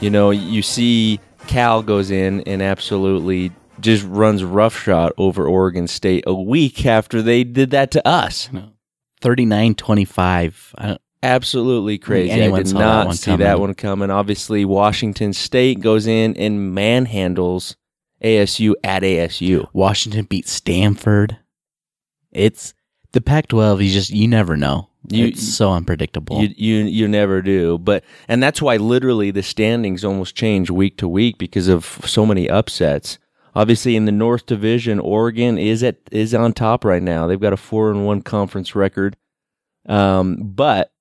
you 0.00 0.08
know, 0.08 0.30
you 0.30 0.62
see 0.62 1.20
Cal 1.46 1.82
goes 1.82 2.10
in 2.10 2.40
and 2.46 2.62
absolutely 2.62 3.52
just 3.80 4.02
runs 4.06 4.42
roughshod 4.42 5.12
over 5.18 5.46
Oregon 5.46 5.86
State 5.88 6.24
a 6.26 6.32
week 6.32 6.86
after 6.86 7.20
they 7.20 7.44
did 7.44 7.70
that 7.72 7.90
to 7.90 8.08
us. 8.08 8.48
39-25. 9.20 10.98
Absolutely 11.22 11.98
crazy. 11.98 12.30
anyone 12.30 12.60
I 12.60 12.62
did 12.62 12.72
that 12.72 12.78
not 12.78 13.06
one 13.08 13.16
see 13.16 13.36
that 13.36 13.60
one 13.60 13.74
coming. 13.74 14.10
Obviously, 14.10 14.64
Washington 14.64 15.34
State 15.34 15.80
goes 15.80 16.06
in 16.06 16.34
and 16.38 16.74
manhandles 16.74 17.76
ASU 18.22 18.74
at 18.84 19.02
ASU. 19.02 19.68
Washington 19.72 20.24
beat 20.24 20.48
Stanford. 20.48 21.38
It's 22.32 22.74
the 23.12 23.20
Pac-12. 23.20 23.84
You 23.84 23.90
just 23.90 24.10
you 24.10 24.28
never 24.28 24.56
know. 24.56 24.88
You- 25.10 25.26
it's 25.26 25.42
so 25.54 25.72
unpredictable. 25.72 26.42
You 26.42 26.52
you 26.56 26.76
you 26.84 27.08
never 27.08 27.40
do, 27.40 27.78
but 27.78 28.04
and 28.26 28.42
that's 28.42 28.60
why 28.60 28.76
literally 28.76 29.30
the 29.30 29.42
standings 29.42 30.04
almost 30.04 30.34
change 30.34 30.70
week 30.70 30.98
to 30.98 31.08
week 31.08 31.38
because 31.38 31.68
of 31.68 31.84
so 32.04 32.26
many 32.26 32.48
upsets. 32.50 33.18
Obviously, 33.54 33.96
in 33.96 34.04
the 34.04 34.12
North 34.12 34.44
Division, 34.46 34.98
Oregon 35.00 35.56
is 35.56 35.82
at 35.82 35.96
is 36.10 36.34
on 36.34 36.52
top 36.52 36.84
right 36.84 37.02
now. 37.02 37.26
They've 37.26 37.40
got 37.40 37.52
a 37.54 37.56
four 37.56 37.90
and 37.90 38.04
one 38.04 38.20
conference 38.22 38.74
record. 38.74 39.16
Um, 39.88 40.36
but 40.42 40.92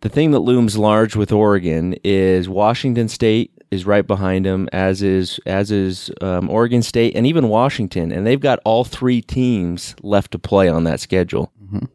the 0.00 0.10
thing 0.10 0.32
that 0.32 0.40
looms 0.40 0.76
large 0.76 1.16
with 1.16 1.32
Oregon 1.32 1.94
is 2.04 2.48
Washington 2.48 3.08
State 3.08 3.52
is 3.74 3.84
right 3.84 4.06
behind 4.06 4.46
them, 4.46 4.68
as 4.72 5.02
is 5.02 5.38
as 5.44 5.70
is 5.70 6.10
um, 6.22 6.48
Oregon 6.48 6.82
State 6.82 7.14
and 7.14 7.26
even 7.26 7.48
Washington, 7.48 8.10
and 8.10 8.26
they've 8.26 8.40
got 8.40 8.60
all 8.64 8.84
three 8.84 9.20
teams 9.20 9.94
left 10.02 10.32
to 10.32 10.38
play 10.38 10.68
on 10.68 10.84
that 10.84 11.00
schedule. 11.00 11.52
Mhm. 11.62 11.88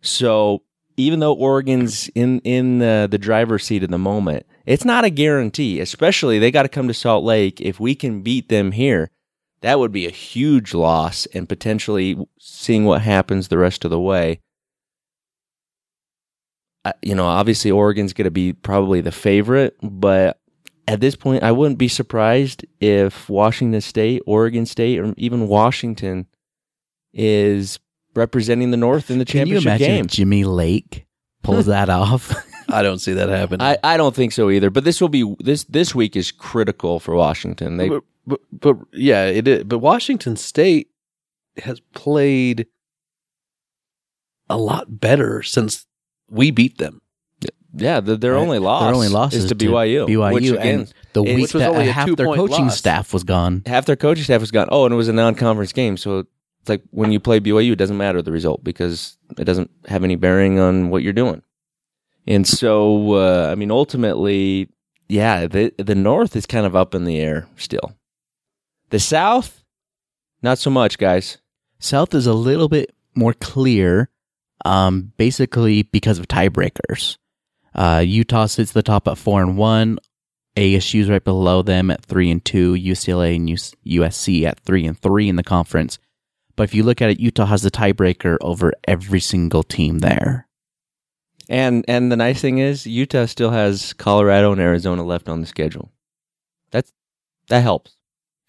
So 0.00 0.62
even 0.96 1.18
though 1.20 1.34
Oregon's 1.34 2.08
in 2.14 2.38
in 2.40 2.78
the, 2.78 3.08
the 3.10 3.18
driver's 3.18 3.64
seat 3.64 3.82
at 3.82 3.90
the 3.90 3.98
moment, 3.98 4.46
it's 4.66 4.84
not 4.84 5.04
a 5.04 5.10
guarantee. 5.10 5.80
Especially 5.80 6.38
they 6.38 6.50
got 6.50 6.62
to 6.62 6.68
come 6.68 6.86
to 6.86 6.94
Salt 6.94 7.24
Lake. 7.24 7.60
If 7.60 7.80
we 7.80 7.94
can 7.94 8.22
beat 8.22 8.48
them 8.48 8.72
here, 8.72 9.10
that 9.62 9.78
would 9.78 9.92
be 9.92 10.06
a 10.06 10.10
huge 10.10 10.74
loss, 10.74 11.26
and 11.34 11.48
potentially 11.48 12.16
seeing 12.38 12.84
what 12.84 13.02
happens 13.02 13.48
the 13.48 13.58
rest 13.58 13.84
of 13.84 13.90
the 13.90 14.00
way. 14.00 14.40
Uh, 16.84 16.92
you 17.00 17.14
know, 17.14 17.26
obviously 17.26 17.70
Oregon's 17.70 18.12
going 18.12 18.24
to 18.24 18.30
be 18.32 18.52
probably 18.52 19.00
the 19.00 19.12
favorite, 19.12 19.76
but 19.80 20.40
at 20.88 21.00
this 21.00 21.16
point, 21.16 21.42
I 21.42 21.52
wouldn't 21.52 21.78
be 21.78 21.88
surprised 21.88 22.64
if 22.80 23.28
Washington 23.28 23.80
State, 23.80 24.22
Oregon 24.26 24.66
State, 24.66 24.98
or 24.98 25.14
even 25.16 25.48
Washington 25.48 26.26
is 27.12 27.78
representing 28.14 28.70
the 28.70 28.76
North 28.76 29.10
in 29.10 29.18
the 29.18 29.24
Can 29.24 29.46
you 29.46 29.60
championship 29.60 29.66
imagine 29.66 29.86
game. 29.86 30.04
if 30.04 30.10
Jimmy 30.10 30.44
Lake 30.44 31.06
pulls 31.42 31.66
hmm. 31.66 31.70
that 31.70 31.88
off? 31.88 32.34
I 32.68 32.82
don't 32.82 32.98
see 32.98 33.12
that 33.12 33.28
happening. 33.28 33.60
I, 33.60 33.76
I 33.84 33.96
don't 33.96 34.14
think 34.14 34.32
so 34.32 34.50
either. 34.50 34.70
But 34.70 34.84
this 34.84 35.00
will 35.00 35.08
be 35.08 35.34
this 35.40 35.64
this 35.64 35.94
week 35.94 36.16
is 36.16 36.32
critical 36.32 37.00
for 37.00 37.14
Washington. 37.14 37.76
They 37.76 37.88
but, 37.88 38.02
but, 38.26 38.40
but 38.52 38.76
yeah, 38.92 39.26
it 39.26 39.46
is. 39.46 39.64
But 39.64 39.78
Washington 39.78 40.36
State 40.36 40.88
has 41.58 41.80
played 41.92 42.66
a 44.48 44.56
lot 44.56 45.00
better 45.00 45.42
since 45.42 45.86
we 46.30 46.50
beat 46.50 46.78
them. 46.78 47.01
Yeah, 47.74 48.00
the, 48.00 48.16
their 48.16 48.36
only 48.36 48.58
loss. 48.58 48.82
Their 48.82 48.94
only 48.94 49.08
loss 49.08 49.34
is 49.34 49.46
to 49.46 49.54
BYU. 49.54 50.06
BYU, 50.06 50.32
which 50.34 50.48
again, 50.50 50.80
and 50.80 50.94
the 51.14 51.22
it- 51.24 51.34
week 51.34 51.42
which 51.44 51.54
was 51.54 51.62
that 51.62 51.70
only 51.70 51.88
a 51.88 51.92
half 51.92 52.06
their 52.06 52.16
two-point 52.16 52.36
coaching 52.38 52.66
loss. 52.66 52.78
staff 52.78 53.12
was 53.12 53.24
gone. 53.24 53.62
half 53.66 53.86
their 53.86 53.96
coaching 53.96 54.24
staff 54.24 54.40
was 54.40 54.50
gone. 54.50 54.68
Oh, 54.70 54.84
and 54.84 54.92
it 54.92 54.96
was 54.96 55.08
a 55.08 55.12
non-conference 55.12 55.72
game, 55.72 55.96
so 55.96 56.20
it's 56.60 56.68
like 56.68 56.82
when 56.90 57.12
you 57.12 57.18
play 57.20 57.40
BYU, 57.40 57.72
it 57.72 57.76
doesn't 57.76 57.96
matter 57.96 58.20
the 58.22 58.32
result 58.32 58.62
because 58.62 59.16
it 59.38 59.44
doesn't 59.44 59.70
have 59.86 60.04
any 60.04 60.16
bearing 60.16 60.58
on 60.58 60.90
what 60.90 61.02
you're 61.02 61.12
doing. 61.12 61.42
And 62.26 62.46
so, 62.46 63.14
uh, 63.14 63.48
I 63.50 63.54
mean, 63.56 63.70
ultimately, 63.70 64.68
yeah, 65.08 65.46
the 65.46 65.72
the 65.78 65.94
North 65.94 66.36
is 66.36 66.46
kind 66.46 66.66
of 66.66 66.76
up 66.76 66.94
in 66.94 67.04
the 67.04 67.18
air 67.18 67.48
still. 67.56 67.96
The 68.90 69.00
South, 69.00 69.64
not 70.42 70.58
so 70.58 70.70
much, 70.70 70.98
guys. 70.98 71.38
South 71.78 72.14
is 72.14 72.26
a 72.26 72.34
little 72.34 72.68
bit 72.68 72.94
more 73.14 73.32
clear, 73.32 74.10
um, 74.64 75.12
basically 75.16 75.82
because 75.82 76.18
of 76.18 76.28
tiebreakers. 76.28 77.16
Uh, 77.74 78.02
Utah 78.04 78.46
sits 78.46 78.70
at 78.70 78.74
the 78.74 78.82
top 78.82 79.08
at 79.08 79.18
four 79.18 79.42
and 79.42 79.56
one. 79.56 79.98
ASU's 80.56 81.08
right 81.08 81.24
below 81.24 81.62
them 81.62 81.90
at 81.90 82.04
three 82.04 82.30
and 82.30 82.44
two. 82.44 82.74
UCLA 82.74 83.36
and 83.36 83.48
USC 83.48 84.44
at 84.44 84.60
three 84.60 84.84
and 84.84 84.98
three 84.98 85.28
in 85.28 85.36
the 85.36 85.42
conference. 85.42 85.98
But 86.56 86.64
if 86.64 86.74
you 86.74 86.82
look 86.82 87.00
at 87.00 87.10
it, 87.10 87.20
Utah 87.20 87.46
has 87.46 87.62
the 87.62 87.70
tiebreaker 87.70 88.36
over 88.40 88.72
every 88.86 89.20
single 89.20 89.62
team 89.62 90.00
there. 90.00 90.46
And 91.48 91.84
and 91.88 92.12
the 92.12 92.16
nice 92.16 92.40
thing 92.40 92.58
is, 92.58 92.86
Utah 92.86 93.26
still 93.26 93.50
has 93.50 93.92
Colorado 93.94 94.52
and 94.52 94.60
Arizona 94.60 95.02
left 95.02 95.28
on 95.28 95.40
the 95.40 95.46
schedule. 95.46 95.90
That's 96.70 96.92
that 97.48 97.62
helps. 97.62 97.96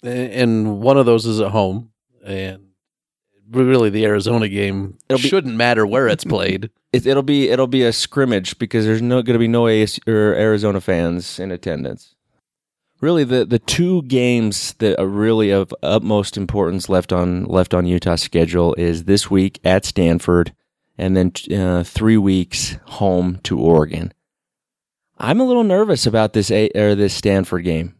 And 0.03 0.81
one 0.81 0.97
of 0.97 1.05
those 1.05 1.25
is 1.25 1.39
at 1.39 1.51
home. 1.51 1.91
And 2.25 2.72
really, 3.55 3.89
the 3.89 4.05
Arizona 4.05 4.47
game 4.49 4.97
It'll 5.09 5.19
shouldn't 5.19 5.55
matter 5.55 5.85
where 5.85 6.07
it's 6.07 6.23
played. 6.23 6.69
It, 6.93 7.07
it'll 7.07 7.23
be 7.23 7.49
it'll 7.49 7.65
be 7.65 7.81
a 7.81 7.91
scrimmage 7.91 8.59
because 8.59 8.85
there's 8.85 9.01
no 9.01 9.23
going 9.23 9.33
to 9.33 9.39
be 9.39 9.47
no 9.47 9.65
AS, 9.65 9.99
or 10.05 10.35
Arizona 10.35 10.79
fans 10.79 11.39
in 11.39 11.51
attendance. 11.51 12.13
Really, 13.01 13.23
the 13.23 13.45
the 13.45 13.57
two 13.57 14.03
games 14.03 14.73
that 14.73 14.99
are 14.99 15.07
really 15.07 15.49
of 15.49 15.73
utmost 15.81 16.37
importance 16.37 16.89
left 16.89 17.11
on 17.11 17.45
left 17.45 17.73
on 17.73 17.87
Utah's 17.87 18.21
schedule 18.21 18.75
is 18.75 19.05
this 19.05 19.31
week 19.31 19.59
at 19.63 19.85
Stanford, 19.85 20.53
and 20.95 21.17
then 21.17 21.31
uh, 21.51 21.83
three 21.83 22.17
weeks 22.17 22.77
home 22.85 23.39
to 23.41 23.59
Oregon. 23.59 24.13
I'm 25.17 25.39
a 25.39 25.45
little 25.45 25.63
nervous 25.63 26.05
about 26.05 26.33
this 26.33 26.51
a, 26.51 26.69
or 26.75 26.93
this 26.93 27.15
Stanford 27.15 27.63
game. 27.63 27.95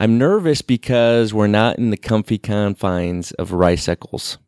I'm 0.00 0.16
nervous 0.16 0.62
because 0.62 1.34
we're 1.34 1.46
not 1.46 1.78
in 1.78 1.90
the 1.90 1.96
comfy 1.98 2.38
confines 2.38 3.32
of 3.32 3.52
Rice 3.52 3.86
Eccles. 3.86 4.38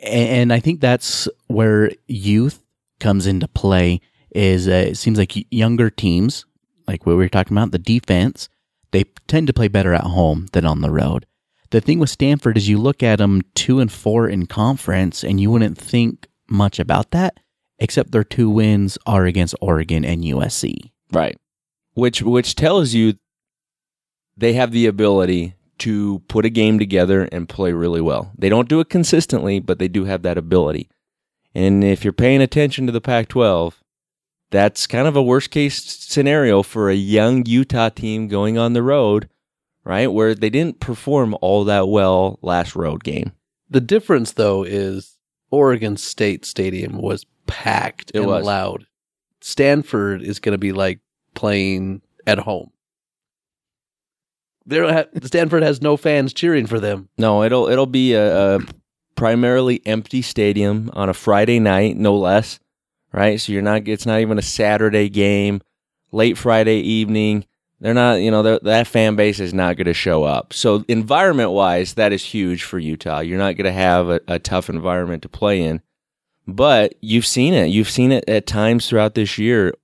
and 0.00 0.52
I 0.52 0.58
think 0.58 0.80
that's 0.80 1.28
where 1.48 1.92
youth 2.06 2.64
comes 2.98 3.26
into 3.26 3.46
play. 3.46 4.00
Is 4.30 4.66
uh, 4.66 4.86
it 4.88 4.96
seems 4.96 5.18
like 5.18 5.32
younger 5.52 5.90
teams, 5.90 6.46
like 6.88 7.04
what 7.04 7.12
we 7.12 7.18
were 7.18 7.28
talking 7.28 7.56
about, 7.56 7.70
the 7.72 7.78
defense, 7.78 8.48
they 8.90 9.04
tend 9.28 9.46
to 9.48 9.52
play 9.52 9.68
better 9.68 9.92
at 9.92 10.02
home 10.04 10.46
than 10.52 10.64
on 10.64 10.80
the 10.80 10.90
road. 10.90 11.26
The 11.70 11.80
thing 11.80 11.98
with 11.98 12.10
Stanford 12.10 12.56
is 12.56 12.68
you 12.68 12.78
look 12.78 13.02
at 13.02 13.18
them 13.18 13.42
two 13.54 13.80
and 13.80 13.92
four 13.92 14.28
in 14.28 14.46
conference, 14.46 15.22
and 15.22 15.40
you 15.40 15.50
wouldn't 15.50 15.76
think 15.76 16.26
much 16.48 16.78
about 16.78 17.10
that, 17.10 17.38
except 17.78 18.12
their 18.12 18.24
two 18.24 18.48
wins 18.48 18.96
are 19.06 19.26
against 19.26 19.54
Oregon 19.60 20.04
and 20.04 20.24
USC. 20.24 20.90
Right. 21.12 21.36
Which 21.92 22.22
which 22.22 22.54
tells 22.54 22.94
you 22.94 23.14
they 24.36 24.54
have 24.54 24.72
the 24.72 24.86
ability 24.86 25.54
to 25.78 26.20
put 26.28 26.44
a 26.44 26.50
game 26.50 26.78
together 26.78 27.28
and 27.32 27.48
play 27.48 27.72
really 27.72 28.00
well. 28.00 28.32
They 28.36 28.48
don't 28.48 28.68
do 28.68 28.80
it 28.80 28.88
consistently, 28.88 29.60
but 29.60 29.78
they 29.78 29.88
do 29.88 30.04
have 30.04 30.22
that 30.22 30.38
ability. 30.38 30.88
And 31.54 31.84
if 31.84 32.04
you're 32.04 32.12
paying 32.12 32.42
attention 32.42 32.86
to 32.86 32.92
the 32.92 33.00
Pac 33.00 33.28
12, 33.28 33.82
that's 34.50 34.86
kind 34.86 35.08
of 35.08 35.16
a 35.16 35.22
worst 35.22 35.50
case 35.50 35.82
scenario 35.82 36.62
for 36.62 36.88
a 36.90 36.94
young 36.94 37.44
Utah 37.46 37.88
team 37.88 38.28
going 38.28 38.56
on 38.56 38.72
the 38.72 38.82
road, 38.82 39.28
right? 39.84 40.06
Where 40.06 40.34
they 40.34 40.50
didn't 40.50 40.80
perform 40.80 41.36
all 41.40 41.64
that 41.64 41.88
well 41.88 42.38
last 42.42 42.76
road 42.76 43.02
game. 43.04 43.32
The 43.68 43.80
difference, 43.80 44.32
though, 44.32 44.62
is 44.62 45.18
Oregon 45.50 45.96
State 45.96 46.44
Stadium 46.44 46.98
was 46.98 47.26
packed 47.46 48.12
It 48.14 48.18
and 48.18 48.26
was. 48.26 48.44
loud. 48.44 48.86
Stanford 49.40 50.22
is 50.22 50.38
going 50.38 50.52
to 50.54 50.58
be 50.58 50.72
like 50.72 51.00
playing 51.34 52.02
at 52.26 52.38
home. 52.38 52.70
There, 54.66 55.06
Stanford 55.22 55.62
has 55.62 55.82
no 55.82 55.96
fans 55.96 56.32
cheering 56.32 56.66
for 56.66 56.80
them. 56.80 57.08
No, 57.18 57.42
it'll 57.42 57.68
it'll 57.68 57.86
be 57.86 58.14
a, 58.14 58.56
a 58.56 58.60
primarily 59.14 59.82
empty 59.86 60.22
stadium 60.22 60.90
on 60.94 61.08
a 61.08 61.14
Friday 61.14 61.60
night, 61.60 61.96
no 61.96 62.16
less. 62.16 62.58
Right, 63.12 63.40
so 63.40 63.52
you're 63.52 63.62
not. 63.62 63.86
It's 63.86 64.06
not 64.06 64.20
even 64.20 64.38
a 64.38 64.42
Saturday 64.42 65.08
game. 65.08 65.60
Late 66.10 66.36
Friday 66.36 66.78
evening, 66.78 67.44
they're 67.80 67.94
not. 67.94 68.14
You 68.14 68.30
know, 68.30 68.58
that 68.58 68.86
fan 68.86 69.14
base 69.14 69.38
is 69.38 69.54
not 69.54 69.76
going 69.76 69.86
to 69.86 69.94
show 69.94 70.24
up. 70.24 70.52
So 70.52 70.84
environment 70.88 71.52
wise, 71.52 71.94
that 71.94 72.12
is 72.12 72.24
huge 72.24 72.64
for 72.64 72.78
Utah. 72.78 73.20
You're 73.20 73.38
not 73.38 73.56
going 73.56 73.66
to 73.66 73.72
have 73.72 74.08
a, 74.08 74.20
a 74.26 74.38
tough 74.38 74.68
environment 74.68 75.22
to 75.22 75.28
play 75.28 75.62
in. 75.62 75.80
But 76.46 76.94
you've 77.00 77.26
seen 77.26 77.54
it. 77.54 77.68
You've 77.68 77.88
seen 77.88 78.10
it 78.12 78.28
at 78.28 78.46
times 78.46 78.88
throughout 78.88 79.14
this 79.14 79.38
year. 79.38 79.74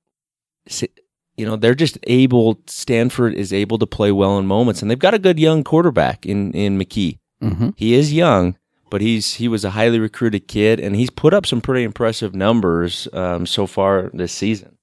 S- 1.40 1.40
You 1.40 1.46
know, 1.46 1.56
they're 1.56 1.74
just 1.74 1.98
able. 2.04 2.60
Stanford 2.66 3.34
is 3.34 3.52
able 3.52 3.78
to 3.78 3.86
play 3.86 4.12
well 4.12 4.38
in 4.38 4.46
moments, 4.46 4.82
and 4.82 4.90
they've 4.90 4.98
got 4.98 5.14
a 5.14 5.18
good 5.18 5.38
young 5.38 5.64
quarterback 5.64 6.26
in 6.26 6.52
in 6.52 6.78
McKee. 6.78 7.18
Mm-hmm. 7.42 7.70
He 7.76 7.94
is 7.94 8.12
young, 8.12 8.56
but 8.90 9.00
he's 9.00 9.34
he 9.34 9.48
was 9.48 9.64
a 9.64 9.70
highly 9.70 9.98
recruited 9.98 10.46
kid, 10.48 10.78
and 10.80 10.94
he's 10.96 11.10
put 11.10 11.32
up 11.34 11.46
some 11.46 11.60
pretty 11.60 11.84
impressive 11.84 12.34
numbers 12.34 13.08
um, 13.12 13.46
so 13.46 13.66
far 13.66 14.10
this 14.12 14.32
season. 14.32 14.76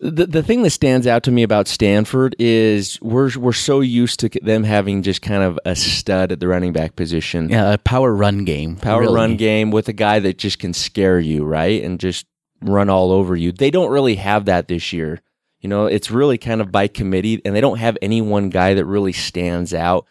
The 0.00 0.26
the 0.26 0.42
thing 0.44 0.62
that 0.62 0.70
stands 0.70 1.06
out 1.08 1.24
to 1.24 1.32
me 1.32 1.42
about 1.42 1.66
Stanford 1.66 2.36
is 2.38 2.98
we're 3.02 3.30
we're 3.36 3.52
so 3.52 3.80
used 3.80 4.20
to 4.20 4.28
them 4.42 4.62
having 4.62 5.02
just 5.02 5.22
kind 5.22 5.42
of 5.42 5.58
a 5.64 5.74
stud 5.74 6.30
at 6.30 6.38
the 6.40 6.46
running 6.46 6.72
back 6.72 6.94
position, 6.94 7.48
Yeah, 7.48 7.72
a 7.72 7.78
power 7.78 8.14
run 8.14 8.44
game. 8.44 8.76
power 8.76 9.00
really. 9.00 9.14
run 9.14 9.36
game 9.36 9.72
with 9.72 9.88
a 9.88 9.92
guy 9.92 10.20
that 10.20 10.38
just 10.38 10.58
can 10.60 10.72
scare 10.72 11.18
you, 11.18 11.44
right, 11.44 11.82
and 11.82 11.98
just 11.98 12.26
run 12.62 12.88
all 12.88 13.10
over 13.10 13.34
you. 13.36 13.50
They 13.52 13.70
don't 13.72 13.90
really 13.90 14.14
have 14.16 14.44
that 14.44 14.68
this 14.68 14.92
year. 14.92 15.20
You 15.60 15.68
know, 15.68 15.86
it's 15.86 16.10
really 16.10 16.38
kind 16.38 16.60
of 16.60 16.70
by 16.70 16.86
committee, 16.86 17.42
and 17.44 17.54
they 17.54 17.60
don't 17.60 17.78
have 17.78 17.98
any 18.00 18.20
one 18.20 18.48
guy 18.48 18.74
that 18.74 18.84
really 18.84 19.12
stands 19.12 19.74
out. 19.74 20.06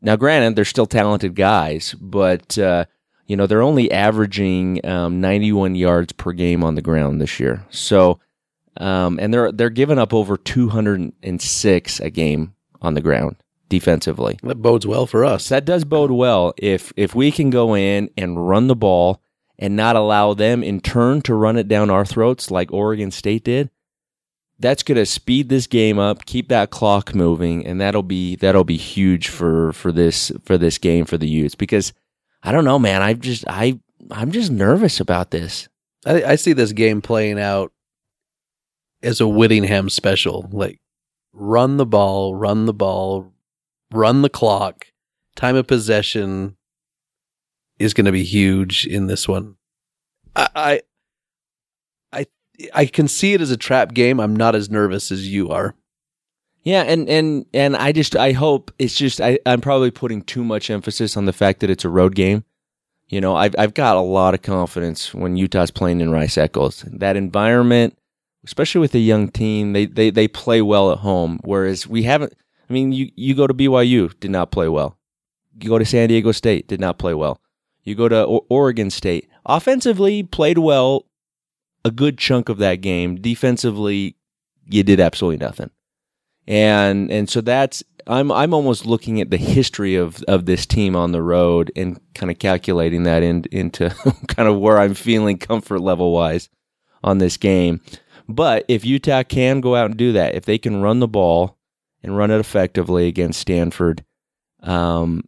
Now, 0.00 0.16
granted, 0.16 0.54
they're 0.54 0.64
still 0.64 0.86
talented 0.86 1.34
guys, 1.34 1.94
but 2.00 2.56
uh, 2.58 2.84
you 3.26 3.36
know 3.36 3.46
they're 3.46 3.62
only 3.62 3.90
averaging 3.90 4.84
um, 4.86 5.20
91 5.20 5.74
yards 5.74 6.12
per 6.12 6.32
game 6.32 6.62
on 6.62 6.74
the 6.74 6.82
ground 6.82 7.20
this 7.20 7.40
year. 7.40 7.64
So, 7.70 8.20
um, 8.76 9.18
and 9.20 9.32
they're 9.32 9.50
they're 9.50 9.70
giving 9.70 9.98
up 9.98 10.14
over 10.14 10.36
206 10.36 12.00
a 12.00 12.10
game 12.10 12.54
on 12.82 12.94
the 12.94 13.00
ground 13.00 13.36
defensively. 13.68 14.38
That 14.42 14.62
bodes 14.62 14.86
well 14.86 15.06
for 15.06 15.24
us. 15.24 15.48
That 15.48 15.64
does 15.64 15.84
bode 15.84 16.10
well 16.10 16.54
if 16.56 16.92
if 16.96 17.14
we 17.14 17.32
can 17.32 17.50
go 17.50 17.74
in 17.74 18.10
and 18.16 18.48
run 18.48 18.68
the 18.68 18.76
ball 18.76 19.20
and 19.58 19.76
not 19.76 19.96
allow 19.96 20.34
them 20.34 20.62
in 20.62 20.80
turn 20.80 21.22
to 21.22 21.34
run 21.34 21.56
it 21.56 21.68
down 21.68 21.90
our 21.90 22.04
throats 22.04 22.50
like 22.50 22.72
Oregon 22.72 23.10
State 23.10 23.44
did. 23.44 23.70
That's 24.58 24.82
going 24.82 24.96
to 24.96 25.06
speed 25.06 25.48
this 25.48 25.66
game 25.66 25.98
up, 25.98 26.26
keep 26.26 26.48
that 26.48 26.70
clock 26.70 27.14
moving, 27.14 27.66
and 27.66 27.80
that'll 27.80 28.04
be 28.04 28.36
that'll 28.36 28.64
be 28.64 28.76
huge 28.76 29.28
for 29.28 29.72
for 29.72 29.90
this 29.90 30.30
for 30.44 30.56
this 30.56 30.78
game 30.78 31.04
for 31.04 31.18
the 31.18 31.28
Utes 31.28 31.54
because 31.54 31.92
I 32.42 32.52
don't 32.52 32.64
know, 32.64 32.78
man. 32.78 33.02
I 33.02 33.14
just 33.14 33.44
I 33.48 33.80
I'm 34.10 34.30
just 34.30 34.50
nervous 34.50 35.00
about 35.00 35.30
this. 35.30 35.68
I, 36.06 36.22
I 36.22 36.34
see 36.36 36.52
this 36.52 36.72
game 36.72 37.02
playing 37.02 37.40
out 37.40 37.72
as 39.02 39.20
a 39.20 39.28
Whittingham 39.28 39.88
special. 39.88 40.48
Like, 40.50 40.80
run 41.32 41.76
the 41.76 41.86
ball, 41.86 42.34
run 42.34 42.66
the 42.66 42.74
ball, 42.74 43.32
run 43.92 44.22
the 44.22 44.28
clock. 44.28 44.86
Time 45.36 45.56
of 45.56 45.66
possession 45.66 46.56
is 47.78 47.94
going 47.94 48.04
to 48.04 48.12
be 48.12 48.24
huge 48.24 48.86
in 48.86 49.06
this 49.06 49.26
one. 49.26 49.56
I, 50.36 50.48
I, 50.54 50.80
I, 52.74 52.86
can 52.86 53.08
see 53.08 53.34
it 53.34 53.40
as 53.40 53.50
a 53.50 53.56
trap 53.56 53.94
game. 53.94 54.20
I'm 54.20 54.36
not 54.36 54.54
as 54.54 54.70
nervous 54.70 55.10
as 55.10 55.28
you 55.28 55.50
are. 55.50 55.74
Yeah, 56.62 56.82
and 56.82 57.08
and 57.10 57.44
and 57.52 57.76
I 57.76 57.92
just 57.92 58.16
I 58.16 58.32
hope 58.32 58.72
it's 58.78 58.96
just 58.96 59.20
I 59.20 59.38
I'm 59.44 59.60
probably 59.60 59.90
putting 59.90 60.22
too 60.22 60.42
much 60.42 60.70
emphasis 60.70 61.14
on 61.14 61.26
the 61.26 61.32
fact 61.32 61.60
that 61.60 61.68
it's 61.68 61.84
a 61.84 61.90
road 61.90 62.14
game. 62.14 62.44
You 63.08 63.20
know, 63.20 63.36
I've 63.36 63.54
I've 63.58 63.74
got 63.74 63.96
a 63.96 64.00
lot 64.00 64.32
of 64.32 64.40
confidence 64.40 65.12
when 65.12 65.36
Utah's 65.36 65.70
playing 65.70 66.00
in 66.00 66.10
Rice 66.10 66.38
Eccles. 66.38 66.82
That 66.90 67.16
environment, 67.16 67.98
especially 68.46 68.80
with 68.80 68.94
a 68.94 68.98
young 68.98 69.28
team, 69.28 69.74
they 69.74 69.84
they 69.84 70.08
they 70.08 70.26
play 70.26 70.62
well 70.62 70.90
at 70.90 70.98
home. 70.98 71.38
Whereas 71.44 71.86
we 71.86 72.04
haven't. 72.04 72.32
I 72.68 72.72
mean, 72.72 72.92
you 72.92 73.10
you 73.14 73.34
go 73.34 73.46
to 73.46 73.52
BYU, 73.52 74.18
did 74.20 74.30
not 74.30 74.50
play 74.50 74.68
well. 74.68 74.96
You 75.60 75.68
go 75.68 75.78
to 75.78 75.84
San 75.84 76.08
Diego 76.08 76.32
State, 76.32 76.66
did 76.66 76.80
not 76.80 76.98
play 76.98 77.12
well. 77.12 77.42
You 77.82 77.94
go 77.94 78.08
to 78.08 78.26
o- 78.26 78.46
Oregon 78.48 78.88
State, 78.88 79.28
offensively 79.44 80.22
played 80.22 80.56
well 80.56 81.04
a 81.84 81.90
good 81.90 82.18
chunk 82.18 82.48
of 82.48 82.58
that 82.58 82.76
game. 82.76 83.16
Defensively, 83.16 84.16
you 84.66 84.82
did 84.82 85.00
absolutely 85.00 85.44
nothing 85.44 85.70
and 86.46 87.10
and 87.10 87.28
so 87.28 87.40
that's 87.40 87.82
I'm 88.06 88.30
I'm 88.30 88.52
almost 88.52 88.84
looking 88.84 89.20
at 89.20 89.30
the 89.30 89.36
history 89.36 89.96
of 89.96 90.22
of 90.24 90.46
this 90.46 90.66
team 90.66 90.94
on 90.94 91.12
the 91.12 91.22
road 91.22 91.72
and 91.74 91.98
kind 92.14 92.30
of 92.30 92.38
calculating 92.38 93.04
that 93.04 93.22
in, 93.22 93.44
into 93.50 93.90
kind 94.28 94.48
of 94.48 94.58
where 94.58 94.78
I'm 94.78 94.94
feeling 94.94 95.38
comfort 95.38 95.80
level 95.80 96.12
wise 96.12 96.50
on 97.02 97.18
this 97.18 97.36
game. 97.36 97.80
But 98.28 98.64
if 98.68 98.84
Utah 98.84 99.22
can 99.22 99.60
go 99.60 99.76
out 99.76 99.86
and 99.86 99.96
do 99.96 100.12
that, 100.12 100.34
if 100.34 100.44
they 100.44 100.58
can 100.58 100.82
run 100.82 101.00
the 101.00 101.08
ball 101.08 101.58
and 102.02 102.16
run 102.16 102.30
it 102.30 102.38
effectively 102.38 103.06
against 103.06 103.40
Stanford, 103.40 104.04
um, 104.62 105.24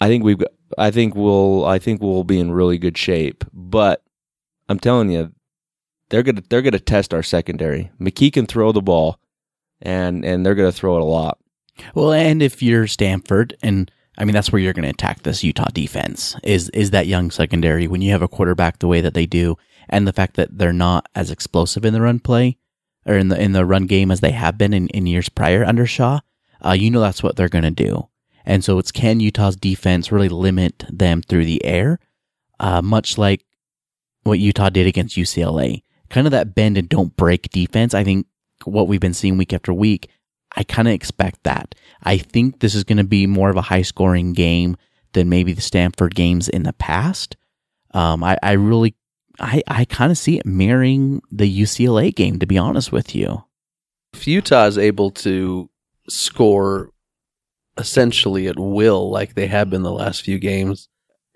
I 0.00 0.08
think 0.08 0.24
we've 0.24 0.38
got, 0.38 0.52
I 0.76 0.90
think 0.90 1.14
we'll 1.14 1.64
I 1.64 1.78
think 1.78 2.02
we'll 2.02 2.24
be 2.24 2.38
in 2.38 2.52
really 2.52 2.76
good 2.76 2.98
shape. 2.98 3.44
But 3.52 4.02
I'm 4.68 4.78
telling 4.78 5.10
you, 5.10 5.32
they're 6.12 6.22
gonna 6.22 6.42
they're 6.50 6.62
gonna 6.62 6.78
test 6.78 7.14
our 7.14 7.22
secondary. 7.22 7.90
McKee 7.98 8.34
can 8.34 8.44
throw 8.46 8.70
the 8.70 8.82
ball, 8.82 9.18
and 9.80 10.24
and 10.24 10.44
they're 10.44 10.54
gonna 10.54 10.70
throw 10.70 10.96
it 10.96 11.02
a 11.02 11.06
lot. 11.06 11.38
Well, 11.94 12.12
and 12.12 12.42
if 12.42 12.62
you're 12.62 12.86
Stanford, 12.86 13.56
and 13.62 13.90
I 14.18 14.26
mean 14.26 14.34
that's 14.34 14.52
where 14.52 14.60
you're 14.60 14.74
to 14.74 14.86
attack 14.86 15.22
this 15.22 15.42
Utah 15.42 15.70
defense 15.72 16.36
is 16.42 16.68
is 16.70 16.90
that 16.90 17.06
young 17.06 17.30
secondary 17.30 17.88
when 17.88 18.02
you 18.02 18.12
have 18.12 18.20
a 18.20 18.28
quarterback 18.28 18.78
the 18.78 18.88
way 18.88 19.00
that 19.00 19.14
they 19.14 19.24
do, 19.24 19.56
and 19.88 20.06
the 20.06 20.12
fact 20.12 20.36
that 20.36 20.58
they're 20.58 20.72
not 20.72 21.06
as 21.14 21.30
explosive 21.30 21.84
in 21.84 21.94
the 21.94 22.02
run 22.02 22.20
play 22.20 22.58
or 23.06 23.14
in 23.14 23.28
the 23.28 23.42
in 23.42 23.52
the 23.52 23.64
run 23.64 23.86
game 23.86 24.10
as 24.10 24.20
they 24.20 24.32
have 24.32 24.58
been 24.58 24.74
in, 24.74 24.88
in 24.88 25.06
years 25.06 25.30
prior 25.30 25.64
under 25.64 25.86
Shaw. 25.86 26.20
Uh, 26.64 26.72
you 26.72 26.90
know 26.90 27.00
that's 27.00 27.22
what 27.22 27.36
they're 27.36 27.48
to 27.48 27.70
do, 27.70 28.10
and 28.44 28.62
so 28.62 28.78
it's 28.78 28.92
can 28.92 29.18
Utah's 29.18 29.56
defense 29.56 30.12
really 30.12 30.28
limit 30.28 30.84
them 30.90 31.22
through 31.22 31.46
the 31.46 31.64
air, 31.64 31.98
uh, 32.60 32.82
much 32.82 33.16
like 33.16 33.46
what 34.24 34.38
Utah 34.38 34.68
did 34.68 34.86
against 34.86 35.16
UCLA. 35.16 35.82
Kind 36.12 36.28
of 36.28 36.30
that 36.30 36.54
bend 36.54 36.78
and 36.78 36.88
don't 36.88 37.16
break 37.16 37.50
defense. 37.50 37.92
I 37.92 38.04
think 38.04 38.26
what 38.64 38.86
we've 38.86 39.00
been 39.00 39.14
seeing 39.14 39.36
week 39.36 39.52
after 39.52 39.74
week 39.74 40.08
I 40.56 40.64
kind 40.64 40.88
of 40.88 40.94
expect 40.94 41.44
that. 41.44 41.74
I 42.02 42.18
think 42.18 42.60
this 42.60 42.74
is 42.74 42.84
going 42.84 42.98
to 42.98 43.04
be 43.04 43.26
more 43.26 43.50
of 43.50 43.56
a 43.56 43.62
high 43.62 43.82
scoring 43.82 44.32
game 44.32 44.76
than 45.12 45.28
maybe 45.28 45.52
the 45.52 45.62
Stanford 45.62 46.14
games 46.14 46.48
in 46.48 46.62
the 46.62 46.72
past. 46.72 47.36
Um, 47.94 48.22
I, 48.24 48.38
I 48.42 48.52
really, 48.52 48.94
I, 49.38 49.62
I 49.66 49.84
kind 49.84 50.10
of 50.10 50.18
see 50.18 50.38
it 50.38 50.46
mirroring 50.46 51.22
the 51.30 51.62
UCLA 51.62 52.14
game, 52.14 52.38
to 52.38 52.46
be 52.46 52.58
honest 52.58 52.92
with 52.92 53.14
you. 53.14 53.44
If 54.14 54.26
Utah 54.26 54.66
is 54.66 54.78
able 54.78 55.10
to 55.12 55.70
score 56.08 56.90
essentially 57.78 58.46
at 58.46 58.58
will, 58.58 59.10
like 59.10 59.34
they 59.34 59.46
have 59.46 59.70
been 59.70 59.82
the 59.82 59.92
last 59.92 60.22
few 60.22 60.38
games, 60.38 60.88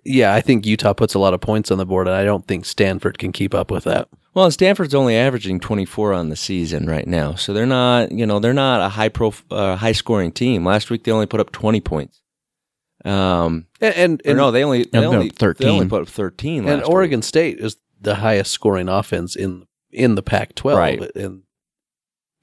yeah, 0.05 0.35
I 0.35 0.41
think 0.41 0.66
Utah 0.66 0.93
puts 0.93 1.14
a 1.14 1.18
lot 1.18 1.35
of 1.35 1.41
points 1.41 1.70
on 1.70 1.79
the 1.79 1.87
board, 1.87 2.07
and 2.07 2.16
I 2.16 2.24
don't 2.24 2.47
think 2.47 2.64
Stanford 2.64 3.18
can 3.18 3.33
keep 3.33 3.55
up 3.55 3.70
with 3.70 3.85
that. 3.85 4.09
Well, 4.37 4.51
Stanford's 4.51 4.95
only 4.95 5.16
averaging 5.16 5.61
24 5.61 6.12
on 6.12 6.28
the 6.28 6.37
season 6.37 6.84
right 6.84 7.07
now, 7.07 7.37
so 7.37 7.55
they're 7.55 7.64
not, 7.64 8.12
you 8.12 8.26
know, 8.26 8.39
they're 8.39 8.53
not 8.53 8.82
a 8.82 8.91
high 8.91 9.09
pro, 9.09 9.32
uh, 9.51 9.76
high 9.76 9.93
scoring 9.93 10.30
team. 10.30 10.62
Last 10.62 10.91
week 10.91 11.05
they 11.05 11.11
only 11.11 11.24
put 11.24 11.41
up 11.41 11.53
20 11.53 11.80
points. 11.80 12.20
Um, 13.03 13.66
and, 13.80 13.95
and, 13.95 14.22
and 14.26 14.37
no, 14.37 14.51
they 14.51 14.62
only 14.62 14.82
they 14.84 15.01
No, 15.01 15.14
only 15.14 15.30
13. 15.30 15.66
They 15.66 15.72
only 15.72 15.89
put 15.89 16.03
up 16.03 16.09
13. 16.09 16.66
Last 16.66 16.72
and 16.74 16.84
Oregon 16.84 17.22
State 17.22 17.61
is 17.61 17.78
the 17.99 18.16
highest 18.16 18.53
scoring 18.53 18.91
offense 18.91 19.37
in 19.37 19.66
in 19.91 20.16
the 20.16 20.22
Pac-12, 20.22 20.76
Right. 20.76 21.16
and 21.16 21.45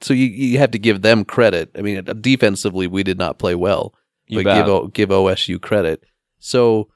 so 0.02 0.16
you 0.16 0.26
you 0.26 0.58
have 0.58 0.72
to 0.72 0.80
give 0.80 1.04
them 1.04 1.24
credit. 1.26 1.70
I 1.78 1.82
mean, 1.84 2.04
defensively, 2.22 2.88
we 2.88 3.04
did 3.04 3.20
not 3.20 3.38
play 3.38 3.54
well, 3.54 3.94
You 4.26 4.40
but 4.40 4.46
bet. 4.46 4.66
give 4.66 4.94
give 4.94 5.10
OSU 5.10 5.62
credit. 5.62 6.04
So, 6.40 6.90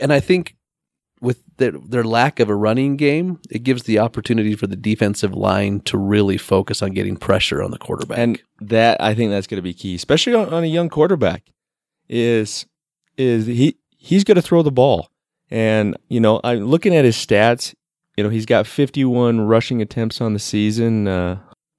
and 0.00 0.12
I 0.12 0.18
think 0.18 0.56
their 1.56 2.04
lack 2.04 2.40
of 2.40 2.48
a 2.48 2.54
running 2.54 2.96
game, 2.96 3.38
it 3.50 3.62
gives 3.62 3.84
the 3.84 3.98
opportunity 3.98 4.54
for 4.54 4.66
the 4.66 4.76
defensive 4.76 5.34
line 5.34 5.80
to 5.80 5.96
really 5.96 6.36
focus 6.36 6.82
on 6.82 6.92
getting 6.92 7.16
pressure 7.16 7.62
on 7.62 7.70
the 7.70 7.78
quarterback. 7.78 8.18
and 8.18 8.42
that 8.60 9.00
I 9.00 9.14
think 9.14 9.30
that's 9.30 9.46
going 9.46 9.58
to 9.58 9.62
be 9.62 9.74
key, 9.74 9.94
especially 9.94 10.34
on, 10.34 10.52
on 10.52 10.64
a 10.64 10.68
young 10.68 10.88
quarterback. 10.88 11.44
Is 12.08 12.66
is 13.16 13.46
he 13.46 13.76
he's 13.96 14.24
going 14.24 14.36
to 14.36 14.42
throw 14.42 14.62
the 14.62 14.70
ball, 14.70 15.10
and 15.50 15.96
you 16.08 16.20
know, 16.20 16.40
I'm 16.44 16.64
looking 16.64 16.94
at 16.94 17.04
his 17.04 17.16
stats. 17.16 17.74
You 18.16 18.24
know, 18.24 18.30
he's 18.30 18.46
got 18.46 18.66
51 18.66 19.40
rushing 19.40 19.82
attempts 19.82 20.20
on 20.20 20.34
the 20.34 20.38
season, 20.38 21.08
uh, 21.08 21.36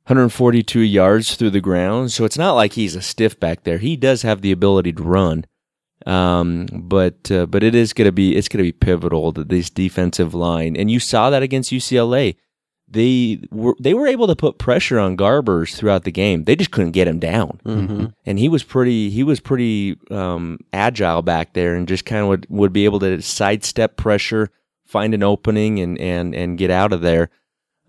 142 0.08 0.82
yards 0.82 1.36
through 1.36 1.52
the 1.52 1.62
ground. 1.62 2.12
So 2.12 2.26
it's 2.26 2.38
not 2.38 2.54
like 2.54 2.74
he's 2.74 2.96
a 2.96 3.02
stiff 3.02 3.40
back 3.40 3.64
there. 3.64 3.78
He 3.78 3.96
does 3.96 4.24
have 4.24 4.42
the 4.42 4.52
ability 4.52 4.92
to 4.94 5.04
run. 5.04 5.46
Um, 6.06 6.68
but 6.72 7.32
uh, 7.32 7.46
but 7.46 7.64
it 7.64 7.74
is 7.76 7.94
going 7.94 8.06
to 8.08 8.12
be 8.12 8.36
it's 8.36 8.48
going 8.48 8.60
to 8.64 8.68
be 8.68 8.72
pivotal 8.72 9.32
that 9.34 9.50
this 9.50 9.70
defensive 9.70 10.34
line, 10.34 10.76
and 10.76 10.92
you 10.92 11.00
saw 11.00 11.30
that 11.30 11.42
against 11.44 11.72
UCLA. 11.72 12.36
They 12.88 13.40
were 13.52 13.76
they 13.80 13.96
were 13.96 14.06
able 14.06 14.28
to 14.28 14.36
put 14.36 14.60
pressure 14.60 15.00
on 15.00 15.18
Garbers 15.18 15.74
throughout 15.76 16.04
the 16.04 16.12
game. 16.12 16.44
They 16.44 16.56
just 16.56 16.70
couldn't 16.72 16.92
get 16.92 17.08
him 17.08 17.18
down, 17.18 17.60
Mhm. 17.66 18.14
and 18.26 18.38
he 18.38 18.48
was 18.48 18.62
pretty 18.64 19.10
he 19.10 19.24
was 19.24 19.40
pretty 19.40 19.98
um, 20.12 20.60
agile 20.72 21.24
back 21.24 21.54
there, 21.54 21.76
and 21.76 21.88
just 21.88 22.06
kind 22.06 22.22
of 22.22 22.28
would, 22.28 22.46
would 22.50 22.74
be 22.74 22.86
able 22.86 23.00
to 23.00 23.22
sidestep 23.24 23.98
pressure, 23.98 24.52
find 24.86 25.16
an 25.16 25.24
opening, 25.24 25.80
and 25.80 25.98
and 26.00 26.36
and 26.36 26.58
get 26.60 26.70
out 26.70 26.94
of 26.94 27.02
there. 27.02 27.30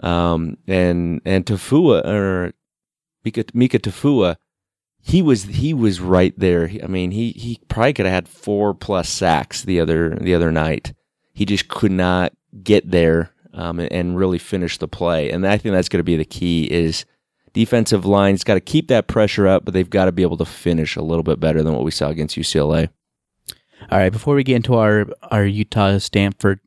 Um, 0.01 0.57
and 0.67 1.21
and 1.27 1.45
Tafua 1.45 2.03
or 2.07 2.53
Mika 3.25 3.45
Mika 3.53 3.79
Tafua, 3.79 4.37
he 5.07 5.23
was 5.23 5.45
he 5.45 5.73
was 5.73 6.01
right 6.01 6.37
there. 6.37 6.69
I 6.83 6.89
mean, 6.89 7.13
he 7.13 7.31
he 7.31 7.61
probably 7.69 7.93
could 7.93 8.07
have 8.07 8.15
had 8.15 8.29
four 8.29 8.75
plus 8.75 9.09
sacks 9.09 9.63
the 9.63 9.79
other 9.79 10.17
the 10.17 10.35
other 10.35 10.51
night. 10.51 10.95
He 11.33 11.45
just 11.45 11.69
could 11.69 11.93
not 11.93 12.33
get 12.65 12.91
there 12.91 13.31
um, 13.55 13.79
and, 13.79 14.19
really 14.19 14.39
finish 14.39 14.79
the 14.79 14.89
play. 14.89 15.31
And 15.31 15.47
I 15.47 15.59
think 15.59 15.75
that's 15.75 15.89
going 15.89 16.01
to 16.01 16.05
be 16.05 16.17
the 16.17 16.25
key 16.25 16.65
is 16.65 17.05
defensive 17.53 18.05
line's 18.05 18.43
got 18.43 18.55
to 18.55 18.61
keep 18.61 18.89
that 18.89 19.07
pressure 19.07 19.47
up, 19.47 19.65
but 19.65 19.75
they've 19.75 19.89
got 19.89 20.07
to 20.07 20.13
be 20.13 20.23
able 20.23 20.39
to 20.39 20.45
finish 20.45 20.97
a 20.97 21.03
little 21.03 21.23
bit 21.23 21.39
better 21.39 21.63
than 21.63 21.75
what 21.75 21.85
we 21.85 21.91
saw 21.91 22.09
against 22.09 22.37
UCLA. 22.37 22.89
All 23.91 23.99
right, 23.99 24.13
before 24.13 24.35
we 24.35 24.43
get 24.43 24.57
into 24.57 24.75
our 24.75 25.07
our 25.31 25.47
Utah 25.47 25.99
Stanford 25.99 26.59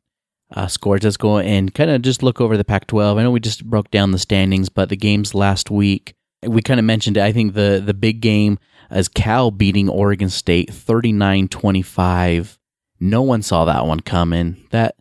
uh, 0.54 0.66
scores, 0.66 1.02
let's 1.02 1.18
go 1.18 1.38
and 1.38 1.74
kind 1.74 1.90
of 1.90 2.00
just 2.00 2.22
look 2.22 2.40
over 2.40 2.56
the 2.56 2.64
Pac-12. 2.64 3.18
I 3.18 3.22
know 3.22 3.30
we 3.30 3.40
just 3.40 3.66
broke 3.66 3.90
down 3.90 4.12
the 4.12 4.18
standings, 4.18 4.70
but 4.70 4.88
the 4.88 4.96
games 4.96 5.34
last 5.34 5.70
week 5.70 6.14
we 6.46 6.62
kind 6.62 6.80
of 6.80 6.84
mentioned. 6.86 7.16
it. 7.16 7.22
I 7.22 7.32
think 7.32 7.54
the 7.54 7.82
the 7.84 7.94
big 7.94 8.20
game 8.20 8.58
as 8.90 9.08
Cal 9.08 9.50
beating 9.50 9.88
Oregon 9.88 10.28
State 10.28 10.70
39-25. 10.70 12.58
No 12.98 13.22
one 13.22 13.42
saw 13.42 13.64
that 13.64 13.86
one 13.86 14.00
coming. 14.00 14.66
That 14.70 14.96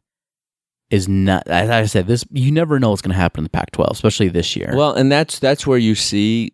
is 0.90 1.08
not. 1.08 1.48
As 1.48 1.70
I 1.70 1.86
said, 1.86 2.08
this 2.08 2.26
you 2.32 2.52
never 2.52 2.80
know 2.80 2.90
what's 2.92 3.02
going 3.02 3.14
to 3.14 3.20
happen 3.20 3.40
in 3.40 3.44
the 3.44 3.50
Pac-12, 3.50 3.92
especially 3.92 4.30
this 4.30 4.56
year. 4.56 4.72
Well, 4.76 4.94
and 4.94 5.12
that's 5.12 5.40
that's 5.40 5.68
where 5.68 5.78
you 5.78 5.96
see 5.96 6.54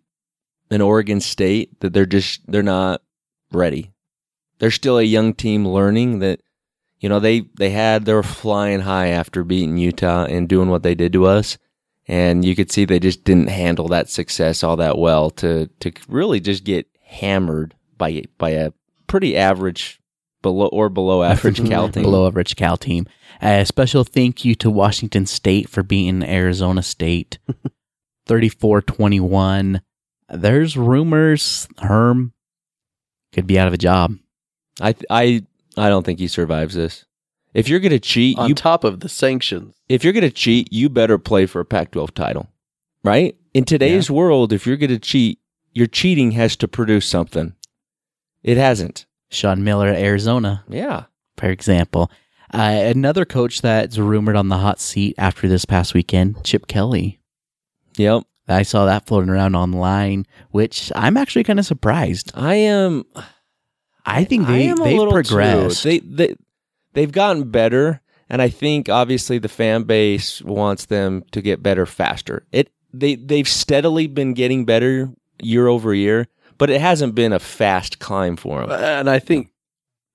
in 0.71 0.81
Oregon 0.81 1.21
State 1.21 1.79
that 1.81 1.93
they're 1.93 2.05
just 2.05 2.41
they're 2.51 2.63
not 2.63 3.01
ready. 3.51 3.91
They're 4.59 4.71
still 4.71 4.97
a 4.97 5.03
young 5.03 5.33
team 5.33 5.67
learning 5.67 6.19
that 6.19 6.41
you 6.99 7.09
know 7.09 7.19
they 7.19 7.41
they 7.57 7.69
had 7.69 8.05
they 8.05 8.13
were 8.13 8.23
flying 8.23 8.81
high 8.81 9.07
after 9.09 9.43
beating 9.43 9.77
Utah 9.77 10.25
and 10.25 10.49
doing 10.49 10.69
what 10.69 10.83
they 10.83 10.95
did 10.95 11.13
to 11.13 11.25
us. 11.25 11.57
And 12.07 12.45
you 12.45 12.55
could 12.55 12.71
see 12.71 12.85
they 12.85 12.99
just 12.99 13.23
didn't 13.23 13.47
handle 13.47 13.87
that 13.87 14.09
success 14.09 14.63
all 14.63 14.75
that 14.77 14.97
well 14.97 15.31
to 15.31 15.67
to 15.79 15.91
really 16.07 16.39
just 16.39 16.63
get 16.63 16.87
hammered 17.03 17.75
by 17.97 18.23
by 18.37 18.51
a 18.51 18.71
pretty 19.07 19.35
average 19.35 19.99
below 20.41 20.67
or 20.67 20.89
below 20.89 21.23
average 21.31 21.67
Cal 21.67 21.89
team. 21.89 22.03
below 22.03 22.27
average 22.27 22.55
Cal 22.55 22.77
team. 22.77 23.07
A 23.41 23.65
special 23.65 24.03
thank 24.03 24.45
you 24.45 24.53
to 24.55 24.69
Washington 24.69 25.25
State 25.25 25.67
for 25.69 25.81
beating 25.83 26.23
Arizona 26.23 26.83
State 26.83 27.39
34 28.27 28.81
21. 28.83 29.81
There's 30.29 30.77
rumors 30.77 31.67
Herm 31.79 32.33
could 33.33 33.47
be 33.47 33.59
out 33.59 33.67
of 33.67 33.73
a 33.73 33.77
job. 33.79 34.15
I 34.79 34.93
I 35.09 35.45
I 35.75 35.89
don't 35.89 36.05
think 36.05 36.19
he 36.19 36.27
survives 36.27 36.75
this. 36.75 37.05
If 37.55 37.67
you're 37.69 37.79
gonna 37.79 37.99
cheat, 37.99 38.37
on 38.37 38.49
you 38.49 38.53
top 38.55 38.83
of 38.83 38.99
the 38.99 39.09
sanctions. 39.09 39.75
if 39.89 40.03
you're 40.03 40.13
going 40.13 40.23
to 40.23 40.29
cheat, 40.29 40.71
you 40.73 40.89
better 40.89 41.17
play 41.17 41.45
for 41.45 41.61
a 41.61 41.65
Pac 41.65 41.91
12 41.91 42.13
title, 42.13 42.49
right? 43.03 43.35
In 43.53 43.63
today's 43.63 44.11
world, 44.11 44.51
if 44.53 44.67
you're 44.67 44.75
going 44.77 44.89
to 44.89 44.99
cheat, 44.99 45.39
your 45.71 45.87
cheating 45.87 46.31
has 46.31 46.55
to 46.57 46.67
produce 46.67 47.07
something. 47.07 47.53
It 48.43 48.57
hasn't. 48.57 49.05
Sean 49.29 49.63
Miller, 49.63 49.87
Arizona, 49.87 50.63
Yeah. 50.69 51.05
for 51.37 51.47
example. 51.49 52.11
Uh, 52.53 52.59
another 52.93 53.23
coach 53.25 53.61
that's 53.61 53.97
rumored 53.97 54.35
on 54.35 54.49
the 54.49 54.57
hot 54.57 54.79
seat 54.81 55.15
after 55.17 55.47
this 55.47 55.63
past 55.65 55.93
weekend, 55.93 56.43
Chip 56.43 56.67
Kelly. 56.67 57.19
Yep. 57.97 58.23
I 58.49 58.63
saw 58.63 58.85
that 58.85 59.07
floating 59.07 59.29
around 59.29 59.55
online, 59.55 60.25
which 60.51 60.91
I'm 60.95 61.15
actually 61.17 61.43
kind 61.45 61.57
of 61.59 61.65
surprised. 61.65 62.31
I 62.35 62.55
am. 62.55 63.05
I 64.05 64.23
think 64.25 64.47
I 64.47 64.51
they 64.51 64.67
am 64.67 64.79
a 64.79 64.83
they've 64.83 64.97
little 64.97 65.13
progressed. 65.13 65.83
Too. 65.83 65.89
They 65.89 65.99
they 65.99 66.35
they've 66.95 67.11
gotten 67.11 67.51
better, 67.51 68.01
and 68.29 68.41
I 68.41 68.49
think 68.49 68.89
obviously 68.89 69.37
the 69.37 69.47
fan 69.47 69.83
base 69.83 70.41
wants 70.41 70.85
them 70.85 71.23
to 71.31 71.41
get 71.41 71.61
better 71.61 71.85
faster. 71.85 72.45
It 72.51 72.71
they 72.91 73.13
they've 73.15 73.47
steadily 73.47 74.07
been 74.07 74.33
getting 74.33 74.65
better 74.65 75.11
year 75.41 75.67
over 75.67 75.93
year, 75.93 76.27
but 76.57 76.69
it 76.71 76.81
hasn't 76.81 77.13
been 77.13 77.33
a 77.33 77.39
fast 77.39 77.99
climb 77.99 78.35
for 78.37 78.61
them. 78.61 78.71
Uh, 78.71 78.75
and 78.77 79.09
I 79.09 79.19
think 79.19 79.51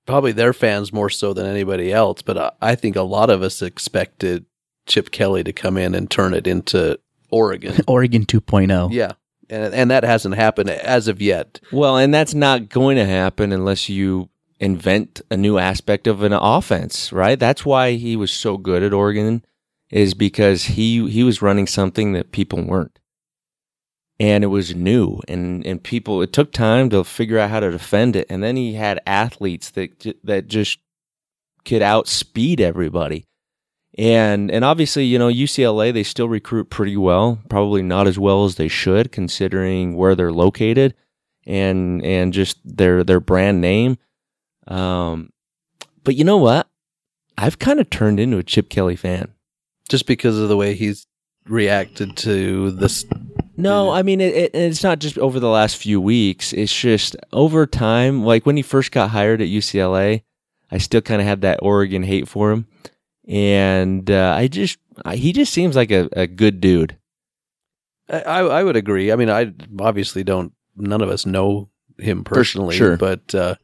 probably 0.07 0.33
their 0.33 0.53
fans 0.53 0.93
more 0.93 1.11
so 1.11 1.33
than 1.33 1.47
anybody 1.47 1.93
else, 1.93 2.23
but 2.23 2.37
I- 2.37 2.53
I 2.61 2.75
think 2.75 2.97
a 2.97 3.03
lot 3.03 3.31
of 3.31 3.43
us 3.43 3.63
expected 3.63 4.47
Chip 4.87 5.11
Kelly 5.13 5.45
to 5.45 5.53
come 5.53 5.77
in 5.77 5.95
and 5.95 6.11
turn 6.11 6.35
it 6.35 6.47
into 6.49 6.99
Oregon. 7.31 7.77
Oregon 7.87 8.25
2.0. 8.27 8.89
yeah. 8.93 9.13
and 9.51 9.73
and 9.75 9.91
that 9.91 10.03
hasn't 10.03 10.35
happened 10.35 10.71
as 10.71 11.07
of 11.07 11.21
yet. 11.21 11.61
Well, 11.71 11.97
and 11.99 12.13
that's 12.15 12.35
not 12.35 12.71
going 12.71 12.97
to 12.97 13.05
happen 13.07 13.53
unless 13.53 13.89
you 13.91 14.30
invent 14.61 15.23
a 15.31 15.37
new 15.37 15.59
aspect 15.59 16.07
of 16.07 16.23
an 16.23 16.35
offense, 16.35 17.13
right? 17.13 17.39
That's 17.39 17.65
why 17.65 17.93
he 17.93 18.15
was 18.15 18.31
so 18.31 18.59
good 18.59 18.83
at 18.83 18.93
Oregon 18.93 19.45
is 19.91 20.15
because 20.15 20.65
he 20.65 21.09
he 21.09 21.25
was 21.25 21.43
running 21.43 21.67
something 21.67 22.13
that 22.13 22.31
people 22.31 22.63
weren't. 22.63 22.99
And 24.21 24.45
it 24.45 24.49
was 24.49 24.75
new 24.75 25.21
and 25.27 25.67
and 25.67 25.83
people 25.83 26.21
it 26.21 26.33
took 26.33 26.53
time 26.53 26.91
to 26.91 27.03
figure 27.05 27.39
out 27.39 27.51
how 27.51 27.61
to 27.61 27.71
defend 27.71 28.15
it 28.15 28.27
and 28.29 28.43
then 28.43 28.55
he 28.55 28.75
had 28.75 29.01
athletes 29.07 29.71
that 29.71 30.15
that 30.23 30.47
just 30.47 30.79
could 31.65 31.83
outspeed 31.83 32.61
everybody. 32.61 33.25
And 33.97 34.51
and 34.51 34.65
obviously, 34.65 35.07
you 35.07 35.19
know, 35.19 35.29
UCLA 35.29 35.93
they 35.93 36.03
still 36.03 36.29
recruit 36.29 36.69
pretty 36.69 36.99
well, 36.99 37.41
probably 37.49 37.83
not 37.83 38.07
as 38.07 38.19
well 38.19 38.45
as 38.45 38.57
they 38.57 38.69
should 38.69 39.11
considering 39.11 39.97
where 39.97 40.15
they're 40.15 40.33
located 40.33 40.95
and 41.47 42.05
and 42.05 42.35
just 42.35 42.59
their 42.65 43.03
their 43.03 43.21
brand 43.21 43.63
name. 43.63 43.97
Um 44.71 45.33
but 46.05 46.15
you 46.17 46.25
know 46.25 46.39
what? 46.39 46.69
I've 47.37 47.59
kind 47.59 47.81
of 47.81 47.91
turned 47.91 48.21
into 48.21 48.39
a 48.39 48.43
Chip 48.43 48.71
Kelly 48.71 48.97
fan. 48.97 49.33
Just 49.89 50.07
because 50.07 50.39
of 50.39 50.49
the 50.49 50.57
way 50.57 50.75
he's 50.75 51.07
reacted 51.47 52.17
to 52.19 52.71
this. 52.71 53.05
No, 53.57 53.91
I 53.91 54.03
mean 54.03 54.21
it, 54.21 54.35
it, 54.35 54.51
it's 54.55 54.83
not 54.83 54.99
just 54.99 55.19
over 55.19 55.41
the 55.41 55.49
last 55.49 55.77
few 55.77 56.01
weeks. 56.01 56.53
It's 56.53 56.75
just 56.75 57.17
over 57.33 57.67
time. 57.67 58.25
Like 58.25 58.47
when 58.47 58.57
he 58.57 58.63
first 58.63 58.93
got 58.93 59.11
hired 59.11 59.43
at 59.43 59.49
UCLA, 59.49 60.23
I 60.71 60.79
still 60.79 61.01
kind 61.01 61.21
of 61.21 61.27
had 61.27 61.41
that 61.43 61.61
Oregon 61.63 62.03
hate 62.03 62.29
for 62.29 62.53
him, 62.53 62.67
and 63.27 64.11
uh, 64.11 64.35
I 64.37 64.49
just 64.49 64.79
I, 65.05 65.17
he 65.17 65.33
just 65.33 65.53
seems 65.53 65.77
like 65.77 65.91
a, 65.91 66.09
a 66.13 66.27
good 66.27 66.61
dude. 66.61 66.97
I, 68.09 68.41
I 68.41 68.63
would 68.65 68.77
agree. 68.77 69.13
I 69.13 69.17
mean, 69.17 69.31
I 69.31 69.53
obviously 69.81 70.25
don't. 70.25 70.53
None 70.77 71.01
of 71.01 71.09
us 71.09 71.27
know 71.27 71.69
him 71.99 72.25
personally, 72.25 72.77
sure. 72.77 72.97
but 72.97 73.35
uh, 73.35 73.57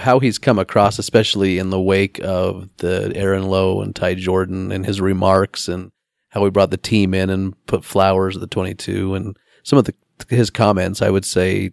how 0.00 0.18
he's 0.18 0.38
come 0.38 0.58
across, 0.58 0.98
especially 0.98 1.58
in 1.58 1.70
the 1.70 1.80
wake 1.80 2.20
of 2.22 2.68
the 2.78 3.12
Aaron 3.14 3.44
Lowe 3.44 3.80
and 3.80 3.94
Ty 3.94 4.14
Jordan 4.14 4.70
and 4.72 4.84
his 4.84 5.00
remarks, 5.00 5.68
and 5.68 5.90
how 6.28 6.44
he 6.44 6.50
brought 6.50 6.70
the 6.70 6.76
team 6.76 7.14
in 7.14 7.30
and 7.30 7.54
put 7.66 7.84
flowers 7.84 8.36
at 8.36 8.40
the 8.40 8.46
twenty-two, 8.46 9.14
and 9.14 9.36
some 9.62 9.78
of 9.78 9.84
the 9.86 9.94
his 10.28 10.50
comments, 10.50 11.00
I 11.00 11.10
would 11.10 11.24
say, 11.24 11.70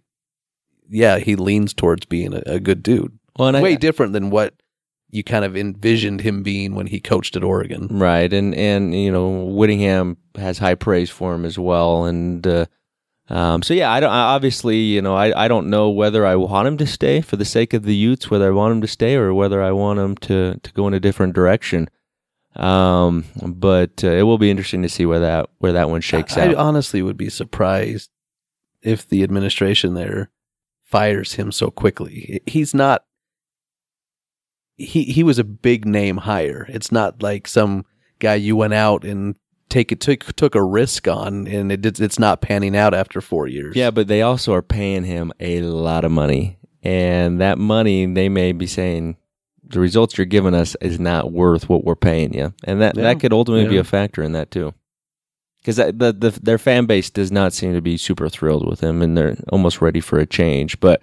yeah, 0.90 1.20
he 1.20 1.36
leans 1.36 1.74
towards 1.74 2.06
being 2.06 2.34
a, 2.34 2.42
a 2.46 2.60
good 2.60 2.82
dude. 2.82 3.18
Well, 3.38 3.50
and 3.50 3.58
I- 3.58 3.62
way 3.62 3.76
different 3.76 4.14
than 4.14 4.30
what 4.30 4.54
you 5.10 5.24
kind 5.24 5.46
of 5.46 5.56
envisioned 5.56 6.22
him 6.22 6.44
being 6.44 6.76
when 6.76 6.88
he 6.88 7.00
coached 7.00 7.36
at 7.36 7.44
Oregon. 7.44 7.88
Right, 7.92 8.32
and 8.32 8.56
and 8.56 8.96
you 8.96 9.12
know 9.12 9.46
Whittingham 9.46 10.18
has 10.36 10.58
high 10.58 10.76
praise 10.76 11.10
for 11.10 11.34
him 11.36 11.46
as 11.46 11.60
well, 11.60 12.06
and 12.06 12.46
uh, 12.48 12.66
um, 13.30 13.62
so 13.62 13.74
yeah, 13.74 13.92
I 13.92 14.00
don't 14.00 14.12
I 14.12 14.20
obviously 14.20 14.78
you 14.78 15.02
know 15.02 15.16
I, 15.16 15.46
I 15.46 15.48
don't 15.48 15.70
know 15.70 15.90
whether 15.90 16.26
I 16.26 16.36
want 16.36 16.68
him 16.68 16.78
to 16.78 16.88
stay 16.88 17.22
for 17.22 17.36
the 17.36 17.46
sake 17.46 17.74
of 17.74 17.84
the 17.84 17.96
Utes, 17.96 18.30
whether 18.30 18.48
I 18.48 18.52
want 18.52 18.74
him 18.74 18.82
to 18.82 18.88
stay 18.88 19.16
or 19.16 19.34
whether 19.34 19.62
I 19.62 19.72
want 19.72 20.00
him 20.00 20.16
to 20.18 20.60
to 20.62 20.74
go 20.74 20.88
in 20.88 20.94
a 20.94 21.00
different 21.00 21.34
direction. 21.34 21.90
Um, 22.56 23.26
but 23.46 24.04
uh, 24.04 24.08
it 24.08 24.24
will 24.24 24.40
be 24.40 24.50
interesting 24.50 24.82
to 24.82 24.90
see 24.90 25.06
where 25.06 25.20
that 25.20 25.50
where 25.60 25.74
that 25.74 25.90
one 25.90 26.02
shakes 26.02 26.38
I 26.38 26.44
out. 26.44 26.50
I 26.52 26.54
honestly 26.56 27.02
would 27.02 27.18
be 27.18 27.30
surprised 27.30 28.10
if 28.82 29.08
the 29.08 29.24
administration 29.24 29.94
there 29.94 30.32
fires 30.84 31.34
him 31.34 31.52
so 31.52 31.70
quickly. 31.70 32.42
He's 32.46 32.74
not. 32.74 33.04
He 34.78 35.04
he 35.04 35.24
was 35.24 35.38
a 35.38 35.44
big 35.44 35.86
name 35.86 36.18
hire. 36.18 36.66
It's 36.70 36.92
not 36.92 37.22
like 37.22 37.48
some 37.48 37.86
guy 38.20 38.36
you 38.36 38.56
went 38.56 38.74
out 38.74 39.04
and 39.04 39.36
take 39.70 39.92
it 39.92 40.00
took 40.00 40.34
took 40.36 40.56
a 40.56 40.64
risk 40.64 41.08
on, 41.08 41.48
and 41.48 41.72
it 41.72 41.82
did, 41.82 42.00
it's 42.00 42.20
not 42.20 42.42
panning 42.42 42.76
out 42.76 42.94
after 42.94 43.22
four 43.22 43.48
years. 43.48 43.76
Yeah, 43.76 43.92
but 43.92 44.08
they 44.08 44.22
also 44.22 44.54
are 44.54 44.62
paying 44.62 45.04
him 45.04 45.32
a 45.40 45.62
lot 45.62 46.06
of 46.06 46.12
money. 46.12 46.58
And 46.84 47.42
that 47.42 47.58
money, 47.58 48.06
they 48.06 48.30
may 48.30 48.52
be 48.54 48.68
saying, 48.68 49.18
the 49.64 49.80
results 49.82 50.18
you're 50.18 50.26
giving 50.26 50.54
us 50.54 50.76
is 50.80 51.00
not 51.00 51.34
worth 51.34 51.68
what 51.68 51.84
we're 51.84 51.96
paying 51.98 52.34
you. 52.34 52.54
And 52.64 52.80
that, 52.82 52.96
Yeah. 52.96 53.04
that 53.04 53.20
could 53.20 53.34
ultimately 53.34 53.68
be 53.68 53.78
a 53.78 53.84
factor 53.84 54.24
in 54.24 54.32
that 54.32 54.52
too. 54.52 54.74
Because 55.58 55.76
the, 55.76 56.16
the, 56.18 56.40
their 56.42 56.58
fan 56.58 56.86
base 56.86 57.10
does 57.10 57.30
not 57.32 57.52
seem 57.52 57.74
to 57.74 57.82
be 57.82 57.98
super 57.98 58.30
thrilled 58.30 58.66
with 58.66 58.80
him 58.80 59.02
and 59.02 59.18
they're 59.18 59.36
almost 59.50 59.82
ready 59.82 60.00
for 60.00 60.18
a 60.20 60.26
change. 60.26 60.80
But, 60.80 61.02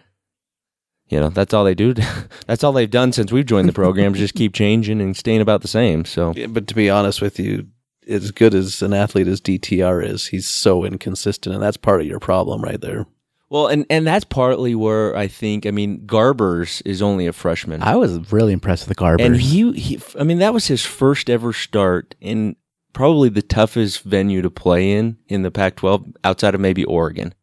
you 1.08 1.20
know, 1.20 1.28
that's 1.28 1.52
all 1.52 1.64
they 1.64 1.74
do. 1.74 1.92
that's 2.46 2.64
all 2.64 2.72
they've 2.72 2.90
done 2.90 3.12
since 3.12 3.30
we've 3.30 3.44
joined 3.44 3.68
the 3.68 3.74
program 3.74 4.14
is 4.14 4.20
just 4.20 4.34
keep 4.34 4.54
changing 4.54 5.02
and 5.02 5.14
staying 5.14 5.42
about 5.42 5.60
the 5.60 5.68
same. 5.68 6.06
So, 6.06 6.32
Yeah, 6.34 6.46
but 6.46 6.66
to 6.68 6.74
be 6.74 6.88
honest 6.88 7.20
with 7.20 7.38
you, 7.38 7.66
as 8.08 8.30
good 8.30 8.54
as 8.54 8.82
an 8.82 8.92
athlete 8.92 9.28
as 9.28 9.40
DTR 9.40 10.04
is, 10.06 10.26
he's 10.28 10.46
so 10.46 10.84
inconsistent, 10.84 11.54
and 11.54 11.62
that's 11.62 11.76
part 11.76 12.00
of 12.00 12.06
your 12.06 12.20
problem 12.20 12.62
right 12.62 12.80
there. 12.80 13.06
well, 13.50 13.66
and, 13.68 13.86
and 13.90 14.06
that's 14.06 14.24
partly 14.24 14.74
where 14.74 15.16
I 15.16 15.28
think, 15.28 15.64
I 15.66 15.70
mean, 15.70 16.06
Garbers 16.06 16.82
is 16.84 17.00
only 17.02 17.26
a 17.26 17.32
freshman. 17.32 17.82
I 17.82 17.96
was 17.96 18.32
really 18.32 18.52
impressed 18.52 18.88
with 18.88 18.96
the 18.96 19.02
Garbers. 19.04 19.24
And 19.24 19.36
he, 19.36 19.72
he, 19.72 20.00
I 20.18 20.24
mean, 20.24 20.38
that 20.38 20.52
was 20.54 20.66
his 20.66 20.82
first 20.84 21.30
ever 21.30 21.52
start 21.52 22.14
in 22.20 22.56
probably 22.92 23.28
the 23.28 23.42
toughest 23.42 24.02
venue 24.02 24.42
to 24.42 24.50
play 24.50 24.92
in 24.92 25.18
in 25.28 25.42
the 25.42 25.50
Pac-12, 25.50 26.14
outside 26.24 26.54
of 26.54 26.60
maybe 26.60 26.84
Oregon. 26.84 27.34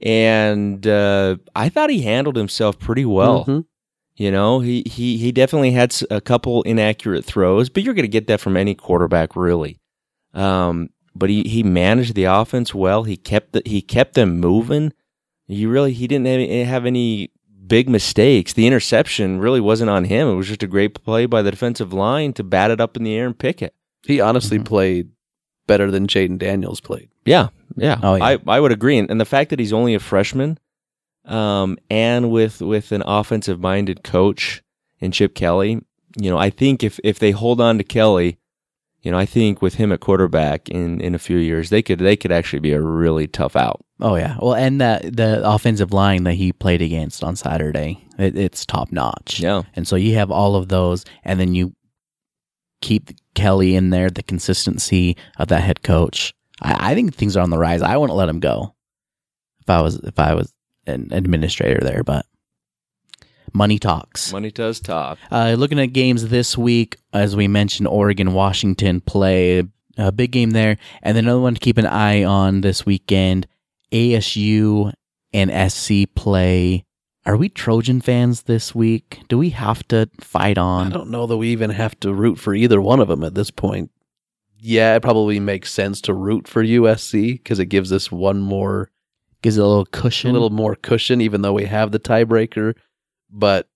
And 0.00 0.84
uh, 0.86 1.36
I 1.54 1.68
thought 1.68 1.90
he 1.90 2.02
handled 2.02 2.36
himself 2.36 2.78
pretty 2.78 3.04
well. 3.04 3.44
Mhm. 3.44 3.64
You 4.16 4.30
know, 4.30 4.60
he 4.60 4.82
he 4.86 5.16
he 5.16 5.32
definitely 5.32 5.70
had 5.72 5.94
a 6.10 6.20
couple 6.20 6.62
inaccurate 6.64 7.24
throws, 7.24 7.68
but 7.70 7.82
you're 7.82 7.94
going 7.94 8.04
to 8.04 8.08
get 8.08 8.26
that 8.26 8.40
from 8.40 8.56
any 8.56 8.74
quarterback, 8.74 9.34
really. 9.34 9.80
Um, 10.34 10.90
but 11.14 11.30
he 11.30 11.42
he 11.44 11.62
managed 11.62 12.14
the 12.14 12.24
offense 12.24 12.74
well. 12.74 13.04
He 13.04 13.16
kept 13.16 13.52
the, 13.52 13.62
he 13.64 13.80
kept 13.82 14.14
them 14.14 14.38
moving. 14.38 14.92
He 15.46 15.66
really 15.66 15.92
he 15.92 16.06
didn't 16.06 16.26
have, 16.26 16.66
have 16.68 16.86
any 16.86 17.30
big 17.66 17.88
mistakes. 17.88 18.52
The 18.52 18.66
interception 18.66 19.38
really 19.38 19.60
wasn't 19.60 19.90
on 19.90 20.04
him. 20.04 20.28
It 20.28 20.34
was 20.34 20.48
just 20.48 20.62
a 20.62 20.66
great 20.66 20.94
play 20.94 21.24
by 21.26 21.40
the 21.42 21.50
defensive 21.50 21.92
line 21.92 22.32
to 22.34 22.44
bat 22.44 22.70
it 22.70 22.80
up 22.80 22.96
in 22.96 23.04
the 23.04 23.14
air 23.14 23.26
and 23.26 23.38
pick 23.38 23.62
it. 23.62 23.74
He 24.04 24.20
honestly 24.20 24.58
Mm-hmm. 24.58 24.64
played 24.66 25.08
better 25.66 25.90
than 25.90 26.06
Jayden 26.06 26.38
Daniels 26.38 26.80
played. 26.80 27.08
Yeah, 27.24 27.48
yeah. 27.76 27.98
Oh, 28.02 28.16
yeah. 28.16 28.24
I, 28.24 28.38
I 28.46 28.60
would 28.60 28.72
agree. 28.72 28.98
And, 28.98 29.10
and 29.10 29.20
the 29.20 29.24
fact 29.24 29.50
that 29.50 29.58
he's 29.58 29.72
only 29.72 29.94
a 29.94 30.00
freshman, 30.00 30.58
um, 31.24 31.78
and 31.90 32.30
with 32.30 32.60
with 32.60 32.92
an 32.92 33.02
offensive 33.06 33.60
minded 33.60 34.02
coach 34.02 34.62
in 34.98 35.12
Chip 35.12 35.34
Kelly, 35.34 35.80
you 36.16 36.30
know, 36.30 36.38
I 36.38 36.50
think 36.50 36.82
if 36.82 36.98
if 37.04 37.18
they 37.18 37.30
hold 37.30 37.60
on 37.60 37.78
to 37.78 37.84
Kelly, 37.84 38.38
you 39.02 39.10
know, 39.10 39.18
I 39.18 39.26
think 39.26 39.62
with 39.62 39.74
him 39.74 39.92
at 39.92 40.00
quarterback 40.00 40.68
in 40.68 41.00
in 41.00 41.14
a 41.14 41.18
few 41.18 41.36
years, 41.36 41.70
they 41.70 41.82
could 41.82 41.98
they 41.98 42.16
could 42.16 42.32
actually 42.32 42.60
be 42.60 42.72
a 42.72 42.80
really 42.80 43.26
tough 43.26 43.56
out. 43.56 43.84
oh 44.00 44.16
yeah, 44.16 44.36
well, 44.40 44.54
and 44.54 44.80
that 44.80 45.16
the 45.16 45.48
offensive 45.48 45.92
line 45.92 46.24
that 46.24 46.34
he 46.34 46.52
played 46.52 46.82
against 46.82 47.22
on 47.22 47.36
Saturday, 47.36 48.04
it, 48.18 48.36
it's 48.36 48.66
top 48.66 48.92
notch. 48.92 49.40
Yeah. 49.40 49.62
and 49.74 49.86
so 49.86 49.96
you 49.96 50.14
have 50.14 50.30
all 50.30 50.56
of 50.56 50.68
those, 50.68 51.04
and 51.24 51.38
then 51.38 51.54
you 51.54 51.74
keep 52.80 53.10
Kelly 53.34 53.76
in 53.76 53.90
there, 53.90 54.10
the 54.10 54.22
consistency 54.22 55.16
of 55.38 55.48
that 55.48 55.62
head 55.62 55.82
coach. 55.82 56.34
I, 56.60 56.92
I 56.92 56.94
think 56.94 57.14
things 57.14 57.36
are 57.36 57.42
on 57.42 57.50
the 57.50 57.58
rise. 57.58 57.82
I 57.82 57.96
wouldn't 57.96 58.16
let 58.16 58.28
him 58.28 58.40
go 58.40 58.74
if 59.60 59.70
I 59.70 59.80
was 59.80 59.96
if 59.96 60.18
I 60.18 60.34
was 60.34 60.52
an 60.86 61.08
administrator 61.12 61.80
there, 61.82 62.02
but 62.02 62.26
money 63.52 63.78
talks. 63.78 64.32
Money 64.32 64.50
does 64.50 64.80
talk. 64.80 65.18
Uh, 65.30 65.54
looking 65.58 65.80
at 65.80 65.92
games 65.92 66.28
this 66.28 66.56
week, 66.56 66.96
as 67.12 67.36
we 67.36 67.48
mentioned, 67.48 67.88
Oregon, 67.88 68.32
Washington 68.32 69.00
play 69.00 69.62
a 69.98 70.12
big 70.12 70.30
game 70.32 70.50
there, 70.50 70.78
and 71.02 71.16
then 71.16 71.24
another 71.24 71.40
one 71.40 71.54
to 71.54 71.60
keep 71.60 71.78
an 71.78 71.86
eye 71.86 72.24
on 72.24 72.62
this 72.62 72.86
weekend. 72.86 73.46
ASU 73.92 74.92
and 75.32 75.72
SC 75.72 76.12
play. 76.14 76.84
Are 77.24 77.36
we 77.36 77.48
Trojan 77.48 78.00
fans 78.00 78.42
this 78.42 78.74
week? 78.74 79.20
Do 79.28 79.38
we 79.38 79.50
have 79.50 79.86
to 79.88 80.08
fight 80.20 80.58
on? 80.58 80.88
I 80.88 80.90
don't 80.96 81.10
know 81.10 81.26
that 81.26 81.36
we 81.36 81.50
even 81.50 81.70
have 81.70 81.98
to 82.00 82.12
root 82.12 82.38
for 82.38 82.54
either 82.54 82.80
one 82.80 83.00
of 83.00 83.08
them 83.08 83.22
at 83.22 83.34
this 83.34 83.50
point. 83.50 83.90
Yeah, 84.58 84.96
it 84.96 85.02
probably 85.02 85.38
makes 85.38 85.72
sense 85.72 86.00
to 86.02 86.14
root 86.14 86.48
for 86.48 86.64
USC 86.64 87.34
because 87.34 87.58
it 87.58 87.66
gives 87.66 87.92
us 87.92 88.10
one 88.10 88.40
more, 88.40 88.90
Gives 89.42 89.58
it 89.58 89.62
a 89.62 89.66
little 89.66 89.86
cushion, 89.86 90.30
a 90.30 90.32
little 90.34 90.50
more 90.50 90.74
cushion, 90.76 91.20
even 91.20 91.42
though 91.42 91.52
we 91.52 91.64
have 91.64 91.90
the 91.90 91.98
tiebreaker. 91.98 92.74
But 93.30 93.68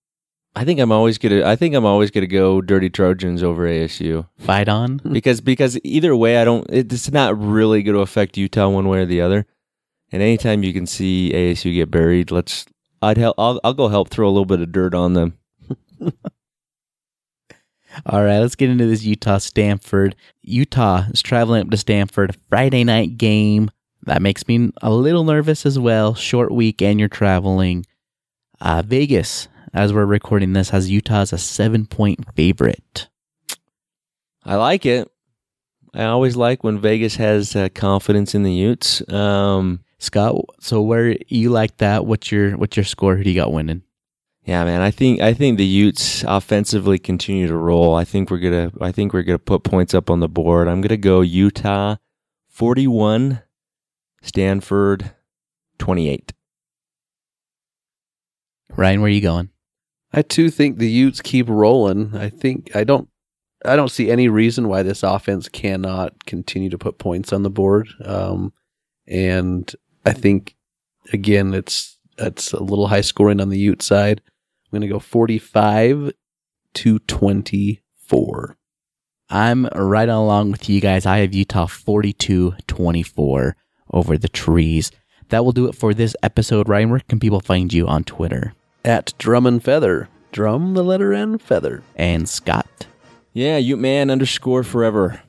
I 0.55 0.63
think 0.63 0.79
I'm 0.79 0.91
always 0.91 1.17
gonna. 1.17 1.45
I 1.45 1.55
think 1.55 1.75
I'm 1.75 1.85
always 1.85 2.09
gonna 2.09 2.25
go 2.25 2.61
Dirty 2.61 2.89
Trojans 2.89 3.43
over 3.43 3.67
ASU. 3.67 4.25
fight 4.39 4.67
on. 4.69 4.97
because 5.11 5.39
because 5.41 5.77
either 5.83 6.15
way, 6.15 6.41
I 6.41 6.45
don't. 6.45 6.65
It's 6.69 7.11
not 7.11 7.37
really 7.39 7.83
going 7.83 7.95
to 7.95 8.01
affect 8.01 8.37
Utah 8.37 8.69
one 8.69 8.87
way 8.87 9.01
or 9.01 9.05
the 9.05 9.21
other. 9.21 9.45
And 10.11 10.23
anytime 10.23 10.63
you 10.63 10.73
can 10.73 10.87
see 10.87 11.31
ASU 11.33 11.73
get 11.73 11.91
buried, 11.91 12.31
let's. 12.31 12.65
I'd 13.01 13.17
help. 13.17 13.35
I'll, 13.37 13.59
I'll 13.63 13.75
go 13.75 13.89
help 13.89 14.09
throw 14.09 14.27
a 14.27 14.31
little 14.31 14.45
bit 14.45 14.61
of 14.61 14.71
dirt 14.71 14.95
on 14.95 15.13
them. 15.13 15.37
All 18.05 18.23
right, 18.23 18.39
let's 18.39 18.55
get 18.55 18.69
into 18.69 18.85
this 18.85 19.03
Utah 19.03 19.39
Stanford. 19.39 20.15
Utah 20.41 21.05
is 21.11 21.21
traveling 21.21 21.61
up 21.61 21.69
to 21.71 21.77
Stanford 21.77 22.35
Friday 22.49 22.83
night 22.83 23.17
game. 23.17 23.71
That 24.07 24.21
makes 24.21 24.47
me 24.47 24.71
a 24.81 24.89
little 24.89 25.25
nervous 25.25 25.65
as 25.65 25.77
well. 25.77 26.15
Short 26.15 26.51
week 26.51 26.81
and 26.81 26.97
you're 26.99 27.09
traveling. 27.09 27.85
Uh, 28.59 28.81
Vegas, 28.85 29.49
as 29.73 29.93
we're 29.93 30.05
recording 30.05 30.53
this, 30.53 30.69
has 30.69 30.89
Utah 30.89 31.21
as 31.21 31.33
a 31.33 31.37
seven 31.37 31.85
point 31.85 32.25
favorite. 32.33 33.09
I 34.45 34.55
like 34.55 34.85
it. 34.85 35.11
I 35.93 36.05
always 36.05 36.37
like 36.37 36.63
when 36.63 36.79
Vegas 36.79 37.17
has 37.17 37.55
uh, 37.55 37.67
confidence 37.75 38.33
in 38.33 38.43
the 38.43 38.53
Utes. 38.53 39.07
Um, 39.11 39.83
Scott, 39.99 40.35
so 40.61 40.81
where 40.81 41.17
you 41.27 41.49
like 41.49 41.77
that? 41.77 42.05
What's 42.05 42.31
your 42.31 42.55
what's 42.55 42.77
your 42.77 42.85
score? 42.85 43.17
Who 43.17 43.23
do 43.23 43.29
you 43.29 43.35
got 43.35 43.51
winning? 43.51 43.83
Yeah, 44.45 44.63
man. 44.63 44.79
I 44.81 44.91
think 44.91 45.19
I 45.19 45.33
think 45.33 45.57
the 45.57 45.65
Utes 45.65 46.23
offensively 46.25 46.97
continue 46.97 47.47
to 47.47 47.57
roll. 47.57 47.95
I 47.95 48.05
think 48.05 48.31
we're 48.31 48.37
gonna 48.37 48.71
I 48.79 48.93
think 48.93 49.11
we're 49.11 49.23
gonna 49.23 49.37
put 49.37 49.63
points 49.63 49.93
up 49.93 50.09
on 50.09 50.21
the 50.21 50.29
board. 50.29 50.69
I'm 50.69 50.79
gonna 50.79 50.95
go 50.95 51.19
Utah 51.19 51.97
forty 52.47 52.87
one, 52.87 53.41
Stanford 54.21 55.11
twenty 55.77 56.09
eight. 56.09 56.33
Ryan, 58.75 59.01
where 59.01 59.07
are 59.07 59.11
you 59.11 59.21
going? 59.21 59.49
I 60.13 60.21
too 60.21 60.49
think 60.49 60.77
the 60.77 60.89
Utes 60.89 61.21
keep 61.21 61.49
rolling. 61.49 62.15
I 62.15 62.29
think 62.29 62.75
I 62.75 62.83
don't 62.83 63.09
I 63.65 63.75
don't 63.75 63.91
see 63.91 64.11
any 64.11 64.29
reason 64.29 64.67
why 64.67 64.83
this 64.83 65.03
offense 65.03 65.49
cannot 65.49 66.25
continue 66.25 66.69
to 66.69 66.77
put 66.77 66.99
points 66.99 67.33
on 67.33 67.43
the 67.43 67.49
board. 67.49 67.89
Um, 68.03 68.53
and 69.07 69.71
I 70.05 70.13
think 70.13 70.55
again 71.11 71.53
it's 71.53 71.97
it's 72.17 72.53
a 72.53 72.63
little 72.63 72.87
high 72.87 73.01
scoring 73.01 73.41
on 73.41 73.49
the 73.49 73.59
Ute 73.59 73.81
side. 73.81 74.21
I'm 74.25 74.79
going 74.79 74.87
to 74.87 74.93
go 74.93 74.99
45 74.99 76.11
to 76.75 76.99
24. 76.99 78.57
I'm 79.29 79.65
right 79.65 80.09
along 80.09 80.51
with 80.51 80.69
you 80.69 80.81
guys. 80.81 81.05
I 81.05 81.19
have 81.19 81.33
Utah 81.33 81.67
42 81.67 82.55
24 82.65 83.55
over 83.91 84.17
the 84.17 84.29
trees. 84.29 84.91
That 85.29 85.43
will 85.43 85.51
do 85.51 85.67
it 85.67 85.75
for 85.75 85.93
this 85.93 86.15
episode. 86.23 86.69
Ryan, 86.69 86.89
where 86.89 87.01
can 87.01 87.19
people 87.19 87.39
find 87.39 87.71
you 87.71 87.87
on 87.87 88.03
Twitter? 88.03 88.53
At 88.85 89.13
Drum 89.17 89.45
and 89.45 89.63
Feather. 89.63 90.09
Drum, 90.31 90.73
the 90.73 90.83
letter 90.83 91.13
N, 91.13 91.37
Feather. 91.37 91.83
And 91.95 92.29
Scott. 92.29 92.87
Yeah, 93.33 93.57
Ute 93.57 93.79
man 93.79 94.09
underscore 94.09 94.63
forever. 94.63 95.21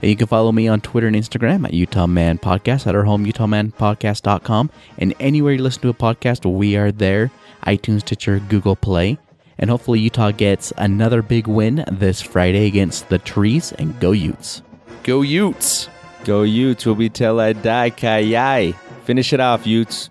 And 0.00 0.10
you 0.10 0.16
can 0.16 0.26
follow 0.26 0.52
me 0.52 0.66
on 0.68 0.80
Twitter 0.80 1.06
and 1.06 1.16
Instagram 1.16 1.64
at 1.64 1.74
Utah 1.74 2.06
Man 2.06 2.38
Podcast 2.38 2.86
at 2.86 2.94
our 2.94 3.04
home, 3.04 3.24
utahmanpodcast.com. 3.24 4.70
And 4.98 5.14
anywhere 5.20 5.52
you 5.52 5.62
listen 5.62 5.82
to 5.82 5.88
a 5.90 5.94
podcast, 5.94 6.44
we 6.44 6.76
are 6.76 6.90
there 6.90 7.30
iTunes, 7.64 8.00
Stitcher, 8.00 8.40
Google 8.40 8.76
Play. 8.76 9.18
And 9.58 9.70
hopefully, 9.70 10.00
Utah 10.00 10.32
gets 10.32 10.72
another 10.76 11.22
big 11.22 11.46
win 11.46 11.84
this 11.90 12.20
Friday 12.20 12.66
against 12.66 13.08
the 13.08 13.18
Trees 13.18 13.70
and 13.72 13.98
go 14.00 14.10
Utes. 14.10 14.62
Go 15.04 15.22
Utes! 15.22 15.88
Go 16.24 16.42
Utes 16.42 16.86
will 16.86 16.94
be 16.94 17.08
till 17.08 17.40
I 17.40 17.52
die, 17.52 17.90
Ki-yi. 17.90 18.74
Finish 19.04 19.32
it 19.32 19.40
off, 19.40 19.66
Utes. 19.66 20.10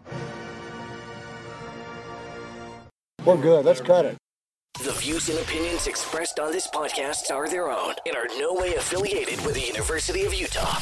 We're 3.26 3.38
good. 3.38 3.66
Let's 3.66 3.82
cut 3.82 4.05
it. 4.05 4.18
The 4.84 4.91
views 4.93 5.30
and 5.30 5.38
opinions 5.39 5.88
expressed 5.88 6.39
on 6.39 6.51
this 6.51 6.68
podcast 6.68 7.32
are 7.32 7.47
their 7.47 7.70
own 7.70 7.93
and 8.05 8.16
are 8.16 8.28
no 8.39 8.53
way 8.53 8.74
affiliated 8.76 9.45
with 9.45 9.53
the 9.53 9.62
University 9.62 10.26
of 10.26 10.34
Utah. 10.34 10.80